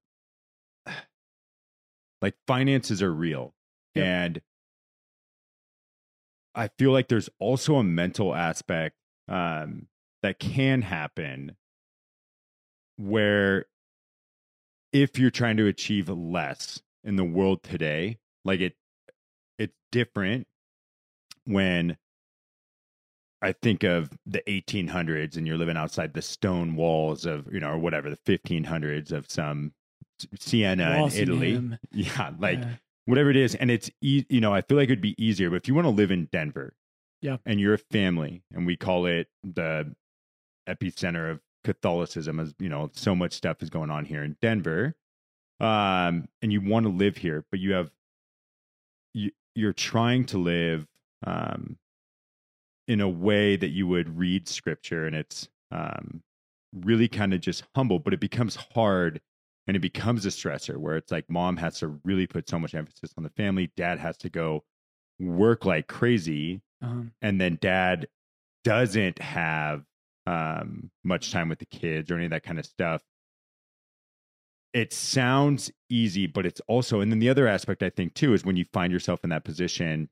like 2.22 2.34
finances 2.46 3.02
are 3.02 3.12
real 3.12 3.54
yep. 3.94 4.04
and 4.04 4.40
i 6.54 6.68
feel 6.78 6.92
like 6.92 7.08
there's 7.08 7.30
also 7.38 7.76
a 7.76 7.84
mental 7.84 8.34
aspect 8.34 8.96
um, 9.28 9.86
that 10.22 10.38
can 10.38 10.82
happen 10.82 11.56
where 13.00 13.66
if 14.92 15.18
you're 15.18 15.30
trying 15.30 15.56
to 15.56 15.66
achieve 15.66 16.08
less 16.08 16.82
in 17.04 17.16
the 17.16 17.24
world 17.24 17.62
today 17.62 18.18
like 18.44 18.60
it 18.60 18.74
it's 19.58 19.74
different 19.92 20.46
when 21.46 21.96
I 23.42 23.52
think 23.52 23.84
of 23.84 24.10
the 24.26 24.42
1800s 24.46 25.36
and 25.36 25.46
you're 25.46 25.56
living 25.56 25.76
outside 25.78 26.12
the 26.12 26.20
stone 26.20 26.76
walls 26.76 27.24
of, 27.24 27.50
you 27.50 27.58
know, 27.58 27.70
or 27.70 27.78
whatever, 27.78 28.10
the 28.10 28.18
1500s 28.18 29.12
of 29.12 29.30
some 29.30 29.72
Siena 30.38 31.06
in 31.06 31.10
Italy. 31.22 31.78
Yeah, 31.90 32.32
like 32.38 32.58
Yeah. 32.58 32.74
whatever 33.06 33.30
it 33.30 33.36
is. 33.36 33.54
And 33.54 33.70
it's, 33.70 33.90
e- 34.02 34.26
you 34.28 34.42
know, 34.42 34.52
I 34.52 34.60
feel 34.60 34.76
like 34.76 34.90
it'd 34.90 35.00
be 35.00 35.14
easier. 35.22 35.48
But 35.48 35.56
if 35.56 35.68
you 35.68 35.74
want 35.74 35.86
to 35.86 35.90
live 35.90 36.10
in 36.10 36.26
Denver 36.26 36.74
Yeah. 37.22 37.38
and 37.46 37.58
you're 37.58 37.72
a 37.72 37.78
family 37.78 38.42
and 38.52 38.66
we 38.66 38.76
call 38.76 39.06
it 39.06 39.28
the 39.42 39.94
epicenter 40.68 41.30
of 41.30 41.40
Catholicism, 41.64 42.40
as, 42.40 42.54
you 42.58 42.68
know, 42.68 42.90
so 42.92 43.14
much 43.14 43.32
stuff 43.32 43.62
is 43.62 43.70
going 43.70 43.90
on 43.90 44.04
here 44.04 44.22
in 44.22 44.36
Denver, 44.40 44.94
um, 45.60 46.28
and 46.42 46.52
you 46.52 46.60
want 46.60 46.86
to 46.86 46.90
live 46.90 47.16
here, 47.16 47.44
but 47.50 47.60
you 47.60 47.72
have, 47.72 47.90
you, 49.14 49.30
you're 49.54 49.72
trying 49.72 50.24
to 50.26 50.38
live, 50.38 50.86
um, 51.26 51.76
in 52.88 53.00
a 53.00 53.08
way 53.08 53.56
that 53.56 53.68
you 53.68 53.86
would 53.86 54.18
read 54.18 54.48
scripture 54.48 55.06
and 55.06 55.14
it's 55.14 55.48
um, 55.70 56.22
really 56.72 57.06
kind 57.08 57.32
of 57.32 57.40
just 57.40 57.62
humble, 57.76 57.98
but 57.98 58.12
it 58.12 58.20
becomes 58.20 58.56
hard 58.74 59.20
and 59.66 59.76
it 59.76 59.80
becomes 59.80 60.26
a 60.26 60.30
stressor 60.30 60.76
where 60.76 60.96
it's 60.96 61.12
like 61.12 61.28
mom 61.30 61.56
has 61.56 61.78
to 61.78 62.00
really 62.04 62.26
put 62.26 62.48
so 62.48 62.58
much 62.58 62.74
emphasis 62.74 63.12
on 63.16 63.22
the 63.22 63.30
family, 63.30 63.70
dad 63.76 63.98
has 63.98 64.16
to 64.16 64.28
go 64.28 64.64
work 65.20 65.64
like 65.64 65.86
crazy, 65.86 66.62
Um, 66.82 67.12
and 67.20 67.40
then 67.40 67.58
dad 67.60 68.08
doesn't 68.64 69.20
have 69.20 69.84
um, 70.30 70.90
much 71.02 71.32
time 71.32 71.48
with 71.48 71.58
the 71.58 71.66
kids 71.66 72.10
or 72.10 72.14
any 72.14 72.26
of 72.26 72.30
that 72.30 72.44
kind 72.44 72.58
of 72.58 72.64
stuff. 72.64 73.02
It 74.72 74.92
sounds 74.92 75.72
easy, 75.88 76.28
but 76.28 76.46
it's 76.46 76.60
also, 76.68 77.00
and 77.00 77.10
then 77.10 77.18
the 77.18 77.28
other 77.28 77.48
aspect 77.48 77.82
I 77.82 77.90
think 77.90 78.14
too 78.14 78.32
is 78.32 78.44
when 78.44 78.56
you 78.56 78.64
find 78.72 78.92
yourself 78.92 79.24
in 79.24 79.30
that 79.30 79.44
position, 79.44 80.08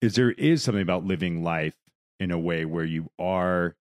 is 0.00 0.14
there 0.14 0.30
is 0.32 0.62
something 0.62 0.82
about 0.82 1.04
living 1.04 1.42
life 1.42 1.74
in 2.20 2.30
a 2.30 2.38
way 2.38 2.64
where 2.64 2.84
you 2.84 3.10
are 3.18 3.74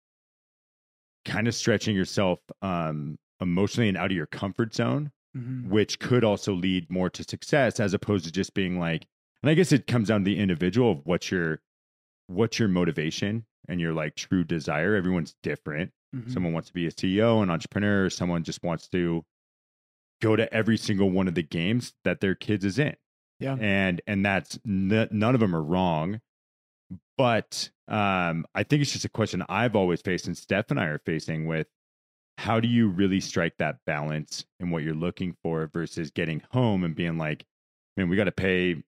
kind 1.26 1.48
of 1.48 1.54
stretching 1.54 1.96
yourself 1.96 2.40
um, 2.64 3.20
emotionally 3.42 3.90
and 3.90 3.98
out 3.98 4.12
of 4.12 4.18
your 4.18 4.26
comfort 4.28 4.74
zone 4.74 5.12
mhm. 5.38 5.68
which 5.68 6.00
could 6.00 6.24
also 6.24 6.54
lead 6.54 6.90
more 6.90 7.10
to 7.10 7.24
success 7.24 7.80
as 7.80 7.94
opposed 7.94 8.26
to 8.26 8.32
just 8.32 8.54
being 8.54 8.80
like 8.80 9.08
and 9.42 9.50
i 9.50 9.54
guess 9.54 9.72
it 9.72 9.88
comes 9.88 10.08
down 10.08 10.22
to 10.22 10.26
the 10.26 10.38
individual 10.38 10.92
of 10.92 11.02
what's 11.06 11.32
your 11.32 11.60
what's 12.28 12.60
your 12.60 12.70
motivation 12.70 13.44
and 13.68 13.80
your 13.82 13.94
like 13.94 14.16
true 14.16 14.44
desire 14.44 14.96
everyone's 14.96 15.36
different 15.44 15.92
Mhm. 16.16 16.32
someone 16.32 16.54
wants 16.54 16.68
to 16.70 16.74
be 16.74 16.88
a 16.88 16.92
ceo 16.92 17.44
an 17.44 17.50
entrepreneur 17.50 18.10
someone 18.10 18.44
just 18.44 18.64
wants 18.64 18.88
to 18.90 19.24
go 20.22 20.36
to 20.36 20.52
every 20.54 20.78
single 20.78 21.10
one 21.12 21.28
of 21.28 21.36
the 21.36 21.44
games 21.44 21.94
that 22.06 22.22
their 22.22 22.36
kids 22.36 22.64
is 22.64 22.80
in 22.80 22.96
Yeah. 23.40 23.58
and 23.60 24.02
and 24.08 24.26
that's 24.26 24.58
n- 24.66 25.08
none 25.12 25.34
of 25.36 25.42
them 25.42 25.56
are 25.56 25.64
wrong 25.64 26.22
but 27.18 27.70
um 27.88 28.46
i 28.56 28.64
think 28.64 28.82
it's 28.82 28.92
just 28.94 29.06
a 29.06 29.10
question 29.10 29.44
i've 29.50 29.76
always 29.76 30.02
faced 30.02 30.28
and 30.28 30.38
steph 30.38 30.72
and 30.72 30.80
i 30.80 30.86
are 30.86 31.00
facing 31.00 31.46
with 31.48 31.68
how 32.38 32.60
do 32.60 32.68
you 32.68 32.88
really 32.90 33.20
strike 33.20 33.56
that 33.58 33.78
balance 33.86 34.46
in 34.60 34.70
what 34.70 34.84
you're 34.84 34.94
looking 34.94 35.36
for 35.44 35.68
versus 35.74 36.12
getting 36.12 36.42
home 36.52 36.84
and 36.84 36.96
being 36.96 37.18
like 37.18 37.46
man 37.98 38.10
we 38.10 38.16
got 38.16 38.26
to 38.26 38.32
pay 38.32 38.82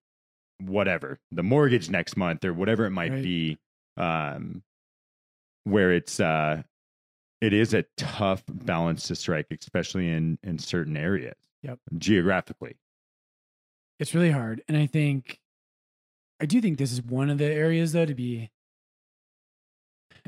whatever 0.61 1.19
the 1.31 1.43
mortgage 1.43 1.89
next 1.89 2.17
month 2.17 2.43
or 2.43 2.53
whatever 2.53 2.85
it 2.85 2.91
might 2.91 3.11
Right. 3.11 3.23
be 3.23 3.57
um 3.97 4.63
where 5.69 5.91
it's 5.91 6.19
uh 6.19 6.61
it 7.41 7.53
is 7.53 7.73
a 7.73 7.83
tough 7.97 8.43
balance 8.47 9.07
to 9.07 9.15
strike 9.15 9.47
especially 9.51 10.09
in 10.09 10.37
in 10.43 10.57
certain 10.57 10.97
areas 10.97 11.35
Yep. 11.63 11.79
geographically 11.97 12.77
It's 13.99 14.13
really 14.13 14.31
hard. 14.31 14.61
And 14.67 14.77
I 14.77 14.85
think, 14.85 15.39
I 16.39 16.45
do 16.45 16.61
think 16.61 16.77
this 16.77 16.91
is 16.91 17.01
one 17.01 17.29
of 17.31 17.39
the 17.39 17.45
areas 17.51 17.93
though 17.93 18.05
to 18.05 18.13
be, 18.13 18.51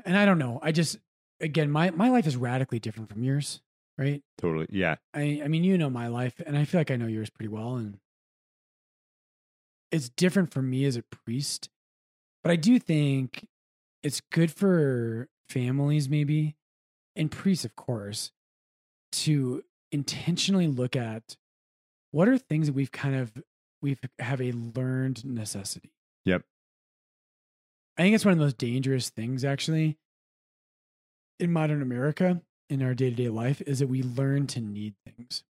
and 0.06 0.18
I 0.18 0.26
don't 0.26 0.40
know. 0.40 0.60
I 0.64 0.72
just, 0.72 0.98
again, 1.40 1.70
my, 1.70 1.92
my 1.92 2.10
life 2.10 2.26
is 2.26 2.36
radically 2.36 2.80
different 2.80 3.10
from 3.10 3.24
yours, 3.24 3.62
right? 3.98 4.24
totally 4.40 4.68
yeah 4.70 4.96
I, 5.14 5.42
I 5.44 5.48
mean, 5.48 5.64
you 5.64 5.78
know 5.78 5.90
my 5.90 6.08
life 6.08 6.42
and 6.46 6.58
I 6.58 6.66
feel 6.66 6.80
like 6.80 6.92
I 6.92 6.96
know 6.96 7.08
yours 7.08 7.30
pretty 7.30 7.50
well. 7.50 7.76
And 7.76 8.00
it's 9.92 10.10
different 10.10 10.52
for 10.52 10.62
me 10.62 10.86
as 10.86 10.96
a 10.96 11.04
priest, 11.04 11.70
but 12.44 12.52
I 12.52 12.56
do 12.56 12.80
think 12.80 13.48
it's 14.04 14.22
good 14.32 14.52
for 14.52 15.28
families 15.50 16.10
maybe 16.10 16.56
and 17.16 17.32
priests, 17.32 17.66
of 17.66 17.76
course, 17.76 18.32
to 19.12 19.64
intentionally 19.92 20.68
look 20.68 20.96
at 20.96 21.36
what 22.12 22.28
are 22.28 22.38
things 22.38 22.68
that 22.68 22.74
we've 22.74 22.92
kind 22.92 23.16
of 23.16 23.32
we've 23.82 24.00
have 24.20 24.42
a 24.42 24.52
learned 24.52 25.24
necessity. 25.26 25.92
Yep. 26.26 26.44
I 27.98 28.02
think 28.04 28.16
it's 28.16 28.26
one 28.26 28.32
of 28.34 28.38
the 28.38 28.46
most 28.46 28.58
dangerous 28.58 29.10
things 29.10 29.44
actually 29.44 29.98
in 31.40 31.52
modern 31.52 31.82
America 31.82 32.42
in 32.70 32.82
our 32.82 32.94
day-to-day 32.94 33.30
life 33.30 33.62
is 33.62 33.80
that 33.80 33.88
we 33.88 34.04
learn 34.04 34.48
to 34.48 34.62
need 34.62 34.96
things. 35.06 35.44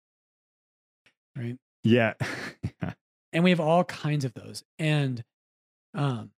Right? 1.36 1.58
yeah 1.84 2.14
And 3.34 3.44
we 3.44 3.52
have 3.52 3.60
all 3.60 3.84
kinds 3.84 4.26
of 4.26 4.34
those. 4.34 4.64
And 4.80 5.24
um 5.94 6.32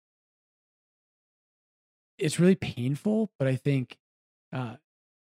it's 2.22 2.40
really 2.40 2.56
painful, 2.56 3.32
but 3.38 3.48
I 3.48 3.56
think 3.56 3.98
uh 4.54 4.76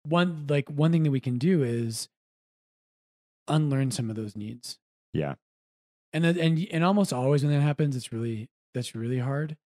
one 0.04 0.46
like 0.50 0.70
one 0.70 0.92
thing 0.92 1.04
that 1.04 1.12
we 1.12 1.20
can 1.20 1.38
do 1.38 1.64
is 1.64 2.10
unlearn 3.48 3.92
some 3.92 4.10
of 4.10 4.16
those 4.16 4.36
needs. 4.36 4.80
Yeah. 5.14 5.36
And 6.14 6.24
then 6.24 6.38
and 6.38 6.68
and 6.72 6.84
almost 6.84 7.14
always 7.14 7.44
when 7.44 7.54
that 7.54 7.62
happens, 7.62 7.96
it's 7.96 8.12
really 8.12 8.50
that's 8.74 8.96
really 8.96 9.20
hard. 9.20 9.58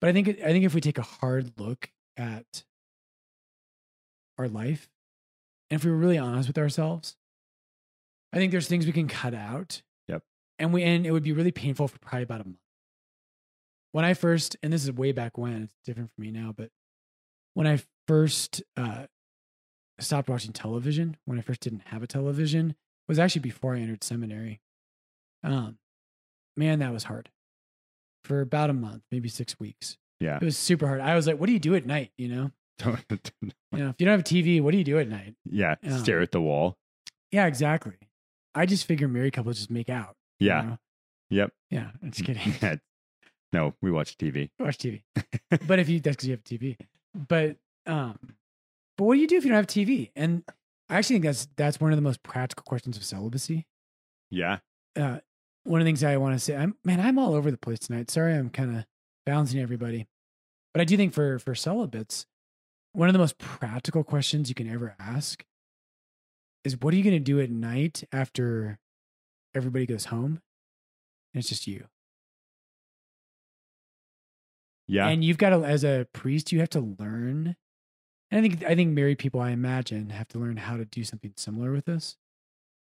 But 0.00 0.10
I 0.10 0.12
think 0.12 0.28
I 0.28 0.52
think 0.52 0.64
if 0.64 0.74
we 0.74 0.80
take 0.80 0.98
a 0.98 1.02
hard 1.02 1.52
look 1.58 1.90
at 2.16 2.64
our 4.38 4.48
life, 4.48 4.88
and 5.70 5.80
if 5.80 5.84
we 5.84 5.90
were 5.90 5.96
really 5.96 6.18
honest 6.18 6.48
with 6.48 6.58
ourselves, 6.58 7.16
I 8.32 8.36
think 8.36 8.52
there's 8.52 8.68
things 8.68 8.86
we 8.86 8.92
can 8.92 9.08
cut 9.08 9.34
out. 9.34 9.82
Yep. 10.08 10.22
And 10.58 10.72
we 10.72 10.82
and 10.82 11.06
it 11.06 11.10
would 11.10 11.22
be 11.22 11.32
really 11.32 11.52
painful 11.52 11.88
for 11.88 11.98
probably 11.98 12.24
about 12.24 12.40
a 12.40 12.44
month. 12.44 12.58
When 13.94 14.04
I 14.04 14.14
first, 14.14 14.56
and 14.60 14.72
this 14.72 14.82
is 14.82 14.90
way 14.90 15.12
back 15.12 15.38
when, 15.38 15.62
it's 15.62 15.74
different 15.84 16.10
for 16.12 16.20
me 16.20 16.32
now, 16.32 16.52
but 16.56 16.70
when 17.54 17.68
I 17.68 17.78
first 18.08 18.60
uh, 18.76 19.06
stopped 20.00 20.28
watching 20.28 20.52
television, 20.52 21.16
when 21.26 21.38
I 21.38 21.42
first 21.42 21.60
didn't 21.60 21.82
have 21.86 22.02
a 22.02 22.08
television, 22.08 22.74
was 23.06 23.20
actually 23.20 23.42
before 23.42 23.76
I 23.76 23.78
entered 23.78 24.02
seminary. 24.02 24.60
Um, 25.44 25.78
man, 26.56 26.80
that 26.80 26.92
was 26.92 27.04
hard 27.04 27.30
for 28.24 28.40
about 28.40 28.68
a 28.68 28.72
month, 28.72 29.04
maybe 29.12 29.28
six 29.28 29.60
weeks. 29.60 29.96
yeah 30.18 30.38
It 30.40 30.44
was 30.44 30.56
super 30.58 30.88
hard. 30.88 31.00
I 31.00 31.14
was 31.14 31.28
like, 31.28 31.38
"What 31.38 31.46
do 31.46 31.52
you 31.52 31.60
do 31.60 31.76
at 31.76 31.86
night?" 31.86 32.10
You 32.18 32.26
know, 32.28 32.50
you 32.84 32.98
know, 33.78 33.90
if 33.90 33.94
you 34.00 34.06
don't 34.06 34.08
have 34.08 34.20
a 34.20 34.24
TV, 34.24 34.60
what 34.60 34.72
do 34.72 34.78
you 34.78 34.82
do 34.84 34.98
at 34.98 35.06
night? 35.08 35.36
yeah 35.44 35.76
Yeah. 35.84 35.98
stare 35.98 36.20
at 36.20 36.32
the 36.32 36.40
wall 36.40 36.78
Yeah, 37.30 37.46
exactly. 37.46 37.94
I 38.56 38.66
just 38.66 38.86
figure 38.86 39.06
married 39.06 39.34
couples 39.34 39.58
just 39.58 39.70
make 39.70 39.88
out. 39.88 40.16
you 40.40 40.48
yeah 40.48 40.62
know? 40.62 40.78
yep 41.30 41.52
yeah. 41.70 41.90
I'm 42.02 42.10
just 42.10 42.24
kidding. 42.26 42.80
No 43.54 43.74
we 43.80 43.90
watch 43.90 44.18
tv 44.18 44.50
Watch 44.58 44.78
TV. 44.78 45.02
but 45.66 45.78
if 45.78 45.88
you 45.88 46.00
that's 46.00 46.16
because 46.16 46.28
you 46.28 46.32
have 46.32 46.44
TV. 46.44 46.76
But 47.14 47.56
um, 47.86 48.18
but 48.98 49.04
what 49.04 49.14
do 49.14 49.20
you 49.20 49.28
do 49.28 49.36
if 49.36 49.44
you 49.44 49.50
don't 49.50 49.56
have 49.56 49.66
TV? 49.66 50.10
And 50.16 50.42
I 50.88 50.96
actually 50.96 51.14
think 51.14 51.24
that's 51.24 51.48
that's 51.56 51.80
one 51.80 51.92
of 51.92 51.96
the 51.96 52.02
most 52.02 52.22
practical 52.22 52.64
questions 52.64 52.96
of 52.96 53.04
celibacy. 53.04 53.66
yeah 54.30 54.58
uh, 54.96 55.18
one 55.64 55.80
of 55.80 55.84
the 55.84 55.88
things 55.88 56.04
I 56.04 56.16
want 56.18 56.34
to 56.34 56.38
say, 56.38 56.56
I'm 56.56 56.76
man, 56.84 57.00
I'm 57.00 57.18
all 57.18 57.34
over 57.34 57.50
the 57.50 57.56
place 57.56 57.78
tonight. 57.78 58.10
Sorry, 58.10 58.34
I'm 58.34 58.50
kind 58.50 58.76
of 58.76 58.84
bouncing 59.24 59.60
everybody, 59.60 60.06
but 60.72 60.80
I 60.80 60.84
do 60.84 60.96
think 60.96 61.14
for 61.14 61.38
for 61.38 61.54
celibates, 61.54 62.26
one 62.92 63.08
of 63.08 63.12
the 63.12 63.18
most 63.18 63.38
practical 63.38 64.04
questions 64.04 64.48
you 64.48 64.54
can 64.54 64.68
ever 64.68 64.94
ask 64.98 65.44
is, 66.64 66.80
"What 66.80 66.92
are 66.92 66.96
you 66.96 67.02
going 67.02 67.16
to 67.16 67.20
do 67.20 67.40
at 67.40 67.50
night 67.50 68.04
after 68.12 68.78
everybody 69.54 69.86
goes 69.86 70.06
home, 70.06 70.42
and 71.32 71.40
it's 71.40 71.48
just 71.48 71.66
you?" 71.66 71.86
Yeah 74.86 75.08
And 75.08 75.24
you've 75.24 75.38
got 75.38 75.50
to, 75.50 75.64
as 75.64 75.84
a 75.84 76.06
priest, 76.12 76.52
you 76.52 76.60
have 76.60 76.70
to 76.70 76.80
learn. 76.98 77.56
And 78.30 78.38
I 78.38 78.48
think 78.48 78.64
I 78.64 78.74
think 78.74 78.92
married 78.92 79.18
people, 79.18 79.40
I 79.40 79.50
imagine, 79.50 80.10
have 80.10 80.28
to 80.28 80.38
learn 80.38 80.56
how 80.56 80.76
to 80.76 80.84
do 80.84 81.04
something 81.04 81.32
similar 81.36 81.72
with 81.72 81.84
this. 81.84 82.16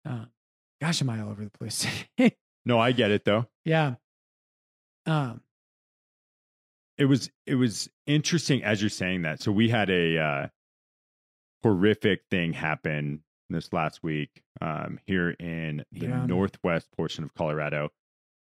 Um, 0.04 0.30
gosh, 0.80 1.00
am 1.02 1.10
I 1.10 1.20
all 1.20 1.30
over 1.30 1.44
the 1.44 1.50
place? 1.50 1.86
no 2.66 2.78
i 2.78 2.92
get 2.92 3.10
it 3.10 3.24
though 3.24 3.46
yeah. 3.64 3.94
Um. 5.06 5.40
it 6.98 7.06
was 7.06 7.30
it 7.46 7.54
was 7.54 7.88
interesting 8.06 8.62
as 8.62 8.82
you're 8.82 8.90
saying 8.90 9.22
that 9.22 9.40
so 9.40 9.50
we 9.52 9.68
had 9.70 9.88
a 9.88 10.18
uh 10.18 10.46
horrific 11.62 12.22
thing 12.30 12.52
happen 12.52 13.22
this 13.50 13.72
last 13.72 14.02
week 14.02 14.42
um 14.60 14.98
here 15.06 15.30
in 15.30 15.84
the 15.92 16.06
Yeah. 16.06 16.26
northwest 16.26 16.90
portion 16.96 17.24
of 17.24 17.32
colorado 17.34 17.90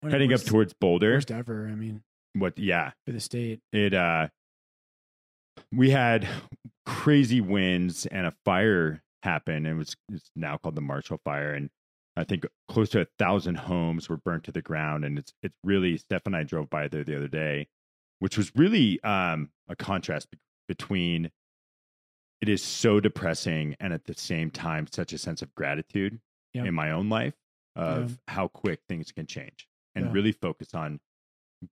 one 0.01 0.11
heading 0.11 0.33
up 0.33 0.41
towards 0.41 0.73
boulder 0.73 1.13
worst 1.13 1.31
ever. 1.31 1.67
I 1.67 1.75
mean, 1.75 2.01
what 2.39 2.57
yeah 2.57 2.91
for 3.05 3.11
the 3.11 3.19
state. 3.19 3.59
it 3.71 3.93
uh 3.93 4.27
we 5.71 5.89
had 5.89 6.27
crazy 6.85 7.41
winds 7.41 8.05
and 8.05 8.25
a 8.27 8.33
fire 8.45 9.01
happen 9.23 9.65
it 9.65 9.73
was 9.73 9.95
it's 10.11 10.29
now 10.35 10.57
called 10.57 10.75
the 10.75 10.81
marshall 10.81 11.19
fire 11.25 11.53
and 11.53 11.69
i 12.15 12.23
think 12.23 12.45
close 12.69 12.89
to 12.89 13.01
a 13.01 13.07
thousand 13.19 13.55
homes 13.55 14.07
were 14.07 14.17
burnt 14.17 14.43
to 14.45 14.51
the 14.51 14.61
ground 14.61 15.03
and 15.03 15.17
it's 15.17 15.33
it's 15.43 15.55
really 15.63 15.97
steph 15.97 16.21
and 16.25 16.35
i 16.35 16.43
drove 16.43 16.69
by 16.69 16.87
there 16.87 17.03
the 17.03 17.15
other 17.15 17.27
day 17.27 17.67
which 18.19 18.37
was 18.37 18.51
really 18.55 19.01
um, 19.03 19.49
a 19.67 19.75
contrast 19.75 20.29
be- 20.31 20.37
between 20.67 21.29
it 22.41 22.49
is 22.49 22.63
so 22.63 22.99
depressing 22.99 23.75
and 23.79 23.91
at 23.93 24.05
the 24.05 24.13
same 24.13 24.49
time 24.49 24.87
such 24.91 25.11
a 25.13 25.17
sense 25.17 25.41
of 25.41 25.53
gratitude 25.55 26.19
Yep. 26.53 26.65
in 26.67 26.73
my 26.73 26.91
own 26.91 27.09
life 27.09 27.35
of 27.75 28.17
how 28.27 28.47
quick 28.47 28.79
things 28.89 29.11
can 29.11 29.27
change 29.27 29.67
and 29.93 30.05
Yeah. 30.05 30.11
really 30.13 30.31
focus 30.31 30.73
on 30.73 30.99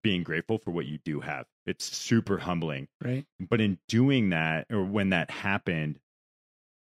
being 0.04 0.24
grateful 0.24 0.58
for 0.58 0.72
what 0.72 0.86
you 0.86 0.98
do 1.06 1.20
have. 1.22 1.46
It's 1.66 1.86
super 1.86 2.38
humbling. 2.38 2.88
Right. 3.04 3.26
But 3.40 3.62
in 3.62 3.78
doing 3.88 4.30
that, 4.30 4.68
or 4.72 4.84
when 4.84 5.10
that 5.10 5.30
happened, 5.30 6.00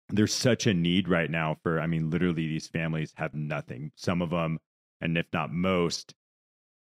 there's 0.10 0.34
such 0.34 0.68
a 0.68 0.74
need 0.74 1.08
right 1.08 1.30
now 1.30 1.58
for, 1.64 1.80
I 1.80 1.88
mean, 1.88 2.10
literally, 2.10 2.48
these 2.48 2.68
families 2.68 3.14
have 3.16 3.34
nothing. 3.34 3.92
Some 3.96 4.22
of 4.22 4.30
them, 4.30 4.60
and 5.02 5.18
if 5.18 5.26
not 5.34 5.52
most, 5.52 6.14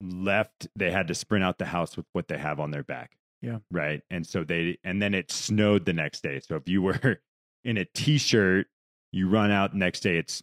left, 0.00 0.68
they 0.76 0.90
had 0.90 1.08
to 1.08 1.14
sprint 1.14 1.44
out 1.44 1.58
the 1.58 1.64
house 1.66 1.96
with 1.96 2.06
what 2.12 2.28
they 2.28 2.38
have 2.38 2.60
on 2.60 2.70
their 2.70 2.82
back. 2.82 3.12
Yeah. 3.40 3.58
Right. 3.70 4.02
And 4.10 4.26
so 4.26 4.42
they, 4.44 4.78
and 4.84 5.00
then 5.02 5.14
it 5.14 5.30
snowed 5.30 5.84
the 5.84 5.92
next 5.92 6.22
day. 6.22 6.40
So 6.40 6.56
if 6.56 6.68
you 6.68 6.82
were 6.82 7.20
in 7.64 7.76
a 7.76 7.84
t 7.84 8.18
shirt, 8.18 8.66
you 9.12 9.28
run 9.28 9.50
out 9.50 9.74
next 9.74 10.00
day, 10.00 10.16
it's 10.16 10.42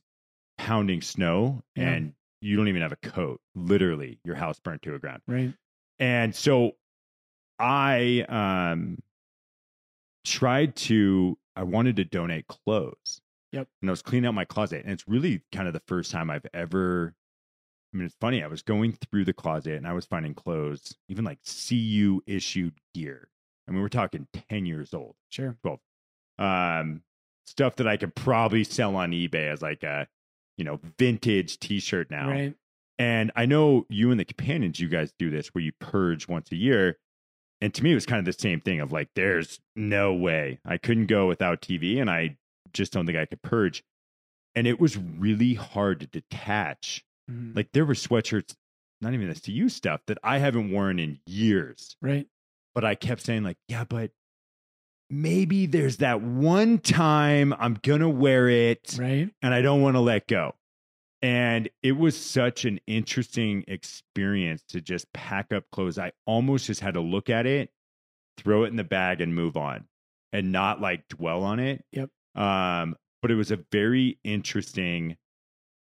pounding 0.57 1.01
snow 1.01 1.61
Yeah. 1.75 1.89
and 1.89 2.13
you 2.41 2.57
don't 2.57 2.67
even 2.67 2.81
have 2.81 2.91
a 2.91 2.97
coat. 2.97 3.39
Literally, 3.55 4.19
your 4.23 4.35
house 4.35 4.59
burnt 4.59 4.81
to 4.83 4.95
a 4.95 4.99
ground. 4.99 5.21
Right. 5.27 5.53
And 5.99 6.35
so 6.35 6.71
I 7.59 8.25
um 8.27 8.97
tried 10.25 10.75
to 10.75 11.37
I 11.55 11.63
wanted 11.63 11.95
to 11.97 12.05
donate 12.05 12.47
clothes. 12.47 13.21
Yep. 13.51 13.67
And 13.81 13.89
I 13.89 13.91
was 13.91 14.01
cleaning 14.01 14.27
out 14.27 14.33
my 14.33 14.45
closet. 14.45 14.83
And 14.83 14.93
it's 14.93 15.07
really 15.07 15.41
kind 15.51 15.67
of 15.67 15.73
the 15.73 15.81
first 15.87 16.11
time 16.11 16.29
I've 16.29 16.45
ever 16.53 17.13
I 17.93 17.97
mean, 17.97 18.05
it's 18.05 18.15
funny. 18.21 18.41
I 18.41 18.47
was 18.47 18.61
going 18.61 18.93
through 18.93 19.25
the 19.25 19.33
closet 19.33 19.73
and 19.73 19.85
I 19.85 19.91
was 19.93 20.05
finding 20.05 20.33
clothes, 20.33 20.95
even 21.09 21.25
like 21.25 21.39
CU 21.43 22.21
issued 22.25 22.73
gear. 22.93 23.27
I 23.67 23.71
mean, 23.71 23.81
we're 23.81 23.89
talking 23.89 24.27
10 24.49 24.65
years 24.65 24.93
old, 24.93 25.15
Sure. 25.29 25.57
12. 25.61 25.79
Um, 26.39 27.03
stuff 27.45 27.75
that 27.75 27.87
I 27.87 27.97
could 27.97 28.15
probably 28.15 28.63
sell 28.63 28.95
on 28.95 29.11
eBay 29.11 29.51
as 29.51 29.61
like 29.61 29.83
a, 29.83 30.07
you 30.61 30.65
know, 30.65 30.79
vintage 30.99 31.57
t 31.57 31.79
shirt 31.79 32.11
now. 32.11 32.29
Right. 32.29 32.53
And 32.99 33.31
I 33.35 33.47
know 33.47 33.87
you 33.89 34.11
and 34.11 34.19
the 34.19 34.25
companions, 34.25 34.79
you 34.79 34.89
guys 34.89 35.11
do 35.17 35.31
this 35.31 35.47
where 35.47 35.63
you 35.63 35.71
purge 35.79 36.27
once 36.27 36.51
a 36.51 36.55
year. 36.55 36.99
And 37.61 37.73
to 37.73 37.83
me, 37.83 37.93
it 37.93 37.95
was 37.95 38.05
kind 38.05 38.19
of 38.19 38.25
the 38.25 38.39
same 38.39 38.61
thing 38.61 38.79
of 38.79 38.91
like, 38.91 39.09
there's 39.15 39.59
no 39.75 40.13
way 40.13 40.59
I 40.63 40.77
couldn't 40.77 41.07
go 41.07 41.27
without 41.27 41.61
TV. 41.61 41.99
And 41.99 42.11
I 42.11 42.37
just 42.73 42.93
don't 42.93 43.07
think 43.07 43.17
I 43.17 43.25
could 43.25 43.41
purge. 43.41 43.83
And 44.53 44.67
it 44.67 44.79
was 44.79 44.97
really 44.97 45.55
hard 45.55 46.01
to 46.01 46.07
detach. 46.07 47.03
Mhm. 47.27 47.55
Like, 47.55 47.71
there 47.71 47.85
were 47.85 47.95
sweatshirts, 47.95 48.53
not 49.01 49.15
even 49.15 49.29
the 49.29 49.35
CU 49.35 49.67
stuff 49.67 50.01
that 50.05 50.19
I 50.23 50.37
haven't 50.37 50.69
worn 50.69 50.99
in 50.99 51.21
years. 51.25 51.97
Right. 52.03 52.27
But 52.75 52.85
I 52.85 52.93
kept 52.93 53.21
saying, 53.21 53.41
like, 53.41 53.57
yeah, 53.67 53.83
but 53.83 54.11
maybe 55.11 55.65
there's 55.65 55.97
that 55.97 56.21
one 56.21 56.79
time 56.79 57.53
I'm 57.59 57.75
going 57.83 57.99
to 58.01 58.09
wear 58.09 58.47
it 58.49 58.95
Right. 58.99 59.29
and 59.41 59.53
I 59.53 59.61
don't 59.61 59.81
want 59.81 59.95
to 59.95 59.99
let 59.99 60.27
go. 60.27 60.55
And 61.21 61.69
it 61.83 61.91
was 61.91 62.19
such 62.19 62.65
an 62.65 62.79
interesting 62.87 63.63
experience 63.67 64.63
to 64.69 64.81
just 64.81 65.11
pack 65.13 65.53
up 65.53 65.65
clothes. 65.71 65.99
I 65.99 66.13
almost 66.25 66.65
just 66.65 66.81
had 66.81 66.95
to 66.95 67.01
look 67.01 67.29
at 67.29 67.45
it, 67.45 67.69
throw 68.37 68.63
it 68.63 68.69
in 68.69 68.75
the 68.75 68.83
bag, 68.83 69.21
and 69.21 69.35
move 69.35 69.55
on, 69.55 69.85
and 70.33 70.51
not 70.51 70.81
like 70.81 71.07
dwell 71.09 71.43
on 71.43 71.59
it. 71.59 71.85
Yep. 71.91 72.09
Um, 72.33 72.95
but 73.21 73.29
it 73.29 73.35
was 73.35 73.51
a 73.51 73.59
very 73.71 74.17
interesting 74.23 75.17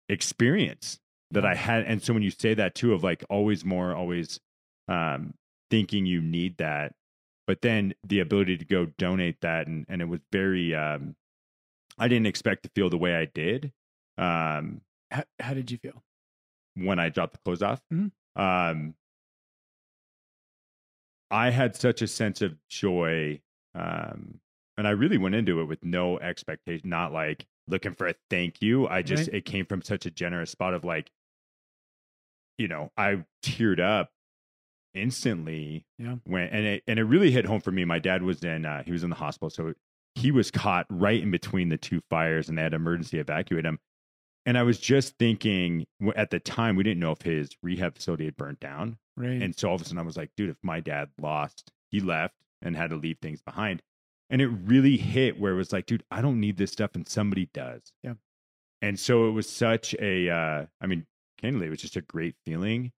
experience 0.10 1.00
that 1.32 1.46
I 1.46 1.56
had. 1.56 1.84
And 1.84 2.02
so 2.02 2.14
when 2.14 2.24
you 2.24 2.32
say 2.32 2.54
that 2.54 2.76
too, 2.76 2.94
of 2.94 3.04
like 3.04 3.24
always 3.30 3.66
more, 3.66 3.94
always 3.94 4.40
um, 4.88 5.34
thinking 5.70 6.06
you 6.06 6.22
need 6.22 6.58
that, 6.60 6.94
but 7.48 7.62
then 7.62 7.94
the 8.06 8.20
ability 8.20 8.58
to 8.58 8.66
go 8.66 8.86
donate 8.98 9.42
that, 9.42 9.68
and 9.68 9.86
and 9.90 10.02
it 10.02 10.06
was 10.06 10.20
very. 10.32 10.76
Um, 10.76 11.16
I 11.98 12.08
didn't 12.08 12.28
expect 12.28 12.62
to 12.64 12.70
feel 12.76 12.90
the 12.92 12.98
way 12.98 13.16
I 13.16 13.26
did. 13.26 13.74
Um, 14.20 14.82
How, 15.10 15.24
how 15.40 15.54
did 15.56 15.72
you 15.72 15.78
feel? 15.80 16.04
when 16.76 17.00
I 17.00 17.10
dropped 17.10 17.34
the 17.34 17.40
clothes 17.40 17.64
off. 17.64 17.82
Mhm. 17.92 18.12
Um, 18.36 18.94
I 21.32 21.50
had 21.50 21.76
such 21.76 22.02
a 22.02 22.08
sense 22.08 22.42
of 22.42 22.56
joy. 22.70 23.42
Um, 23.76 24.40
and 24.78 24.88
I 24.88 24.92
really 24.92 25.18
went 25.18 25.36
into 25.36 25.60
it 25.62 25.66
with 25.66 25.84
no 25.84 26.20
expectation, 26.20 26.90
not 26.90 27.12
like 27.12 27.48
looking 27.68 27.94
for 27.96 28.08
a 28.08 28.14
thank 28.30 28.62
you. 28.62 28.88
I 28.88 29.02
just, 29.02 29.28
Right. 29.30 29.38
it 29.38 29.46
came 29.46 29.66
from 29.66 29.82
such 29.82 30.06
a 30.06 30.12
generous 30.12 30.52
spot 30.52 30.74
of 30.76 30.84
like, 30.84 31.12
you 32.58 32.68
know, 32.68 32.92
I 32.96 33.26
teared 33.44 33.80
up 33.80 34.12
instantly 34.98 35.86
Yeah. 35.98 36.16
when, 36.26 36.44
and 36.50 36.66
it, 36.66 36.84
and 36.88 37.00
it 37.00 37.04
really 37.04 37.32
hit 37.32 37.46
home 37.46 37.62
for 37.62 37.72
me. 37.72 37.86
My 37.86 38.00
dad 38.00 38.24
was 38.24 38.44
in, 38.44 38.66
uh, 38.66 38.84
he 38.84 38.92
was 38.92 39.04
in 39.04 39.10
the 39.10 39.16
hospital. 39.16 39.50
So 39.50 39.74
he 40.16 40.32
was 40.32 40.52
caught 40.52 40.86
right 40.90 41.22
in 41.22 41.32
between 41.32 41.70
the 41.70 41.78
two 41.78 42.02
fires 42.10 42.50
and 42.50 42.58
they 42.58 42.64
had 42.64 42.72
to 42.72 42.78
emergency 42.78 43.20
evacuate 43.20 43.66
him. 43.66 43.80
And 44.46 44.58
I 44.58 44.64
was 44.64 44.80
just 44.80 45.18
thinking 45.18 45.86
at 46.16 46.30
the 46.30 46.40
time, 46.40 46.76
we 46.76 46.84
didn't 46.84 47.00
know 47.02 47.12
if 47.12 47.22
his 47.22 47.50
rehab 47.62 47.96
facility 47.96 48.26
had 48.26 48.38
burnt 48.38 48.60
down. 48.60 48.98
Right. 49.16 49.42
And 49.42 49.56
so 49.58 49.70
all 49.70 49.76
of 49.76 49.82
a 49.82 49.86
sudden 49.86 50.00
I 50.00 50.04
was 50.04 50.18
like, 50.18 50.32
dude, 50.38 50.50
if 50.50 50.58
my 50.64 50.80
dad 50.80 51.10
lost, 51.22 51.72
he 51.92 52.00
left 52.00 52.36
and 52.62 52.76
had 52.76 52.90
to 52.92 52.96
leave 52.96 53.18
things 53.22 53.42
behind. 53.42 53.82
And 54.30 54.42
it 54.42 54.48
really 54.48 54.98
hit 54.98 55.40
where 55.40 55.54
it 55.54 55.58
was 55.58 55.72
like, 55.74 55.86
dude, 55.86 56.04
I 56.12 56.22
don't 56.22 56.40
need 56.40 56.58
this 56.58 56.72
stuff 56.72 56.92
and 56.96 57.08
somebody 57.08 57.50
does. 57.54 57.82
Yeah. 58.04 58.14
And 58.82 59.00
so 59.00 59.28
it 59.28 59.32
was 59.32 59.50
such 59.50 59.96
a, 59.96 60.30
uh, 60.30 60.66
I 60.82 60.88
mean, 60.88 61.06
candidly, 61.42 61.68
it 61.68 61.72
was 61.72 61.82
just 61.82 61.96
a 61.96 62.02
great 62.02 62.36
feeling, 62.46 62.92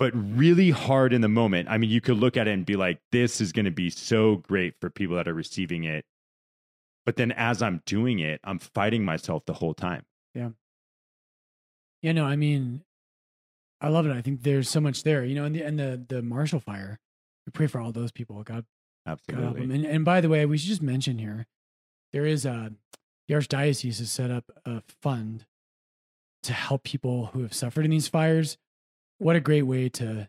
but 0.00 0.12
really 0.14 0.70
hard 0.70 1.12
in 1.12 1.20
the 1.20 1.28
moment. 1.28 1.68
I 1.68 1.76
mean, 1.76 1.90
you 1.90 2.00
could 2.00 2.16
look 2.16 2.38
at 2.38 2.48
it 2.48 2.52
and 2.52 2.64
be 2.64 2.74
like, 2.74 3.00
this 3.12 3.38
is 3.38 3.52
going 3.52 3.66
to 3.66 3.70
be 3.70 3.90
so 3.90 4.36
great 4.36 4.74
for 4.80 4.88
people 4.88 5.14
that 5.16 5.28
are 5.28 5.34
receiving 5.34 5.84
it. 5.84 6.06
But 7.04 7.16
then 7.16 7.32
as 7.32 7.60
I'm 7.60 7.82
doing 7.84 8.18
it, 8.18 8.40
I'm 8.42 8.58
fighting 8.58 9.04
myself 9.04 9.44
the 9.44 9.52
whole 9.52 9.74
time. 9.74 10.06
Yeah, 10.34 10.50
Yeah, 12.00 12.12
no, 12.12 12.24
I 12.24 12.36
mean, 12.36 12.82
I 13.82 13.88
love 13.88 14.06
it. 14.06 14.12
I 14.12 14.22
think 14.22 14.42
there's 14.42 14.70
so 14.70 14.80
much 14.80 15.02
there, 15.02 15.22
you 15.22 15.34
know, 15.34 15.44
and 15.44 15.54
the 15.54 15.62
and 15.62 15.78
the 15.78 16.02
the 16.08 16.22
Marshall 16.22 16.60
Fire. 16.60 16.98
We 17.46 17.50
pray 17.50 17.66
for 17.66 17.80
all 17.80 17.92
those 17.92 18.12
people. 18.12 18.36
God, 18.36 18.46
God 18.46 18.64
help 19.06 19.20
Absolutely. 19.28 19.60
them. 19.60 19.70
And 19.70 19.84
and 19.84 20.04
by 20.04 20.22
the 20.22 20.30
way, 20.30 20.46
we 20.46 20.56
should 20.56 20.68
just 20.68 20.82
mention 20.82 21.18
here, 21.18 21.46
there 22.12 22.24
is 22.24 22.46
a 22.46 22.72
the 23.28 23.34
archdiocese 23.34 23.98
has 23.98 24.10
set 24.10 24.30
up 24.30 24.44
a 24.64 24.82
fund 25.02 25.44
to 26.44 26.54
help 26.54 26.84
people 26.84 27.26
who 27.26 27.42
have 27.42 27.52
suffered 27.52 27.84
in 27.84 27.90
these 27.90 28.08
fires. 28.08 28.56
What 29.20 29.36
a 29.36 29.40
great 29.40 29.62
way 29.62 29.88
to 29.90 30.28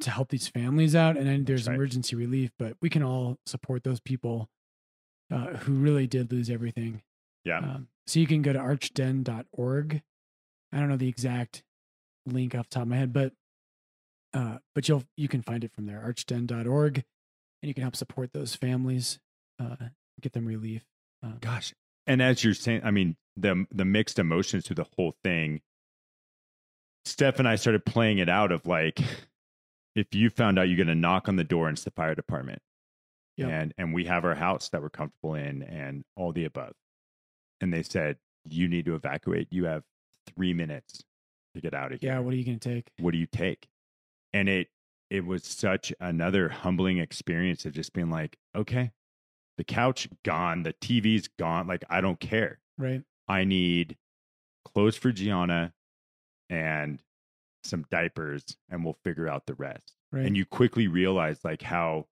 to 0.00 0.10
help 0.10 0.30
these 0.30 0.48
families 0.48 0.96
out. 0.96 1.16
And 1.16 1.26
then 1.26 1.44
there's 1.44 1.66
right. 1.66 1.74
emergency 1.74 2.16
relief, 2.16 2.50
but 2.58 2.74
we 2.80 2.88
can 2.88 3.02
all 3.02 3.38
support 3.46 3.84
those 3.84 4.00
people 4.00 4.48
uh, 5.30 5.56
who 5.58 5.74
really 5.74 6.06
did 6.06 6.32
lose 6.32 6.50
everything. 6.50 7.02
Yeah. 7.44 7.58
Um, 7.58 7.88
so 8.06 8.18
you 8.18 8.26
can 8.26 8.42
go 8.42 8.52
to 8.52 8.58
archden.org. 8.58 10.02
I 10.72 10.78
don't 10.78 10.88
know 10.88 10.96
the 10.96 11.08
exact 11.08 11.62
link 12.26 12.54
off 12.54 12.68
the 12.68 12.74
top 12.74 12.82
of 12.82 12.88
my 12.88 12.96
head, 12.96 13.12
but 13.12 13.32
uh, 14.32 14.58
but 14.74 14.88
you'll 14.88 15.04
you 15.16 15.28
can 15.28 15.42
find 15.42 15.64
it 15.64 15.72
from 15.72 15.86
there, 15.86 16.00
archden.org, 16.00 16.96
and 16.96 17.68
you 17.68 17.74
can 17.74 17.82
help 17.82 17.96
support 17.96 18.32
those 18.32 18.54
families, 18.54 19.18
uh, 19.60 19.76
get 20.20 20.32
them 20.32 20.46
relief. 20.46 20.84
Um, 21.22 21.38
Gosh. 21.40 21.74
And 22.06 22.22
as 22.22 22.42
you're 22.42 22.54
saying, 22.54 22.82
I 22.84 22.90
mean, 22.90 23.16
the 23.36 23.66
the 23.70 23.84
mixed 23.84 24.18
emotions 24.18 24.64
to 24.64 24.74
the 24.74 24.86
whole 24.96 25.14
thing. 25.22 25.60
Steph 27.04 27.38
and 27.38 27.48
I 27.48 27.56
started 27.56 27.84
playing 27.84 28.18
it 28.18 28.28
out 28.28 28.52
of 28.52 28.66
like, 28.66 29.00
if 29.96 30.14
you 30.14 30.30
found 30.30 30.58
out 30.58 30.68
you're 30.68 30.76
going 30.76 30.86
to 30.86 30.94
knock 30.94 31.28
on 31.28 31.36
the 31.36 31.44
door 31.44 31.68
and 31.68 31.76
it's 31.76 31.84
the 31.84 31.90
fire 31.90 32.14
department, 32.14 32.60
Yep. 33.36 33.48
and 33.50 33.74
and 33.78 33.94
we 33.94 34.04
have 34.04 34.24
our 34.24 34.34
house 34.34 34.68
that 34.68 34.82
we're 34.82 34.90
comfortable 34.90 35.34
in, 35.34 35.62
and 35.62 36.04
all 36.16 36.32
the 36.32 36.44
above, 36.44 36.72
and 37.60 37.72
they 37.72 37.82
said 37.82 38.18
you 38.44 38.68
need 38.68 38.84
to 38.86 38.94
evacuate. 38.94 39.48
You 39.50 39.64
have 39.64 39.82
three 40.36 40.52
minutes 40.52 41.02
to 41.54 41.60
get 41.60 41.72
out 41.74 41.92
of 41.92 42.00
here 42.00 42.12
yeah, 42.12 42.18
what 42.20 42.32
are 42.32 42.36
you 42.36 42.44
going 42.44 42.58
to 42.60 42.68
take? 42.68 42.90
what 43.00 43.10
do 43.12 43.18
you 43.18 43.26
take 43.26 43.66
and 44.32 44.48
it 44.48 44.68
it 45.10 45.26
was 45.26 45.42
such 45.44 45.92
another 45.98 46.48
humbling 46.48 46.98
experience 46.98 47.64
of 47.64 47.72
just 47.72 47.92
being 47.92 48.08
like 48.10 48.36
okay 48.54 48.92
the 49.58 49.64
couch 49.64 50.06
gone 50.24 50.62
the 50.62 50.72
tv's 50.74 51.26
gone 51.40 51.66
like 51.66 51.82
i 51.90 52.00
don't 52.00 52.20
care 52.20 52.60
Right? 52.78 53.02
i 53.26 53.42
need 53.42 53.96
clothes 54.64 54.96
for 54.96 55.10
gianna 55.10 55.72
and 56.50 57.00
some 57.64 57.86
diapers 57.90 58.44
and 58.68 58.84
we'll 58.84 58.96
figure 59.04 59.28
out 59.28 59.46
the 59.46 59.54
rest 59.54 59.94
Right? 60.12 60.26
and 60.26 60.36
you 60.36 60.44
quickly 60.44 60.88
realize 60.88 61.38
like 61.44 61.62
how 61.62 62.06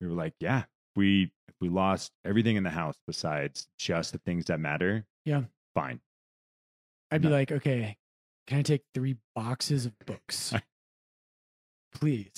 we 0.00 0.06
were 0.06 0.14
like 0.14 0.34
yeah 0.40 0.64
we 0.96 1.32
we 1.60 1.68
lost 1.68 2.12
everything 2.24 2.56
in 2.56 2.62
the 2.62 2.70
house 2.70 2.96
besides 3.06 3.66
just 3.78 4.12
the 4.12 4.18
things 4.18 4.44
that 4.46 4.60
matter 4.60 5.04
Yeah. 5.24 5.42
fine 5.74 6.00
I'd 7.10 7.22
be 7.22 7.28
like, 7.28 7.50
okay, 7.50 7.96
can 8.46 8.58
I 8.58 8.62
take 8.62 8.82
three 8.92 9.16
boxes 9.34 9.86
of 9.86 9.98
books, 10.04 10.52
please? 11.94 12.30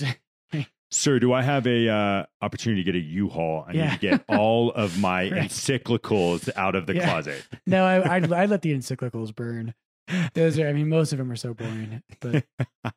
Sir, 0.92 1.18
do 1.18 1.32
I 1.32 1.42
have 1.42 1.66
a 1.66 1.88
uh, 1.88 2.24
opportunity 2.42 2.82
to 2.82 2.92
get 2.92 2.96
a 2.96 3.02
U-Haul? 3.04 3.64
I 3.68 3.72
need 3.72 3.90
to 3.92 3.98
get 3.98 4.24
all 4.28 4.70
of 4.72 4.98
my 5.00 5.22
Right. 5.30 5.32
encyclicals 5.32 6.48
out 6.56 6.74
of 6.76 6.86
the 6.86 6.94
Yeah. 6.94 7.04
closet. 7.04 7.44
no, 7.66 7.84
I, 7.84 8.16
I'd 8.16 8.32
I'd 8.32 8.50
let 8.50 8.62
the 8.62 8.72
encyclicals 8.72 9.34
burn. 9.34 9.74
Those 10.34 10.58
are, 10.58 10.68
I 10.68 10.72
mean, 10.72 10.88
most 10.88 11.12
of 11.12 11.18
them 11.18 11.30
are 11.30 11.36
so 11.36 11.54
boring, 11.54 12.02
but 12.20 12.44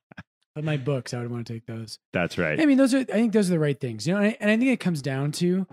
But 0.55 0.63
my 0.63 0.77
books, 0.77 1.13
I 1.13 1.19
would 1.19 1.31
want 1.31 1.47
to 1.47 1.53
take 1.53 1.65
those. 1.65 1.97
That's 2.11 2.37
right. 2.37 2.59
I 2.59 2.65
mean, 2.65 2.77
those 2.77 2.93
are. 2.93 2.99
I 2.99 3.03
think 3.03 3.33
those 3.33 3.49
are 3.49 3.53
the 3.53 3.59
right 3.59 3.79
things, 3.79 4.05
you 4.05 4.13
know. 4.13 4.19
And 4.19 4.27
I, 4.27 4.37
and 4.39 4.51
I 4.51 4.57
think 4.57 4.69
it 4.69 4.79
comes 4.79 5.01
down 5.01 5.31
to 5.33 5.65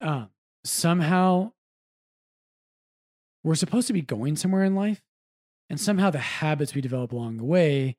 um, 0.00 0.28
somehow 0.64 1.52
we're 3.42 3.56
supposed 3.56 3.88
to 3.88 3.92
be 3.92 4.02
going 4.02 4.36
somewhere 4.36 4.62
in 4.62 4.76
life, 4.76 5.02
and 5.68 5.80
somehow 5.80 6.10
the 6.10 6.18
habits 6.18 6.74
we 6.74 6.80
develop 6.80 7.10
along 7.10 7.38
the 7.38 7.44
way, 7.44 7.96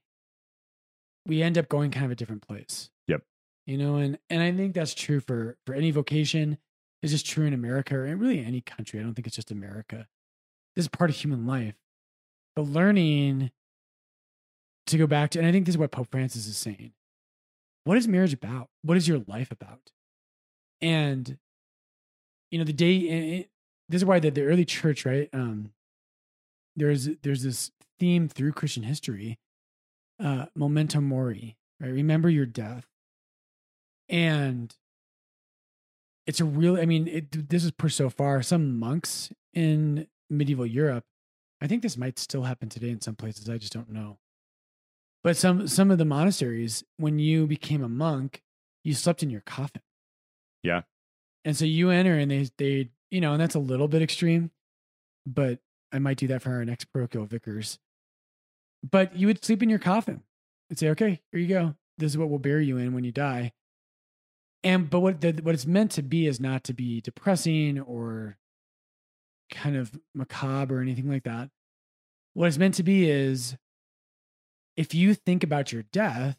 we 1.26 1.42
end 1.42 1.58
up 1.58 1.68
going 1.68 1.92
kind 1.92 2.06
of 2.06 2.12
a 2.12 2.16
different 2.16 2.48
place. 2.48 2.90
Yep. 3.10 3.24
You 3.66 3.78
know, 3.78 3.98
and 3.98 4.18
and 4.30 4.42
I 4.42 4.54
think 4.54 4.74
that's 4.74 4.94
true 4.94 5.20
for 5.20 5.58
for 5.66 5.76
any 5.76 5.92
vocation. 5.92 6.58
It's 7.04 7.12
just 7.12 7.28
true 7.28 7.46
in 7.46 7.54
America 7.54 7.96
or 7.98 8.16
really 8.16 8.44
any 8.44 8.62
country. 8.62 9.02
I 9.02 9.04
don't 9.04 9.16
think 9.16 9.28
it's 9.28 9.36
just 9.36 9.52
America. 9.52 10.08
This 10.76 10.86
is 10.86 10.90
part 10.90 11.10
of 11.10 11.18
human 11.18 11.46
life. 11.46 11.76
But 12.56 12.64
learning 12.64 13.52
to 14.88 14.98
go 14.98 15.08
back 15.08 15.32
to, 15.32 15.40
and 15.40 15.48
I 15.48 15.52
think 15.52 15.66
this 15.66 15.74
is 15.74 15.80
what 15.80 15.92
Pope 15.92 16.10
Francis 16.12 16.48
is 16.48 16.58
saying. 16.58 16.94
What 17.84 17.98
is 17.98 18.08
marriage 18.08 18.34
about? 18.34 18.70
What 18.82 18.98
is 18.98 19.08
your 19.08 19.24
life 19.28 19.52
about? 19.52 19.92
And, 20.82 21.38
you 22.52 22.60
know, 22.60 22.66
the 22.66 22.74
day, 22.74 22.96
it, 22.96 23.50
this 23.90 24.02
is 24.02 24.06
why 24.06 24.20
the, 24.20 24.32
the 24.32 24.44
early 24.44 24.66
church, 24.66 25.06
right? 25.06 25.30
Um, 25.34 25.72
there's, 26.76 27.10
there's 27.24 27.44
this 27.44 27.72
theme 28.00 28.28
through 28.28 28.54
Christian 28.54 28.84
history, 28.84 29.38
uh, 30.24 30.48
memento 30.56 31.00
mori, 31.00 31.58
right? 31.80 31.92
Remember 31.92 32.30
your 32.30 32.46
death. 32.46 32.86
And 34.10 34.76
it's 36.28 36.40
a 36.40 36.46
real, 36.46 36.78
I 36.78 36.86
mean, 36.86 37.08
it, 37.08 37.50
this 37.50 37.64
is 37.64 37.72
per 37.72 37.90
so 37.90 38.10
far. 38.10 38.42
Some 38.42 38.78
monks 38.78 39.32
in 39.54 40.08
medieval 40.30 40.66
Europe, 40.66 41.06
I 41.62 41.68
think 41.68 41.82
this 41.82 41.98
might 41.98 42.20
still 42.20 42.44
happen 42.44 42.70
today 42.70 42.90
in 42.90 43.02
some 43.02 43.16
places. 43.16 43.50
I 43.50 43.58
just 43.58 43.74
don't 43.74 43.92
know 43.92 44.18
but 45.26 45.36
some 45.36 45.68
some 45.68 45.90
of 45.90 45.98
the 45.98 46.06
monasteries, 46.06 46.84
when 46.98 47.18
you 47.18 47.48
became 47.48 47.84
a 47.84 47.90
monk, 47.90 48.44
you 48.84 48.94
slept 48.94 49.24
in 49.24 49.32
your 49.32 49.42
coffin. 49.42 49.82
Yeah. 50.62 50.82
And 51.44 51.58
so 51.58 51.66
you 51.66 51.90
enter 51.90 52.14
and 52.14 52.30
they 52.30 52.48
they 52.60 52.90
you 53.10 53.22
know, 53.22 53.32
and 53.32 53.42
that's 53.42 53.56
a 53.56 53.60
little 53.60 53.88
bit 53.88 54.04
extreme, 54.04 54.52
but 55.26 55.58
I 55.92 55.98
might 55.98 56.18
do 56.18 56.28
that 56.28 56.44
for 56.44 56.52
our 56.52 56.64
next 56.64 56.94
parochial 56.94 57.26
vicars. 57.26 57.80
But 58.88 59.16
you 59.16 59.26
would 59.26 59.44
sleep 59.44 59.64
in 59.64 59.70
your 59.70 59.80
coffin 59.80 60.22
and 60.70 60.78
say, 60.78 60.90
okay, 60.90 61.20
here 61.32 61.42
you 61.42 61.48
go. 61.48 61.76
This 61.98 62.12
is 62.12 62.20
what 62.20 62.30
we'll 62.30 62.38
bury 62.38 62.68
you 62.68 62.78
in 62.78 62.94
when 62.94 63.04
you 63.04 63.12
die. 63.12 63.52
And 64.64 64.88
but 64.92 65.00
what 65.00 65.22
the, 65.22 65.32
what 65.42 65.56
it's 65.56 65.66
meant 65.66 65.90
to 65.94 66.04
be 66.04 66.28
is 66.28 66.40
not 66.40 66.64
to 66.66 66.74
be 66.76 67.02
depressing 67.02 67.80
or 67.80 68.38
kind 69.50 69.76
of 69.76 69.92
macabre 70.14 70.78
or 70.78 70.82
anything 70.82 71.10
like 71.10 71.24
that. 71.24 71.50
What 72.34 72.48
it's 72.48 72.58
meant 72.58 72.76
to 72.76 72.84
be 72.84 73.10
is 73.10 73.56
if 74.76 74.94
you 74.94 75.14
think 75.14 75.44
about 75.44 75.72
your 75.72 75.84
death 75.94 76.38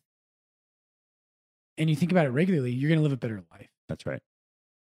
and 1.79 1.89
you 1.89 1.97
think 1.97 2.13
about 2.13 2.27
it 2.27 2.31
regularly, 2.31 2.73
you're 2.73 2.89
going 2.89 2.99
to 2.99 3.03
live 3.03 3.13
a 3.13 3.17
better 3.17 3.43
life. 3.51 3.69
That's 3.89 4.07
right. 4.07 4.21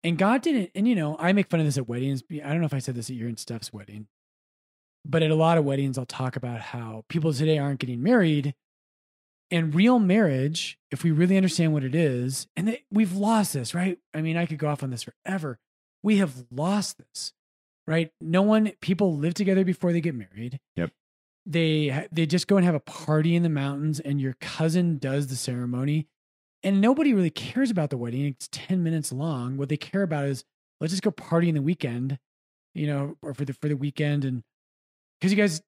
And 0.04 0.18
God 0.18 0.42
didn't, 0.42 0.72
and 0.76 0.88
you 0.88 0.96
know, 0.96 1.18
I 1.20 1.34
make 1.34 1.50
fun 1.50 1.60
of 1.60 1.66
this 1.66 1.78
at 1.78 1.90
weddings. 1.90 2.24
I 2.32 2.50
don't 2.50 2.60
know 2.60 2.66
if 2.66 2.74
I 2.74 2.80
said 2.80 2.96
this 2.96 3.10
at 3.10 3.16
your 3.16 3.28
and 3.28 3.38
Steph's 3.38 3.74
wedding, 3.74 4.08
but 5.06 5.24
at 5.24 5.32
a 5.32 5.36
lot 5.36 5.58
of 5.58 5.66
weddings, 5.66 5.98
I'll 5.98 6.06
talk 6.06 6.36
about 6.36 6.62
how 6.62 7.04
people 7.10 7.34
today 7.34 7.58
aren't 7.58 7.80
getting 7.80 8.02
married. 8.02 8.54
And 9.50 9.74
real 9.74 9.98
marriage, 9.98 10.78
if 10.92 11.04
we 11.04 11.12
really 11.12 11.38
understand 11.38 11.74
what 11.74 11.84
it 11.84 11.96
is, 11.96 12.48
and 12.56 12.68
that 12.68 12.80
we've 12.92 13.16
lost 13.16 13.54
this, 13.54 13.74
right? 13.74 13.98
I 14.14 14.22
mean, 14.22 14.36
I 14.36 14.46
could 14.46 14.58
go 14.58 14.68
off 14.68 14.84
on 14.84 14.90
this 14.90 15.04
forever. 15.04 15.58
We 16.04 16.18
have 16.18 16.46
lost 16.52 16.98
this, 16.98 17.34
right? 17.88 18.12
No 18.22 18.42
one, 18.42 18.72
people 18.82 19.18
live 19.18 19.34
together 19.34 19.64
before 19.64 19.92
they 19.94 20.02
get 20.02 20.14
married. 20.14 20.60
Yep. 20.76 20.92
They 21.46 22.08
they 22.12 22.26
just 22.26 22.48
go 22.48 22.58
and 22.58 22.66
have 22.66 22.76
a 22.76 22.82
party 22.82 23.34
in 23.34 23.44
the 23.44 23.50
mountains 23.50 24.02
and 24.02 24.20
your 24.20 24.36
cousin 24.42 24.98
does 24.98 25.28
the 25.28 25.38
ceremony 25.38 26.08
and 26.62 26.82
nobody 26.82 27.14
really 27.14 27.30
cares 27.30 27.72
about 27.72 27.90
the 27.90 27.98
wedding. 27.98 28.26
It's 28.26 28.50
10 28.52 28.84
minutes 28.84 29.14
long. 29.14 29.56
What 29.56 29.70
they 29.70 29.78
care 29.78 30.04
about 30.04 30.26
is 30.26 30.44
let's 30.82 30.92
just 30.92 31.04
go 31.04 31.12
party 31.12 31.48
in 31.48 31.56
the 31.56 31.62
weekend 31.62 32.20
you 32.78 32.88
know 32.88 33.18
or 33.22 33.34
for 33.34 33.44
the 33.44 33.54
for 33.54 33.68
the 33.68 33.76
weekend 33.76 34.24
and 34.24 34.44
because 35.20 35.32
you 35.32 35.38
guys 35.38 35.62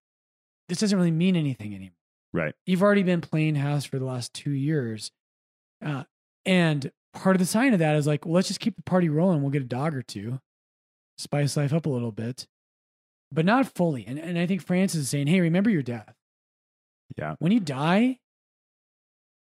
this 0.68 0.80
doesn't 0.80 0.98
really 0.98 1.12
mean 1.12 1.36
anything 1.36 1.74
anymore. 1.74 1.96
Right. 2.32 2.54
You've 2.68 2.84
already 2.84 3.02
been 3.02 3.22
playing 3.22 3.56
house 3.56 3.86
for 3.86 3.98
the 3.98 4.06
last 4.06 4.34
two 4.34 4.52
years 4.52 5.12
uh, 5.84 6.04
and 6.46 6.92
part 7.14 7.36
of 7.36 7.40
the 7.40 7.46
sign 7.46 7.74
of 7.74 7.80
that 7.80 7.96
is 7.96 8.06
like 8.06 8.26
well 8.26 8.36
let's 8.36 8.48
just 8.48 8.60
keep 8.60 8.76
the 8.76 8.84
party 8.84 9.10
rolling. 9.10 9.42
We'll 9.42 9.52
get 9.52 9.64
a 9.64 9.66
dog 9.66 9.96
or 9.96 10.04
two 10.04 10.40
spice 11.20 11.56
life 11.56 11.74
up 11.74 11.86
a 11.86 11.90
little 11.90 12.12
bit 12.12 12.48
but 13.32 13.46
not 13.46 13.74
fully. 13.74 14.06
And, 14.08 14.20
and 14.20 14.38
I 14.38 14.46
think 14.46 14.62
Francis 14.62 15.02
is 15.02 15.10
saying, 15.10 15.28
hey, 15.28 15.40
remember 15.42 15.70
your 15.70 15.84
death. 15.84 16.16
Yeah. 17.18 17.36
When 17.40 17.52
you 17.52 17.60
die, 17.60 18.20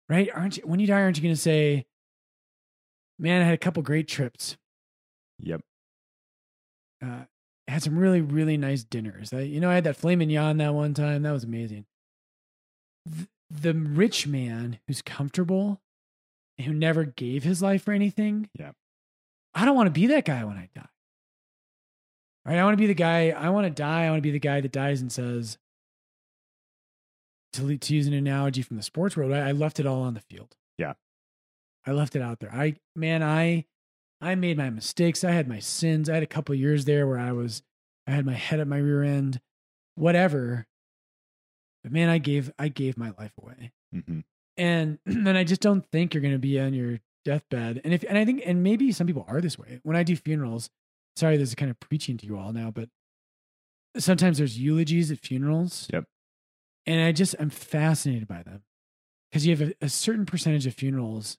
right? 0.08 0.28
Aren't 0.34 0.58
you, 0.58 0.62
when 0.64 0.80
you 0.80 0.86
die, 0.86 1.00
aren't 1.00 1.16
you 1.16 1.22
going 1.22 1.34
to 1.34 1.40
say, 1.40 1.86
man, 3.18 3.42
I 3.42 3.46
had 3.46 3.54
a 3.54 3.58
couple 3.58 3.82
great 3.82 4.08
trips. 4.08 4.56
Yep. 5.40 5.60
Uh, 7.04 7.24
had 7.68 7.82
some 7.82 7.98
really, 7.98 8.20
really 8.20 8.56
nice 8.56 8.84
dinners. 8.84 9.32
I, 9.32 9.40
you 9.40 9.60
know, 9.60 9.70
I 9.70 9.74
had 9.74 9.84
that 9.84 9.96
filet 9.96 10.16
mignon 10.16 10.58
that 10.58 10.74
one 10.74 10.94
time. 10.94 11.22
That 11.22 11.32
was 11.32 11.44
amazing. 11.44 11.86
The, 13.06 13.28
the 13.50 13.74
rich 13.74 14.26
man 14.26 14.78
who's 14.86 15.02
comfortable 15.02 15.80
and 16.58 16.66
who 16.66 16.72
never 16.72 17.04
gave 17.04 17.44
his 17.44 17.60
life 17.62 17.82
for 17.82 17.92
anything. 17.92 18.48
Yeah. 18.58 18.72
I 19.54 19.64
don't 19.64 19.76
want 19.76 19.86
to 19.86 20.00
be 20.00 20.06
that 20.08 20.24
guy 20.24 20.44
when 20.44 20.56
I 20.56 20.68
die. 20.74 20.88
Right? 22.46 22.58
I 22.58 22.64
want 22.64 22.74
to 22.74 22.80
be 22.80 22.86
the 22.86 22.94
guy, 22.94 23.30
I 23.30 23.48
want 23.50 23.66
to 23.66 23.70
die. 23.70 24.04
I 24.04 24.10
want 24.10 24.18
to 24.18 24.22
be 24.22 24.30
the 24.30 24.38
guy 24.38 24.60
that 24.60 24.72
dies 24.72 25.00
and 25.00 25.10
says, 25.10 25.58
to, 27.54 27.76
to 27.76 27.94
use 27.94 28.06
an 28.06 28.12
analogy 28.12 28.62
from 28.62 28.76
the 28.76 28.82
sports 28.82 29.16
world, 29.16 29.32
I, 29.32 29.48
I 29.48 29.52
left 29.52 29.80
it 29.80 29.86
all 29.86 30.02
on 30.02 30.14
the 30.14 30.20
field. 30.20 30.56
Yeah. 30.76 30.94
I 31.86 31.92
left 31.92 32.16
it 32.16 32.22
out 32.22 32.40
there. 32.40 32.52
I, 32.52 32.76
man, 32.96 33.22
I, 33.22 33.66
I 34.20 34.34
made 34.34 34.56
my 34.56 34.70
mistakes. 34.70 35.24
I 35.24 35.30
had 35.30 35.48
my 35.48 35.60
sins. 35.60 36.10
I 36.10 36.14
had 36.14 36.22
a 36.22 36.26
couple 36.26 36.54
years 36.54 36.84
there 36.84 37.06
where 37.06 37.18
I 37.18 37.32
was, 37.32 37.62
I 38.06 38.12
had 38.12 38.26
my 38.26 38.34
head 38.34 38.60
at 38.60 38.66
my 38.66 38.78
rear 38.78 39.02
end, 39.02 39.40
whatever. 39.94 40.66
But 41.82 41.92
man, 41.92 42.08
I 42.08 42.18
gave, 42.18 42.52
I 42.58 42.68
gave 42.68 42.96
my 42.96 43.12
life 43.18 43.32
away. 43.40 43.72
Mm-hmm. 43.94 44.20
And 44.56 44.98
then 45.06 45.36
I 45.36 45.44
just 45.44 45.60
don't 45.60 45.84
think 45.92 46.12
you're 46.12 46.22
going 46.22 46.34
to 46.34 46.38
be 46.38 46.58
on 46.58 46.74
your 46.74 47.00
deathbed. 47.24 47.80
And 47.84 47.94
if, 47.94 48.04
and 48.08 48.18
I 48.18 48.24
think, 48.24 48.42
and 48.44 48.62
maybe 48.62 48.90
some 48.92 49.06
people 49.06 49.24
are 49.28 49.40
this 49.40 49.58
way. 49.58 49.80
When 49.82 49.96
I 49.96 50.02
do 50.02 50.16
funerals, 50.16 50.70
sorry, 51.16 51.36
this 51.36 51.50
is 51.50 51.54
kind 51.54 51.70
of 51.70 51.80
preaching 51.80 52.16
to 52.18 52.26
you 52.26 52.38
all 52.38 52.52
now, 52.52 52.70
but 52.70 52.88
sometimes 53.96 54.38
there's 54.38 54.58
eulogies 54.58 55.10
at 55.10 55.18
funerals. 55.18 55.88
Yep. 55.92 56.04
And 56.86 57.02
I 57.02 57.12
just, 57.12 57.34
I'm 57.38 57.50
fascinated 57.50 58.28
by 58.28 58.42
them 58.42 58.62
because 59.30 59.46
you 59.46 59.56
have 59.56 59.68
a, 59.68 59.74
a 59.80 59.88
certain 59.88 60.26
percentage 60.26 60.66
of 60.66 60.74
funerals 60.74 61.38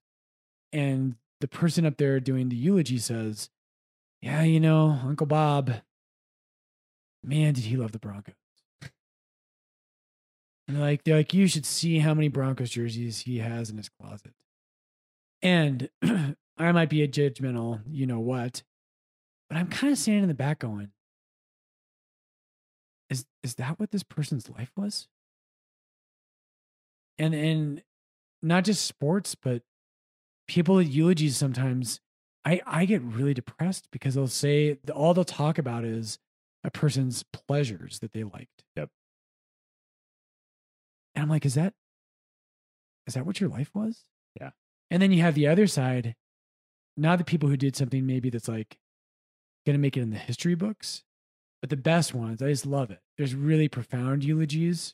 and 0.73 1.15
the 1.41 1.47
person 1.47 1.85
up 1.85 1.97
there 1.97 2.19
doing 2.19 2.49
the 2.49 2.55
eulogy 2.55 2.97
says, 2.97 3.49
yeah, 4.21 4.41
you 4.41 4.59
know, 4.59 4.99
Uncle 5.03 5.27
Bob, 5.27 5.71
man, 7.23 7.53
did 7.53 7.65
he 7.65 7.77
love 7.77 7.91
the 7.91 7.99
Broncos. 7.99 8.35
And 10.67 10.81
like 10.81 11.03
they're 11.03 11.17
like, 11.17 11.33
you 11.33 11.47
should 11.47 11.65
see 11.65 11.99
how 11.99 12.13
many 12.13 12.27
Broncos 12.27 12.71
jerseys 12.71 13.19
he 13.19 13.37
has 13.37 13.69
in 13.69 13.77
his 13.77 13.89
closet. 13.89 14.33
And 15.41 15.89
I 16.57 16.71
might 16.71 16.89
be 16.89 17.03
a 17.03 17.07
judgmental, 17.07 17.81
you 17.87 18.07
know 18.07 18.19
what, 18.19 18.63
but 19.49 19.57
I'm 19.57 19.67
kind 19.67 19.91
of 19.93 19.99
standing 19.99 20.23
in 20.23 20.29
the 20.29 20.35
back 20.35 20.59
going, 20.59 20.89
is 23.09 23.25
is 23.43 23.55
that 23.55 23.79
what 23.79 23.91
this 23.91 24.03
person's 24.03 24.49
life 24.49 24.71
was? 24.75 25.07
And 27.17 27.33
and 27.33 27.83
not 28.41 28.63
just 28.63 28.85
sports, 28.85 29.35
but 29.35 29.61
people 30.47 30.79
at 30.79 30.87
eulogies 30.87 31.37
sometimes 31.37 31.99
I 32.43 32.61
I 32.65 32.85
get 32.85 33.01
really 33.01 33.33
depressed 33.33 33.89
because 33.91 34.15
they'll 34.15 34.27
say 34.27 34.77
all 34.93 35.13
they'll 35.13 35.23
talk 35.23 35.57
about 35.57 35.83
is 35.83 36.19
a 36.63 36.71
person's 36.71 37.23
pleasures 37.23 37.99
that 37.99 38.13
they 38.13 38.23
liked. 38.23 38.63
Yep. 38.75 38.89
And 41.13 41.23
I'm 41.23 41.29
like, 41.29 41.45
is 41.45 41.55
that 41.55 41.73
is 43.07 43.13
that 43.13 43.25
what 43.25 43.39
your 43.39 43.49
life 43.49 43.69
was? 43.73 44.03
Yeah. 44.39 44.51
And 44.89 45.01
then 45.01 45.11
you 45.11 45.21
have 45.21 45.35
the 45.35 45.47
other 45.47 45.67
side, 45.67 46.15
not 46.97 47.17
the 47.19 47.23
people 47.23 47.49
who 47.49 47.57
did 47.57 47.75
something 47.75 48.05
maybe 48.05 48.29
that's 48.29 48.47
like 48.47 48.77
going 49.65 49.73
to 49.73 49.81
make 49.81 49.97
it 49.97 50.01
in 50.01 50.11
the 50.11 50.17
history 50.17 50.55
books. 50.55 51.03
But 51.61 51.69
the 51.69 51.77
best 51.77 52.13
ones, 52.13 52.41
I 52.41 52.49
just 52.49 52.65
love 52.65 52.91
it. 52.91 52.99
There's 53.17 53.33
really 53.33 53.67
profound 53.67 54.23
eulogies 54.23 54.93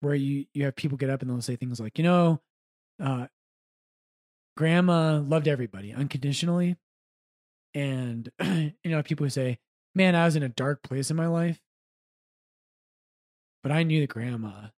where 0.00 0.14
you 0.14 0.46
you 0.52 0.64
have 0.64 0.76
people 0.76 0.98
get 0.98 1.10
up 1.10 1.22
and 1.22 1.30
they'll 1.30 1.40
say 1.40 1.56
things 1.56 1.80
like, 1.80 1.98
you 1.98 2.04
know, 2.04 2.40
uh, 3.02 3.26
grandma 4.56 5.18
loved 5.18 5.48
everybody 5.48 5.92
unconditionally. 5.92 6.76
And 7.74 8.30
you 8.42 8.72
know, 8.84 9.02
people 9.02 9.24
who 9.24 9.30
say, 9.30 9.58
Man, 9.94 10.14
I 10.14 10.26
was 10.26 10.36
in 10.36 10.42
a 10.42 10.48
dark 10.48 10.82
place 10.82 11.10
in 11.10 11.16
my 11.16 11.26
life. 11.26 11.58
But 13.62 13.72
I 13.72 13.82
knew 13.82 14.00
that 14.00 14.10
grandma 14.10 14.68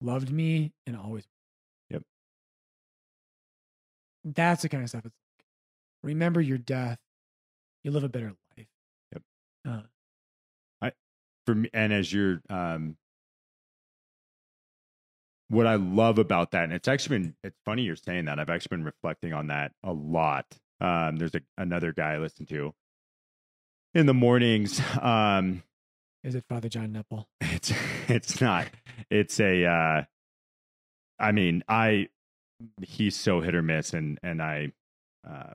loved 0.00 0.30
me 0.30 0.72
and 0.86 0.96
always. 0.96 1.26
Yep. 1.90 2.02
That's 4.24 4.62
the 4.62 4.68
kind 4.68 4.82
of 4.82 4.88
stuff 4.88 5.06
it's 5.06 5.14
like. 5.14 5.44
Remember 6.02 6.40
your 6.40 6.58
death 6.58 6.98
you 7.88 7.94
live 7.94 8.04
a 8.04 8.08
better 8.08 8.34
life. 8.56 8.66
Yep. 9.12 9.22
Uh, 9.66 9.80
I 10.82 10.92
for 11.46 11.54
me, 11.54 11.70
and 11.72 11.90
as 11.90 12.12
you're 12.12 12.42
um, 12.50 12.96
what 15.48 15.66
I 15.66 15.76
love 15.76 16.18
about 16.18 16.50
that, 16.50 16.64
and 16.64 16.72
it's 16.74 16.86
actually 16.86 17.18
been 17.18 17.34
it's 17.42 17.56
funny 17.64 17.82
you're 17.82 17.96
saying 17.96 18.26
that. 18.26 18.38
I've 18.38 18.50
actually 18.50 18.76
been 18.76 18.84
reflecting 18.84 19.32
on 19.32 19.46
that 19.46 19.72
a 19.82 19.92
lot. 19.92 20.44
Um, 20.82 21.16
there's 21.16 21.34
a, 21.34 21.40
another 21.56 21.92
guy 21.92 22.12
I 22.12 22.18
listen 22.18 22.44
to 22.46 22.74
in 23.94 24.06
the 24.06 24.14
mornings. 24.14 24.80
Um, 25.00 25.62
Is 26.22 26.34
it 26.34 26.44
Father 26.46 26.68
John 26.68 26.92
Nepil? 26.92 27.24
it's 27.40 27.72
it's 28.06 28.40
not. 28.40 28.68
It's 29.10 29.40
a. 29.40 29.64
Uh, 29.64 30.02
I 31.18 31.32
mean, 31.32 31.64
I 31.66 32.08
he's 32.82 33.16
so 33.16 33.40
hit 33.40 33.54
or 33.54 33.62
miss, 33.62 33.94
and 33.94 34.18
and 34.22 34.42
I. 34.42 34.72
Uh, 35.26 35.54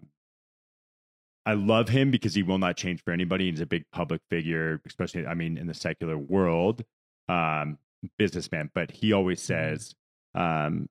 I 1.46 1.54
love 1.54 1.90
him 1.90 2.10
because 2.12 2.34
he 2.34 2.44
will 2.44 2.58
not 2.58 2.78
change 2.78 3.04
for 3.04 3.12
anybody. 3.12 3.50
He's 3.52 3.60
a 3.60 3.66
big 3.66 3.86
public 3.92 4.22
figure, 4.30 4.82
especially, 4.86 5.26
I 5.26 5.34
mean, 5.34 5.58
in 5.58 5.68
the 5.68 5.74
secular 5.74 6.18
world, 6.18 6.84
um, 7.28 7.78
businessman. 8.18 8.70
But 8.74 8.92
he 8.92 9.12
always 9.12 9.42
says 9.42 9.94
um, 10.36 10.88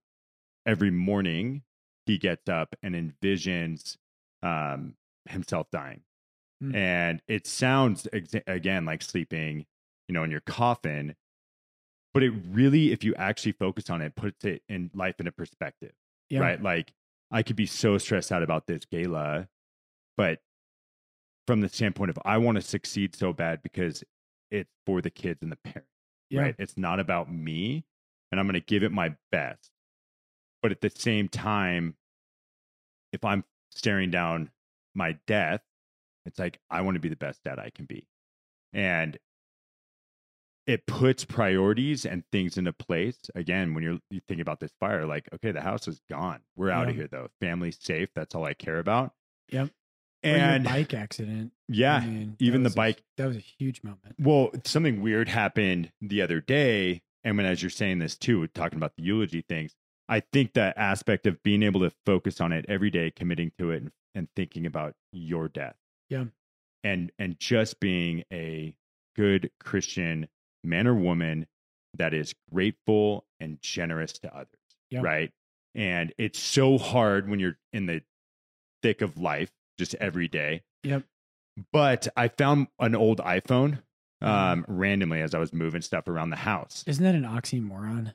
every 0.67 0.91
morning 0.91 1.63
he 2.07 2.19
gets 2.19 2.49
up 2.49 2.77
and 2.83 2.95
envisions 2.95 3.97
um, 4.43 4.95
himself 5.29 5.69
dying. 5.71 6.03
Mm. 6.63 6.77
And 6.77 7.23
it 7.29 7.47
sounds, 7.47 8.07
ex- 8.13 8.35
again, 8.47 8.85
like 8.85 9.03
sleeping, 9.03 9.65
you 10.09 10.13
know, 10.13 10.23
in 10.23 10.31
your 10.31 10.41
coffin. 10.41 11.15
But 12.13 12.23
it 12.25 12.33
really, 12.51 12.93
if 12.93 13.05
you 13.05 13.15
actually 13.15 13.53
focus 13.53 13.89
on 13.89 14.03
it, 14.03 14.15
puts 14.15 14.45
it 14.45 14.63
in 14.69 14.91
life 14.95 15.19
in 15.19 15.27
a 15.27 15.33
perspective 15.33 15.93
Yeah. 16.29 16.41
right? 16.41 16.63
Like 16.63 16.93
I 17.31 17.43
could 17.43 17.57
be 17.57 17.65
so 17.67 17.97
stressed 17.97 18.31
out 18.31 18.43
about 18.43 18.67
this 18.67 18.85
gala, 18.85 19.49
but 20.17 20.41
from 21.47 21.61
the 21.61 21.69
standpoint 21.69 22.11
of 22.11 22.19
I 22.25 22.39
want 22.39 22.57
to 22.57 22.63
succeed 22.63 23.15
so 23.17 23.33
bad 23.33 23.63
because 23.63 24.05
it's 24.51 24.71
for 24.87 25.01
the 25.01 25.11
kids 25.11 25.41
and 25.43 25.51
the 25.51 25.57
parents, 25.57 25.89
Yeah. 26.31 26.43
right? 26.43 26.55
It's 26.59 26.77
not 26.77 27.01
about 27.01 27.33
me, 27.33 27.85
and 28.31 28.39
I'm 28.41 28.47
going 28.47 28.55
to 28.55 28.61
give 28.61 28.83
it 28.83 28.93
my 28.93 29.15
best. 29.31 29.71
But 30.63 30.71
at 30.73 30.81
the 30.81 30.91
same 30.91 31.29
time, 31.29 31.97
if 33.13 33.25
I'm 33.25 33.45
staring 33.71 34.11
down 34.11 34.51
my 34.95 35.19
death, 35.27 35.61
it's 36.27 36.39
like 36.39 36.59
I 36.71 36.83
want 36.83 36.95
to 36.95 37.01
be 37.01 37.09
the 37.09 37.17
best 37.17 37.43
dad 37.43 37.59
I 37.59 37.71
can 37.71 37.85
be, 37.87 38.07
and 38.73 39.19
it 40.69 40.87
puts 40.87 41.25
priorities 41.25 42.07
and 42.07 42.23
things 42.31 42.57
into 42.57 42.73
place 42.73 43.19
again 43.35 43.75
when 43.75 43.83
you're 43.83 43.99
you 44.11 44.21
think 44.29 44.41
about 44.41 44.61
this 44.61 44.71
fire 44.79 45.05
like 45.05 45.29
okay 45.35 45.51
the 45.51 45.61
house 45.61 45.89
is 45.89 46.01
gone 46.09 46.39
we're 46.55 46.71
out 46.71 46.89
of 46.89 46.95
here 46.95 47.09
though 47.11 47.27
family's 47.41 47.77
safe 47.81 48.09
that's 48.15 48.37
all 48.37 48.45
i 48.45 48.55
care 48.55 48.79
about 48.79 49.13
Yep. 49.51 49.71
And 50.23 50.65
bike 50.65 50.95
accident. 50.95 51.53
I 51.55 51.73
yeah 51.75 52.01
mean, 52.01 52.37
even 52.39 52.63
the 52.63 52.71
a- 52.71 52.75
bike 52.75 53.03
that 53.17 53.27
was 53.27 53.37
a 53.37 53.41
huge 53.41 53.83
moment. 53.83 54.15
well 54.19 54.51
something 54.65 55.01
weird 55.03 55.29
happened 55.29 55.91
the 56.01 56.23
other 56.23 56.41
day 56.41 57.03
and 57.25 57.37
when 57.37 57.47
as 57.47 57.63
you're 57.63 57.71
saying 57.71 57.99
this 57.99 58.17
too 58.17 58.47
talking 58.49 58.77
about 58.77 58.93
the 58.97 59.03
eulogy 59.03 59.43
things 59.49 59.75
i 60.09 60.21
think 60.21 60.53
that 60.53 60.77
aspect 60.77 61.27
of 61.27 61.43
being 61.43 61.63
able 61.63 61.81
to 61.81 61.91
focus 62.05 62.41
on 62.41 62.53
it 62.53 62.65
every 62.69 62.91
day 62.91 63.11
committing 63.11 63.53
to 63.59 63.71
it 63.71 63.83
and, 63.83 63.91
and 64.15 64.29
thinking 64.37 64.67
about 64.67 64.95
your 65.13 65.49
death 65.49 65.77
Yeah. 66.11 66.25
and 66.85 67.11
and 67.19 67.39
just 67.41 67.81
being 67.81 68.25
a 68.33 68.75
good 69.17 69.51
christian 69.61 70.29
man 70.63 70.87
or 70.87 70.95
woman 70.95 71.47
that 71.95 72.13
is 72.15 72.35
grateful 72.53 73.25
and 73.41 73.61
generous 73.63 74.13
to 74.21 74.35
others 74.35 74.49
Yeah. 74.91 75.01
right 75.03 75.31
and 75.75 76.13
it's 76.19 76.39
so 76.39 76.77
hard 76.77 77.29
when 77.31 77.41
you're 77.41 77.57
in 77.73 77.87
the 77.87 78.03
thick 78.83 79.01
of 79.01 79.17
life 79.17 79.51
just 79.83 79.95
every 79.97 80.29
day 80.29 80.63
Yep. 80.85 81.03
but 81.73 82.09
i 82.17 82.29
found 82.29 82.69
an 82.79 82.95
old 82.95 83.19
iphone 83.19 83.81
Mm-hmm. 84.23 84.33
um 84.33 84.65
randomly 84.69 85.21
as 85.21 85.35
i 85.35 85.39
was 85.39 85.53
moving 85.53 85.83
stuff 85.83 86.07
around 86.07 86.31
the 86.31 86.37
house 86.37 86.85
Isn't 86.87 87.03
that 87.05 87.17
an 87.17 87.25
oxymoron? 87.25 88.15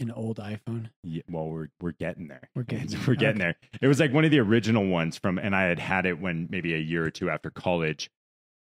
An 0.00 0.12
old 0.12 0.36
iPhone. 0.38 0.90
yeah, 1.02 1.22
well 1.28 1.48
we're 1.50 1.66
we're 1.80 1.90
getting 1.90 2.28
there 2.28 2.48
We're 2.54 2.62
getting 2.62 2.86
there. 2.90 3.00
we're 3.08 3.14
getting 3.16 3.42
Okay. 3.42 3.54
there 3.60 3.80
it 3.82 3.88
was 3.88 3.98
like 3.98 4.12
one 4.12 4.24
of 4.24 4.30
the 4.30 4.38
original 4.38 4.86
ones 4.86 5.18
from 5.18 5.36
and 5.38 5.56
i 5.56 5.62
had 5.64 5.80
had 5.80 6.06
it 6.06 6.20
when 6.20 6.46
maybe 6.48 6.74
a 6.74 6.78
year 6.78 7.04
or 7.04 7.10
two 7.10 7.28
after 7.28 7.50
college 7.50 8.08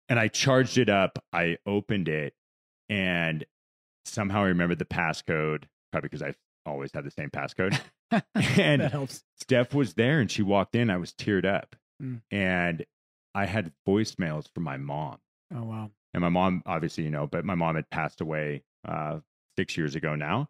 and 0.08 0.20
i 0.20 0.28
charged 0.28 0.78
it 0.78 0.88
up 0.88 1.18
i 1.32 1.58
opened 1.66 2.06
it 2.08 2.34
and 2.88 3.44
somehow 4.04 4.44
i 4.44 4.46
remembered 4.46 4.78
the 4.78 4.84
passcode 4.84 5.64
probably 5.90 6.08
because 6.08 6.22
i 6.22 6.32
always 6.64 6.92
had 6.94 7.02
the 7.02 7.10
same 7.10 7.30
passcode 7.30 7.76
and 8.56 8.82
that 8.82 8.92
helps. 8.92 9.24
steph 9.40 9.74
was 9.74 9.94
there 9.94 10.20
and 10.20 10.30
she 10.30 10.42
walked 10.42 10.76
in 10.76 10.88
i 10.90 10.96
was 10.96 11.12
teared 11.12 11.44
up 11.44 11.74
Mm. 12.02 12.20
and 12.30 12.84
i 13.34 13.44
had 13.44 13.72
voicemails 13.86 14.46
from 14.54 14.62
my 14.64 14.76
mom 14.76 15.18
Oh 15.54 15.64
wow. 15.64 15.90
and 16.14 16.20
my 16.20 16.28
mom 16.28 16.62
obviously 16.66 17.04
you 17.04 17.10
know 17.10 17.26
but 17.26 17.44
my 17.44 17.54
mom 17.56 17.74
had 17.76 17.90
passed 17.90 18.20
away 18.20 18.62
uh 18.86 19.18
six 19.56 19.76
years 19.76 19.94
ago 19.96 20.14
now 20.14 20.48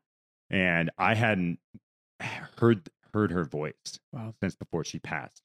and 0.50 0.90
i 0.98 1.14
hadn't 1.14 1.58
heard 2.58 2.88
heard 3.14 3.30
her 3.32 3.44
voice 3.44 3.98
Wow. 4.12 4.34
since 4.42 4.54
before 4.56 4.84
she 4.84 4.98
passed 4.98 5.40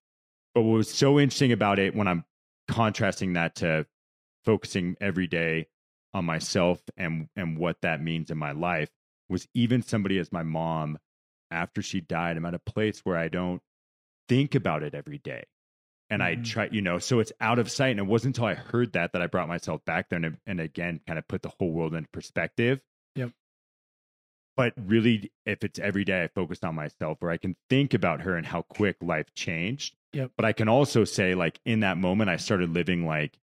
but 0.54 0.64
what 0.64 0.74
was 0.76 0.90
so 0.94 1.20
interesting 1.20 1.52
about 1.54 1.80
it 1.80 1.96
when 1.96 2.08
i'm 2.08 2.26
contrasting 2.68 3.34
that 3.34 3.56
to 3.56 3.86
focusing 4.44 4.98
every 5.00 5.28
day 5.28 5.68
on 6.14 6.26
myself 6.26 6.82
and 6.98 7.30
and 7.38 7.58
what 7.58 7.78
that 7.82 8.02
means 8.02 8.30
in 8.30 8.38
my 8.38 8.52
life 8.52 8.90
was 9.30 9.48
even 9.54 9.82
somebody 9.82 10.18
as 10.20 10.32
my 10.34 10.44
mom 10.44 10.98
after 11.50 11.82
she 11.82 12.02
died 12.02 12.36
i'm 12.36 12.46
at 12.46 12.54
a 12.54 12.60
place 12.60 13.00
where 13.06 13.18
i 13.18 13.30
don't 13.30 13.62
think 14.28 14.54
about 14.56 14.84
it 14.84 14.94
every 14.94 15.18
day 15.20 15.44
and 16.14 16.24
I 16.24 16.36
Mhm. 16.36 16.46
try, 16.46 16.70
you 16.72 16.82
know, 16.82 17.00
so 17.00 17.20
it's 17.20 17.32
out 17.42 17.60
of 17.60 17.70
sight. 17.70 17.90
And 17.92 18.00
it 18.00 18.06
wasn't 18.06 18.38
until 18.38 18.48
I 18.48 18.54
heard 18.54 18.94
that 18.94 19.14
that 19.14 19.22
I 19.22 19.28
brought 19.28 19.48
myself 19.48 19.84
back 19.86 20.10
there 20.10 20.18
and, 20.24 20.38
and 20.46 20.60
again 20.60 21.00
kind 21.06 21.20
of 21.20 21.28
put 21.28 21.42
the 21.42 21.50
whole 21.50 21.72
world 21.72 21.94
into 21.94 22.10
perspective. 22.10 22.82
Yep. 23.16 23.32
But 24.56 24.74
really, 24.78 25.32
if 25.46 25.64
it's 25.64 25.80
every 25.80 26.06
day 26.06 26.24
I 26.24 26.28
focused 26.28 26.64
on 26.64 26.76
myself, 26.76 27.18
where 27.22 27.32
I 27.32 27.38
can 27.38 27.56
think 27.70 27.94
about 27.94 28.22
her 28.22 28.36
and 28.36 28.46
how 28.46 28.62
quick 28.62 28.98
life 29.02 29.34
changed. 29.34 29.96
Yep. 30.14 30.32
But 30.38 30.46
I 30.46 30.54
can 30.54 30.70
also 30.70 31.04
say, 31.06 31.34
like, 31.34 31.60
in 31.66 31.80
that 31.80 31.98
moment, 31.98 32.30
I 32.30 32.38
started 32.38 32.70
living 32.70 33.06
like, 33.06 33.40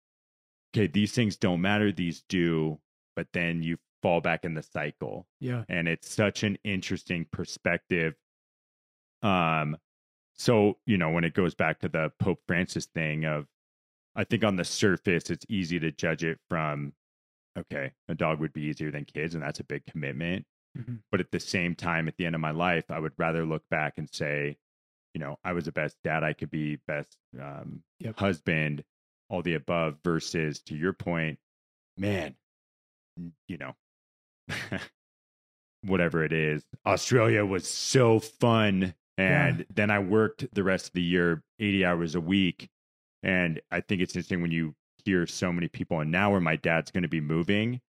okay, 0.77 0.87
these 0.87 1.13
things 1.13 1.37
don't 1.37 1.63
matter, 1.63 1.91
these 1.93 2.23
do. 2.29 2.79
But 3.17 3.29
then 3.33 3.63
you 3.63 3.79
fall 4.03 4.21
back 4.21 4.45
in 4.45 4.55
the 4.55 4.63
cycle 4.63 5.27
Yeah. 5.41 5.65
and 5.69 5.89
it's 5.89 6.09
such 6.09 6.45
an 6.45 6.57
interesting 6.63 7.25
perspective 7.33 8.15
um 9.23 9.77
so 10.39 10.77
you 10.87 10.97
know 10.97 11.11
when 11.11 11.25
it 11.25 11.35
goes 11.35 11.55
back 11.55 11.81
to 11.81 11.89
the 11.89 12.11
pope 12.21 12.41
francis 12.47 12.87
thing 12.87 13.25
of 13.25 13.47
i 14.17 14.25
think 14.25 14.45
on 14.45 14.57
the 14.57 14.65
surface 14.65 15.31
it's 15.31 15.45
easy 15.49 15.79
to 15.81 15.91
judge 15.93 16.23
it 16.25 16.39
from 16.49 16.93
okay 17.59 17.93
a 18.09 18.15
dog 18.15 18.39
would 18.41 18.53
be 18.53 18.63
easier 18.63 18.91
than 18.91 19.05
kids 19.05 19.35
and 19.35 19.43
that's 19.43 19.61
a 19.61 19.65
big 19.65 19.85
commitment 19.87 20.45
Mhm. 20.79 20.99
but 21.11 21.19
at 21.21 21.31
the 21.33 21.41
same 21.41 21.75
time 21.75 22.07
at 22.09 22.17
the 22.19 22.27
end 22.27 22.35
of 22.35 22.41
my 22.41 22.51
life 22.53 22.85
i 22.91 22.99
would 22.99 23.13
rather 23.19 23.45
look 23.45 23.63
back 23.71 23.95
and 23.99 24.09
say 24.13 24.57
you 25.15 25.19
know 25.21 25.37
i 25.43 25.53
was 25.53 25.65
the 25.65 25.73
best 25.73 25.97
dad 26.05 26.23
i 26.23 26.33
could 26.33 26.51
be 26.51 26.77
best 26.87 27.17
um, 27.41 27.83
Yep. 28.01 28.19
husband 28.19 28.85
all 29.31 29.43
the 29.43 29.55
above 29.55 29.97
versus 30.05 30.61
to 30.63 30.77
your 30.77 30.93
point 30.93 31.39
man 31.97 32.37
you 33.49 33.57
know 33.59 33.75
whatever 35.83 36.25
it 36.25 36.33
is. 36.33 36.65
Australia 36.87 37.45
was 37.45 37.69
so 37.69 38.19
fun. 38.21 38.95
And 39.19 39.67
then 39.71 39.91
I 39.91 39.99
worked 40.01 40.55
the 40.55 40.65
rest 40.65 40.89
of 40.89 40.93
the 40.95 41.03
year 41.03 41.45
80 41.59 41.85
hours 41.85 42.15
a 42.17 42.21
week. 42.23 42.71
And 43.23 43.61
I 43.71 43.81
think 43.81 44.01
it's 44.03 44.15
interesting 44.17 44.43
when 44.43 44.53
you 44.53 44.77
hear 45.05 45.27
so 45.27 45.53
many 45.53 45.69
people, 45.69 46.01
and 46.01 46.11
now 46.13 46.31
where 46.33 46.41
my 46.41 46.57
dad's 46.57 46.91
going 46.93 47.03
to 47.05 47.09
be 47.09 47.21
moving, 47.21 47.83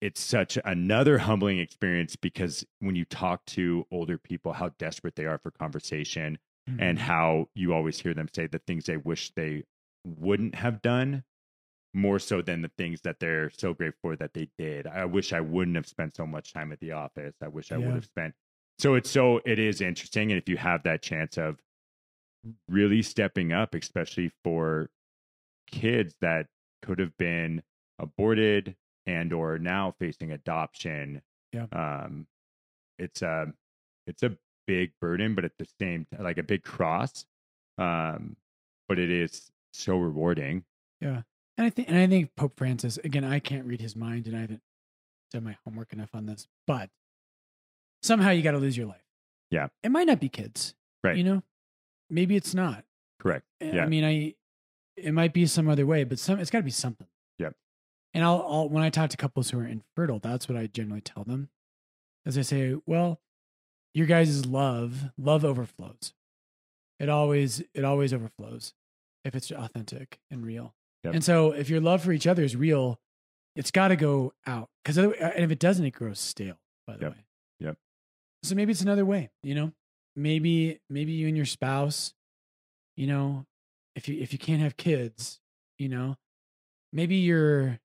it's 0.00 0.20
such 0.20 0.58
another 0.64 1.18
humbling 1.18 1.58
experience 1.58 2.16
because 2.16 2.64
when 2.78 2.94
you 2.96 3.04
talk 3.04 3.44
to 3.46 3.84
older 3.90 4.16
people, 4.16 4.52
how 4.52 4.70
desperate 4.78 5.14
they 5.14 5.26
are 5.26 5.38
for 5.38 5.50
conversation 5.50 6.38
and 6.78 6.98
Mhm. 6.98 6.98
how 6.98 7.46
you 7.54 7.74
always 7.74 8.00
hear 8.00 8.14
them 8.14 8.28
say 8.34 8.46
the 8.46 8.60
things 8.66 8.86
they 8.86 8.96
wish 8.96 9.30
they 9.34 9.62
wouldn't 10.04 10.54
have 10.54 10.80
done 10.80 11.22
more 11.94 12.18
so 12.18 12.42
than 12.42 12.62
the 12.62 12.72
things 12.78 13.02
that 13.02 13.20
they're 13.20 13.50
so 13.50 13.74
grateful 13.74 14.10
for 14.12 14.16
that 14.16 14.34
they 14.34 14.50
did. 14.58 14.86
I 14.86 15.06
wish 15.06 15.32
I 15.32 15.40
wouldn't 15.40 15.76
have 15.76 15.88
spent 15.88 16.16
so 16.16 16.26
much 16.26 16.52
time 16.52 16.72
at 16.72 16.80
the 16.80 16.92
office. 16.92 17.36
I 17.42 17.48
wish 17.48 17.72
I 17.72 17.78
Yeah. 17.78 17.86
would 17.86 17.96
have 17.96 18.06
spent. 18.06 18.34
So 18.80 18.94
it's 18.94 19.10
so 19.10 19.40
it 19.44 19.58
is 19.58 19.82
interesting 19.82 20.32
and 20.32 20.40
if 20.40 20.48
you 20.48 20.56
have 20.56 20.82
that 20.84 21.02
chance 21.02 21.36
of 21.36 21.58
really 22.68 23.02
stepping 23.02 23.52
up 23.52 23.74
especially 23.74 24.32
for 24.42 24.88
kids 25.70 26.14
that 26.22 26.46
could 26.80 26.98
have 26.98 27.14
been 27.18 27.62
aborted 27.98 28.74
and 29.06 29.34
or 29.34 29.58
now 29.58 29.94
facing 29.98 30.32
adoption. 30.32 31.20
Yeah. 31.52 31.66
Um 31.72 32.26
it's 32.98 33.20
a 33.20 33.52
it's 34.06 34.22
a 34.22 34.34
big 34.66 34.92
burden 34.98 35.34
but 35.34 35.44
at 35.44 35.52
the 35.58 35.66
same 35.78 36.06
like 36.18 36.38
a 36.38 36.42
big 36.42 36.62
cross. 36.62 37.26
Um 37.76 38.36
but 38.88 38.98
it 38.98 39.10
is 39.10 39.50
so 39.74 39.98
rewarding. 39.98 40.64
Yeah. 41.02 41.22
And 41.58 41.66
I 41.66 41.70
think, 41.70 41.88
and 41.90 41.98
I 41.98 42.06
think 42.06 42.34
Pope 42.36 42.54
Francis. 42.56 42.96
Again, 43.04 43.22
I 43.24 43.38
can't 43.38 43.66
read 43.66 43.82
his 43.82 43.94
mind, 43.94 44.26
and 44.26 44.34
I 44.34 44.40
haven't 44.40 44.62
done 45.30 45.44
my 45.44 45.56
homework 45.64 45.92
enough 45.92 46.14
on 46.14 46.24
this. 46.24 46.46
But 46.66 46.88
somehow 48.02 48.30
you 48.30 48.42
got 48.42 48.52
to 48.52 48.58
lose 48.58 48.76
your 48.76 48.86
life. 48.86 48.96
Yeah. 49.50 49.68
it 49.82 49.90
might 49.90 50.06
not 50.06 50.20
be 50.20 50.28
kids, 50.28 50.74
Right. 51.02 51.16
You 51.16 51.24
know, 51.24 51.42
maybe 52.08 52.36
it's 52.36 52.54
not. 52.54 52.84
Correct. 53.18 53.44
Yeah. 53.60 53.82
I 53.84 53.86
mean, 53.86 54.04
I 54.04 54.34
it 54.96 55.12
might 55.12 55.32
be 55.32 55.46
some 55.46 55.68
other 55.68 55.86
way, 55.86 56.04
but 56.04 56.18
some 56.18 56.38
it's 56.38 56.50
got 56.50 56.58
to 56.58 56.64
be 56.64 56.70
something. 56.70 57.06
Yep. 57.38 57.54
And 58.14 58.22
I'll, 58.24 58.44
I'll 58.48 58.68
when 58.68 58.82
I 58.82 58.90
talk 58.90 59.10
to 59.10 59.16
couples 59.16 59.50
who 59.50 59.58
are 59.60 59.66
infertile, 59.66 60.18
that's 60.18 60.48
what 60.48 60.56
I 60.58 60.66
generally 60.66 61.00
tell 61.00 61.24
them. 61.24 61.48
as 62.26 62.36
I 62.38 62.42
say, 62.42 62.76
well, 62.86 63.20
your 63.94 64.06
guys' 64.06 64.46
love, 64.46 65.10
love 65.18 65.44
overflows. 65.44 66.12
It 67.00 67.08
always, 67.08 67.62
it 67.74 67.84
always 67.84 68.12
overflows 68.12 68.74
if 69.24 69.34
it's 69.34 69.50
authentic 69.50 70.20
and 70.30 70.44
real. 70.44 70.74
Yep. 71.04 71.14
And 71.14 71.24
so, 71.24 71.52
if 71.52 71.70
your 71.70 71.80
love 71.80 72.02
for 72.04 72.12
each 72.12 72.26
other 72.26 72.42
is 72.42 72.54
real, 72.54 73.00
it's 73.56 73.70
got 73.70 73.88
to 73.88 73.96
go 73.96 74.32
out 74.46 74.68
because, 74.84 74.98
and 74.98 75.14
if 75.38 75.50
it 75.50 75.58
doesn't, 75.58 75.84
it 75.86 75.92
grows 75.92 76.20
stale. 76.20 76.58
By 76.86 76.96
the 76.96 77.04
Yep. 77.06 77.12
way. 77.12 77.24
Yep. 77.60 77.76
So 78.42 78.54
maybe 78.54 78.72
it's 78.72 78.80
another 78.80 79.04
way. 79.04 79.30
You 79.42 79.54
know, 79.54 79.72
maybe 80.16 80.80
maybe 80.88 81.12
you 81.12 81.28
and 81.28 81.36
your 81.36 81.46
spouse, 81.46 82.14
you 82.96 83.06
know, 83.06 83.46
if 83.94 84.08
you 84.08 84.20
if 84.20 84.32
you 84.32 84.38
can't 84.38 84.62
have 84.62 84.76
kids, 84.76 85.40
you 85.78 85.88
know, 85.88 86.16
maybe 86.92 87.16
you're 87.16 87.78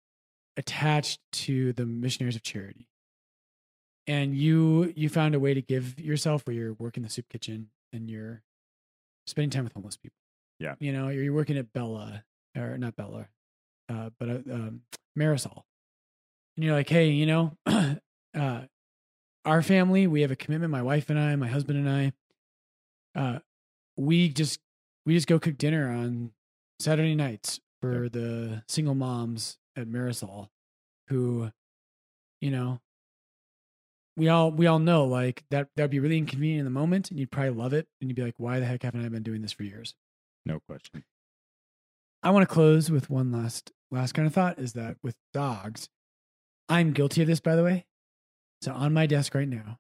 attached 0.58 1.20
to 1.34 1.74
the 1.74 1.86
missionaries 1.86 2.36
of 2.36 2.43
charity 2.43 2.88
and 4.08 4.36
you 4.36 4.93
you 4.95 5.10
found 5.10 5.36
a 5.36 5.39
way 5.39 5.53
to 5.53 5.62
give 5.62 5.99
yourself 5.99 6.45
where 6.45 6.56
you're 6.56 6.74
working 6.74 7.03
the 7.03 7.10
soup 7.10 7.28
kitchen 7.30 7.70
and 7.91 8.10
you're 8.10 8.41
spending 9.28 9.49
time 9.49 9.64
with 9.66 9.74
homeless 9.74 9.97
people 9.97 10.16
Yeah. 10.60 10.76
you 10.80 10.93
know 10.93 11.10
you're, 11.10 11.24
you're 11.24 11.34
working 11.34 11.58
at 11.58 11.74
bella 11.74 12.24
or 12.56 12.78
not 12.78 12.95
bella 12.95 13.28
uh, 13.89 14.12
but 14.18 14.30
uh, 14.30 14.34
um, 14.49 14.82
marisol 15.18 15.64
and 16.56 16.64
you're 16.64 16.74
like 16.76 16.88
hey 16.89 17.10
you 17.10 17.26
know 17.26 17.58
uh, 17.66 18.62
our 19.45 19.61
family 19.61 20.07
we 20.07 20.21
have 20.21 20.31
a 20.31 20.35
commitment 20.35 20.71
my 20.71 20.81
wife 20.81 21.09
and 21.09 21.19
i 21.19 21.35
my 21.35 21.47
husband 21.47 21.77
and 21.77 21.89
i 21.89 22.11
uh, 23.19 23.39
we 23.95 24.27
just 24.27 24.59
we 25.05 25.13
just 25.13 25.27
go 25.27 25.39
cook 25.39 25.57
dinner 25.57 25.89
on 25.89 26.31
saturday 26.79 27.15
nights 27.15 27.59
for 27.81 28.09
the 28.09 28.63
single 28.67 28.95
moms 28.95 29.57
at 29.77 29.87
marisol 29.87 30.49
who 31.07 31.49
you 32.41 32.51
know 32.51 32.79
we 34.17 34.29
all 34.29 34.51
we 34.51 34.67
all 34.67 34.79
know 34.79 35.05
like 35.05 35.43
that 35.51 35.67
that'd 35.75 35.91
be 35.91 35.99
really 35.99 36.17
inconvenient 36.17 36.59
in 36.59 36.65
the 36.65 36.71
moment 36.71 37.11
and 37.11 37.19
you'd 37.19 37.31
probably 37.31 37.51
love 37.51 37.73
it 37.73 37.87
and 37.99 38.09
you'd 38.09 38.15
be 38.15 38.23
like 38.23 38.35
why 38.37 38.59
the 38.59 38.65
heck 38.65 38.83
haven't 38.83 39.05
i 39.05 39.09
been 39.09 39.23
doing 39.23 39.41
this 39.41 39.51
for 39.51 39.63
years? 39.63 39.93
No 40.45 40.59
question. 40.67 41.03
i 42.23 42.29
want 42.29 42.47
to 42.47 42.53
close 42.53 42.89
with 42.89 43.09
one 43.09 43.31
last 43.31 43.71
last 43.91 44.13
kind 44.13 44.27
of 44.27 44.33
thought 44.33 44.59
is 44.59 44.73
that 44.73 44.97
with 45.03 45.15
dogs 45.33 45.89
i'm 46.69 46.91
guilty 46.91 47.21
of 47.21 47.27
this 47.27 47.39
by 47.39 47.55
the 47.55 47.63
way 47.63 47.85
so 48.66 48.74
on 48.74 48.93
my 48.93 49.05
desk 49.05 49.34
right 49.34 49.47
now 49.47 49.80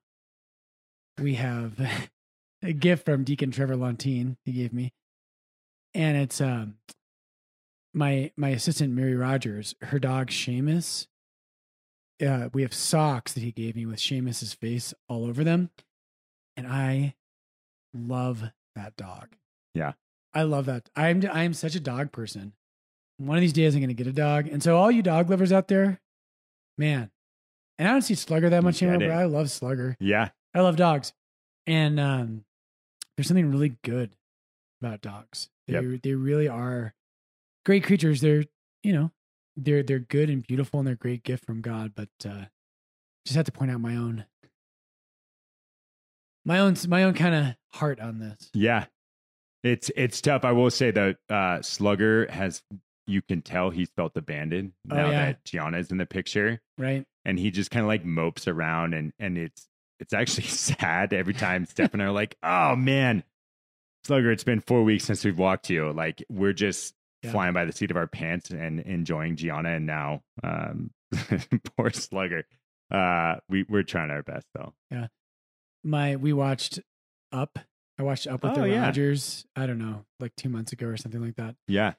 we 1.19 1.35
have 1.35 1.73
a 2.63 2.73
gift 2.73 3.05
from 3.05 3.23
deacon 3.23 3.51
trevor 3.51 3.75
lontine 3.75 4.37
he 4.45 4.51
gave 4.51 4.73
me 4.73 4.93
and 5.93 6.17
it's 6.17 6.39
um 6.39 6.75
my 7.93 8.31
my 8.37 8.49
assistant 8.49 8.93
mary 8.93 9.15
rogers 9.15 9.75
her 9.81 9.99
dog 9.99 10.27
Seamus 10.27 11.07
uh, 12.23 12.49
we 12.53 12.61
have 12.61 12.73
socks 12.73 13.33
that 13.33 13.43
he 13.43 13.51
gave 13.51 13.75
me 13.75 13.85
with 13.85 13.97
Seamus's 13.97 14.53
face 14.53 14.93
all 15.09 15.25
over 15.25 15.43
them, 15.43 15.69
and 16.55 16.67
I 16.67 17.15
love 17.93 18.43
that 18.75 18.95
dog. 18.95 19.35
Yeah. 19.73 19.93
I 20.33 20.43
love 20.43 20.65
that. 20.65 20.89
I'm 20.95 21.23
I'm 21.31 21.53
such 21.53 21.75
a 21.75 21.79
dog 21.79 22.11
person. 22.11 22.53
One 23.17 23.37
of 23.37 23.41
these 23.41 23.53
days, 23.53 23.73
I'm 23.73 23.81
going 23.81 23.87
to 23.87 23.93
get 23.93 24.07
a 24.07 24.13
dog, 24.13 24.47
and 24.47 24.61
so 24.61 24.77
all 24.77 24.91
you 24.91 25.01
dog 25.01 25.29
lovers 25.29 25.53
out 25.53 25.67
there, 25.69 26.01
man, 26.77 27.09
and 27.77 27.87
I 27.87 27.91
don't 27.91 28.01
see 28.01 28.15
Slugger 28.15 28.49
that 28.49 28.63
much 28.63 28.79
Get 28.79 28.89
anymore, 28.89 29.07
it. 29.07 29.11
but 29.11 29.17
I 29.17 29.25
love 29.25 29.49
Slugger. 29.51 29.95
Yeah. 29.99 30.29
I 30.53 30.61
love 30.61 30.75
dogs, 30.77 31.11
and 31.67 31.99
um, 31.99 32.45
there's 33.17 33.27
something 33.27 33.51
really 33.51 33.75
good 33.83 34.11
about 34.81 35.01
dogs. 35.01 35.49
They 35.67 35.73
Yep. 35.73 36.01
they 36.03 36.13
really 36.13 36.47
are 36.47 36.93
great 37.65 37.83
creatures. 37.83 38.21
They're 38.21 38.45
you 38.83 38.93
know 38.93 39.11
they're 39.57 39.83
they're 39.83 39.99
good 39.99 40.29
and 40.29 40.45
beautiful 40.45 40.79
and 40.79 40.87
they're 40.87 40.93
a 40.93 40.97
great 40.97 41.23
gift 41.23 41.45
from 41.45 41.61
God. 41.61 41.93
But 41.95 42.09
uh, 42.25 42.45
just 43.25 43.35
have 43.35 43.45
to 43.45 43.51
point 43.51 43.71
out 43.71 43.81
my 43.81 43.95
own 43.95 44.25
my 46.45 46.59
own 46.59 46.75
my 46.87 47.03
own 47.03 47.13
kind 47.13 47.35
of 47.35 47.55
heart 47.77 47.99
on 47.99 48.19
this. 48.19 48.49
Yeah. 48.53 48.85
It's 49.63 49.89
it's 49.95 50.21
tough. 50.21 50.45
I 50.45 50.51
will 50.51 50.69
say 50.69 50.91
that 50.91 51.17
uh 51.29 51.61
Slugger 51.61 52.27
has 52.31 52.61
you 53.07 53.21
can 53.21 53.41
tell 53.41 53.69
he's 53.71 53.89
felt 53.95 54.15
abandoned 54.15 54.73
Oh, 54.89 54.95
now 54.95 55.09
yeah. 55.09 55.25
that 55.25 55.45
Gianna's 55.45 55.91
in 55.91 55.97
the 55.97 56.05
picture. 56.05 56.61
Right? 56.77 57.05
And 57.25 57.39
he 57.39 57.49
just 57.51 57.71
kind 57.71 57.83
of 57.83 57.87
like 57.87 58.05
mopes 58.05 58.47
around 58.47 58.93
and 58.93 59.11
and 59.19 59.37
it's 59.37 59.67
it's 59.99 60.13
actually 60.13 60.43
sad 60.47 61.11
every 61.13 61.33
time 61.33 61.65
Steph 61.67 61.93
and 61.93 62.01
I 62.01 62.05
are 62.05 62.11
like, 62.11 62.35
oh 62.43 62.75
man, 62.75 63.23
Slugger, 64.03 64.31
it's 64.31 64.43
been 64.43 64.61
four 64.61 64.83
weeks 64.83 65.05
since 65.05 65.25
we've 65.25 65.39
walked 65.39 65.69
you. 65.69 65.91
Like 65.91 66.23
we're 66.29 66.53
just 66.53 66.93
Yeah. 67.23 67.31
flying 67.31 67.53
by 67.53 67.65
the 67.65 67.71
seat 67.71 67.89
of 67.91 67.97
our 67.97 68.07
pants 68.07 68.51
and 68.51 68.79
enjoying 68.79 69.35
Gianna 69.35 69.69
and 69.69 69.85
now 69.85 70.21
um 70.43 70.91
poor 71.77 71.89
Slugger. 71.91 72.43
Uh 72.91 73.37
we 73.49 73.63
we're 73.67 73.83
trying 73.83 74.11
our 74.11 74.21
best 74.23 74.45
though. 74.53 74.73
Yeah. 74.91 75.07
My 75.83 76.15
we 76.17 76.33
watched 76.33 76.79
Up. 77.31 77.57
I 77.97 78.03
watched 78.03 78.27
Up 78.27 78.43
with 78.43 78.57
Oh, 78.57 78.61
the 78.61 78.69
yeah. 78.69 78.81
Rogers. 78.85 79.45
I 79.55 79.65
don't 79.65 79.79
know, 79.79 80.05
like 80.19 80.35
two 80.35 80.49
months 80.49 80.71
ago 80.73 80.85
or 80.87 80.97
something 80.97 81.21
like 81.21 81.37
that. 81.37 81.55
Yeah. 81.67 81.93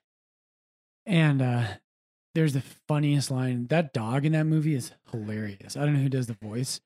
And 1.06 1.42
uh 1.42 1.66
there's 2.36 2.52
the 2.52 2.62
funniest 2.86 3.30
line. 3.30 3.66
That 3.68 3.92
dog 3.92 4.24
in 4.24 4.32
that 4.32 4.44
movie 4.44 4.74
is 4.74 4.92
hilarious. 5.10 5.76
I 5.76 5.80
don't 5.80 5.94
know 5.94 6.00
who 6.02 6.08
does 6.08 6.26
the 6.28 6.36
voice, 6.40 6.80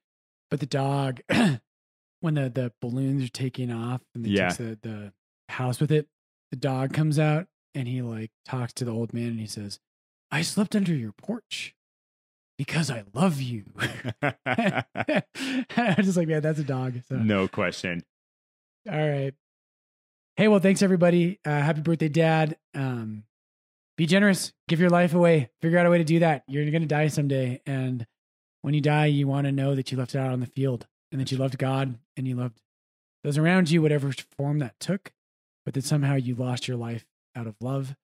but 0.50 0.60
the 0.60 0.66
dog 0.66 1.20
when 2.20 2.34
the 2.34 2.48
the 2.48 2.72
balloons 2.80 3.24
are 3.24 3.28
taking 3.28 3.70
off 3.70 4.00
and 4.14 4.24
they 4.24 4.30
Yeah. 4.30 4.48
takes 4.48 4.58
the, 4.58 4.78
the 4.82 5.12
house 5.48 5.80
with 5.80 5.90
it, 5.92 6.06
the 6.50 6.56
dog 6.56 6.92
comes 6.94 7.18
out 7.18 7.46
and 7.74 7.86
he 7.88 8.00
like 8.00 8.30
talks 8.44 8.72
to 8.74 8.84
the 8.84 8.92
old 8.92 9.12
man 9.12 9.28
and 9.28 9.40
he 9.40 9.46
says, 9.46 9.78
I 10.30 10.42
slept 10.42 10.74
under 10.76 10.94
your 10.94 11.12
porch 11.12 11.74
because 12.56 12.90
I 12.90 13.02
love 13.12 13.40
you. 13.40 13.64
I 14.22 15.24
was 15.96 16.06
just 16.06 16.16
like, 16.16 16.28
man, 16.28 16.42
that's 16.42 16.58
a 16.60 16.64
dog. 16.64 16.94
So 17.08 17.16
no 17.16 17.48
question. 17.48 18.04
all 18.90 18.96
right. 18.96 19.34
Hey, 20.36 20.48
well, 20.48 20.60
thanks 20.60 20.80
everybody. 20.82 21.38
Uh, 21.44 21.50
happy 21.50 21.80
birthday, 21.82 22.08
Dad. 22.08 22.56
Um, 22.74 23.24
be 24.00 24.06
generous. 24.06 24.54
Give 24.66 24.80
your 24.80 24.88
life 24.88 25.12
away. 25.12 25.50
Figure 25.60 25.76
out 25.76 25.84
a 25.84 25.90
way 25.90 25.98
to 25.98 26.04
do 26.04 26.20
that. 26.20 26.42
You're 26.48 26.64
going 26.70 26.80
to 26.80 26.88
die 26.88 27.08
someday, 27.08 27.60
and 27.66 28.06
when 28.62 28.72
you 28.72 28.80
die, 28.80 29.04
you 29.04 29.28
want 29.28 29.44
to 29.44 29.52
know 29.52 29.74
that 29.74 29.92
you 29.92 29.98
left 29.98 30.14
it 30.14 30.18
out 30.18 30.32
on 30.32 30.40
the 30.40 30.46
field 30.46 30.86
and 31.12 31.20
that 31.20 31.30
you 31.30 31.36
loved 31.36 31.58
God 31.58 31.98
and 32.16 32.26
you 32.26 32.34
loved 32.34 32.62
those 33.24 33.36
around 33.36 33.70
you, 33.70 33.82
whatever 33.82 34.10
form 34.38 34.58
that 34.60 34.80
took, 34.80 35.12
but 35.66 35.74
that 35.74 35.84
somehow 35.84 36.14
you 36.14 36.34
lost 36.34 36.66
your 36.66 36.78
life 36.78 37.04
out 37.36 37.46
of 37.46 37.56
love. 37.60 37.94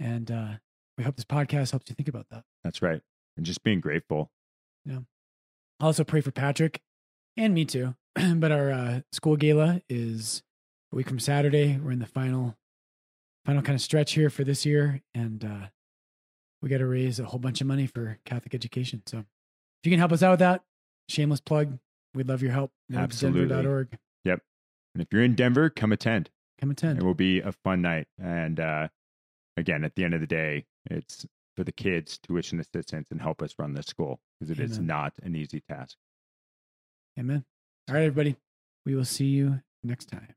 And 0.00 0.28
uh, 0.28 0.48
we 0.96 1.04
hope 1.04 1.14
this 1.14 1.24
podcast 1.24 1.70
helps 1.70 1.88
you 1.88 1.94
think 1.94 2.08
about 2.08 2.26
that. 2.32 2.42
That's 2.64 2.82
right. 2.82 3.00
And 3.36 3.46
just 3.46 3.62
being 3.62 3.78
grateful. 3.78 4.32
Yeah. 4.84 5.02
Also, 5.78 6.02
pray 6.02 6.20
for 6.20 6.32
Patrick 6.32 6.80
and 7.36 7.54
me 7.54 7.64
too. 7.64 7.94
but 8.34 8.50
our 8.50 8.72
uh, 8.72 9.00
school 9.12 9.36
gala 9.36 9.82
is 9.88 10.42
a 10.92 10.96
week 10.96 11.06
from 11.06 11.20
Saturday. 11.20 11.78
We're 11.80 11.92
in 11.92 12.00
the 12.00 12.06
final, 12.06 12.56
final 13.48 13.62
kind 13.62 13.74
of 13.74 13.80
stretch 13.80 14.12
here 14.12 14.28
for 14.28 14.44
this 14.44 14.66
year, 14.66 15.00
and 15.14 15.42
uh, 15.42 15.68
we 16.60 16.68
got 16.68 16.78
to 16.78 16.86
raise 16.86 17.18
a 17.18 17.24
whole 17.24 17.40
bunch 17.40 17.62
of 17.62 17.66
money 17.66 17.86
for 17.86 18.18
Catholic 18.26 18.54
education. 18.54 19.02
So, 19.06 19.20
if 19.20 19.24
you 19.84 19.90
can 19.90 19.98
help 19.98 20.12
us 20.12 20.22
out 20.22 20.32
with 20.32 20.40
that, 20.40 20.64
shameless 21.08 21.40
plug. 21.40 21.78
We'd 22.12 22.28
love 22.28 22.42
your 22.42 22.52
help. 22.52 22.72
Absolutely. 22.94 23.48
Yep. 24.26 24.42
And 24.94 25.02
if 25.02 25.08
you're 25.10 25.22
in 25.22 25.34
Denver, 25.34 25.70
come 25.70 25.92
attend. 25.92 26.28
Come 26.60 26.72
attend. 26.72 26.98
It 26.98 27.04
will 27.04 27.14
be 27.14 27.40
a 27.40 27.52
fun 27.52 27.80
night. 27.80 28.06
And 28.22 28.60
uh, 28.60 28.88
again, 29.56 29.82
at 29.82 29.94
the 29.94 30.04
end 30.04 30.12
of 30.12 30.20
the 30.20 30.26
day, 30.26 30.66
it's 30.90 31.24
for 31.56 31.64
the 31.64 31.72
kids, 31.72 32.18
tuition 32.18 32.60
assistance, 32.60 33.08
and 33.10 33.18
help 33.18 33.40
us 33.40 33.54
run 33.58 33.72
this 33.72 33.86
school 33.86 34.20
because 34.38 34.50
it 34.50 34.60
is 34.62 34.76
Amen. 34.76 34.86
not 34.88 35.12
an 35.22 35.34
easy 35.34 35.62
task. 35.70 35.96
Amen. 37.18 37.46
All 37.88 37.94
right, 37.94 38.04
everybody. 38.04 38.36
We 38.84 38.94
will 38.94 39.06
see 39.06 39.26
you 39.26 39.60
next 39.82 40.10
time. 40.10 40.34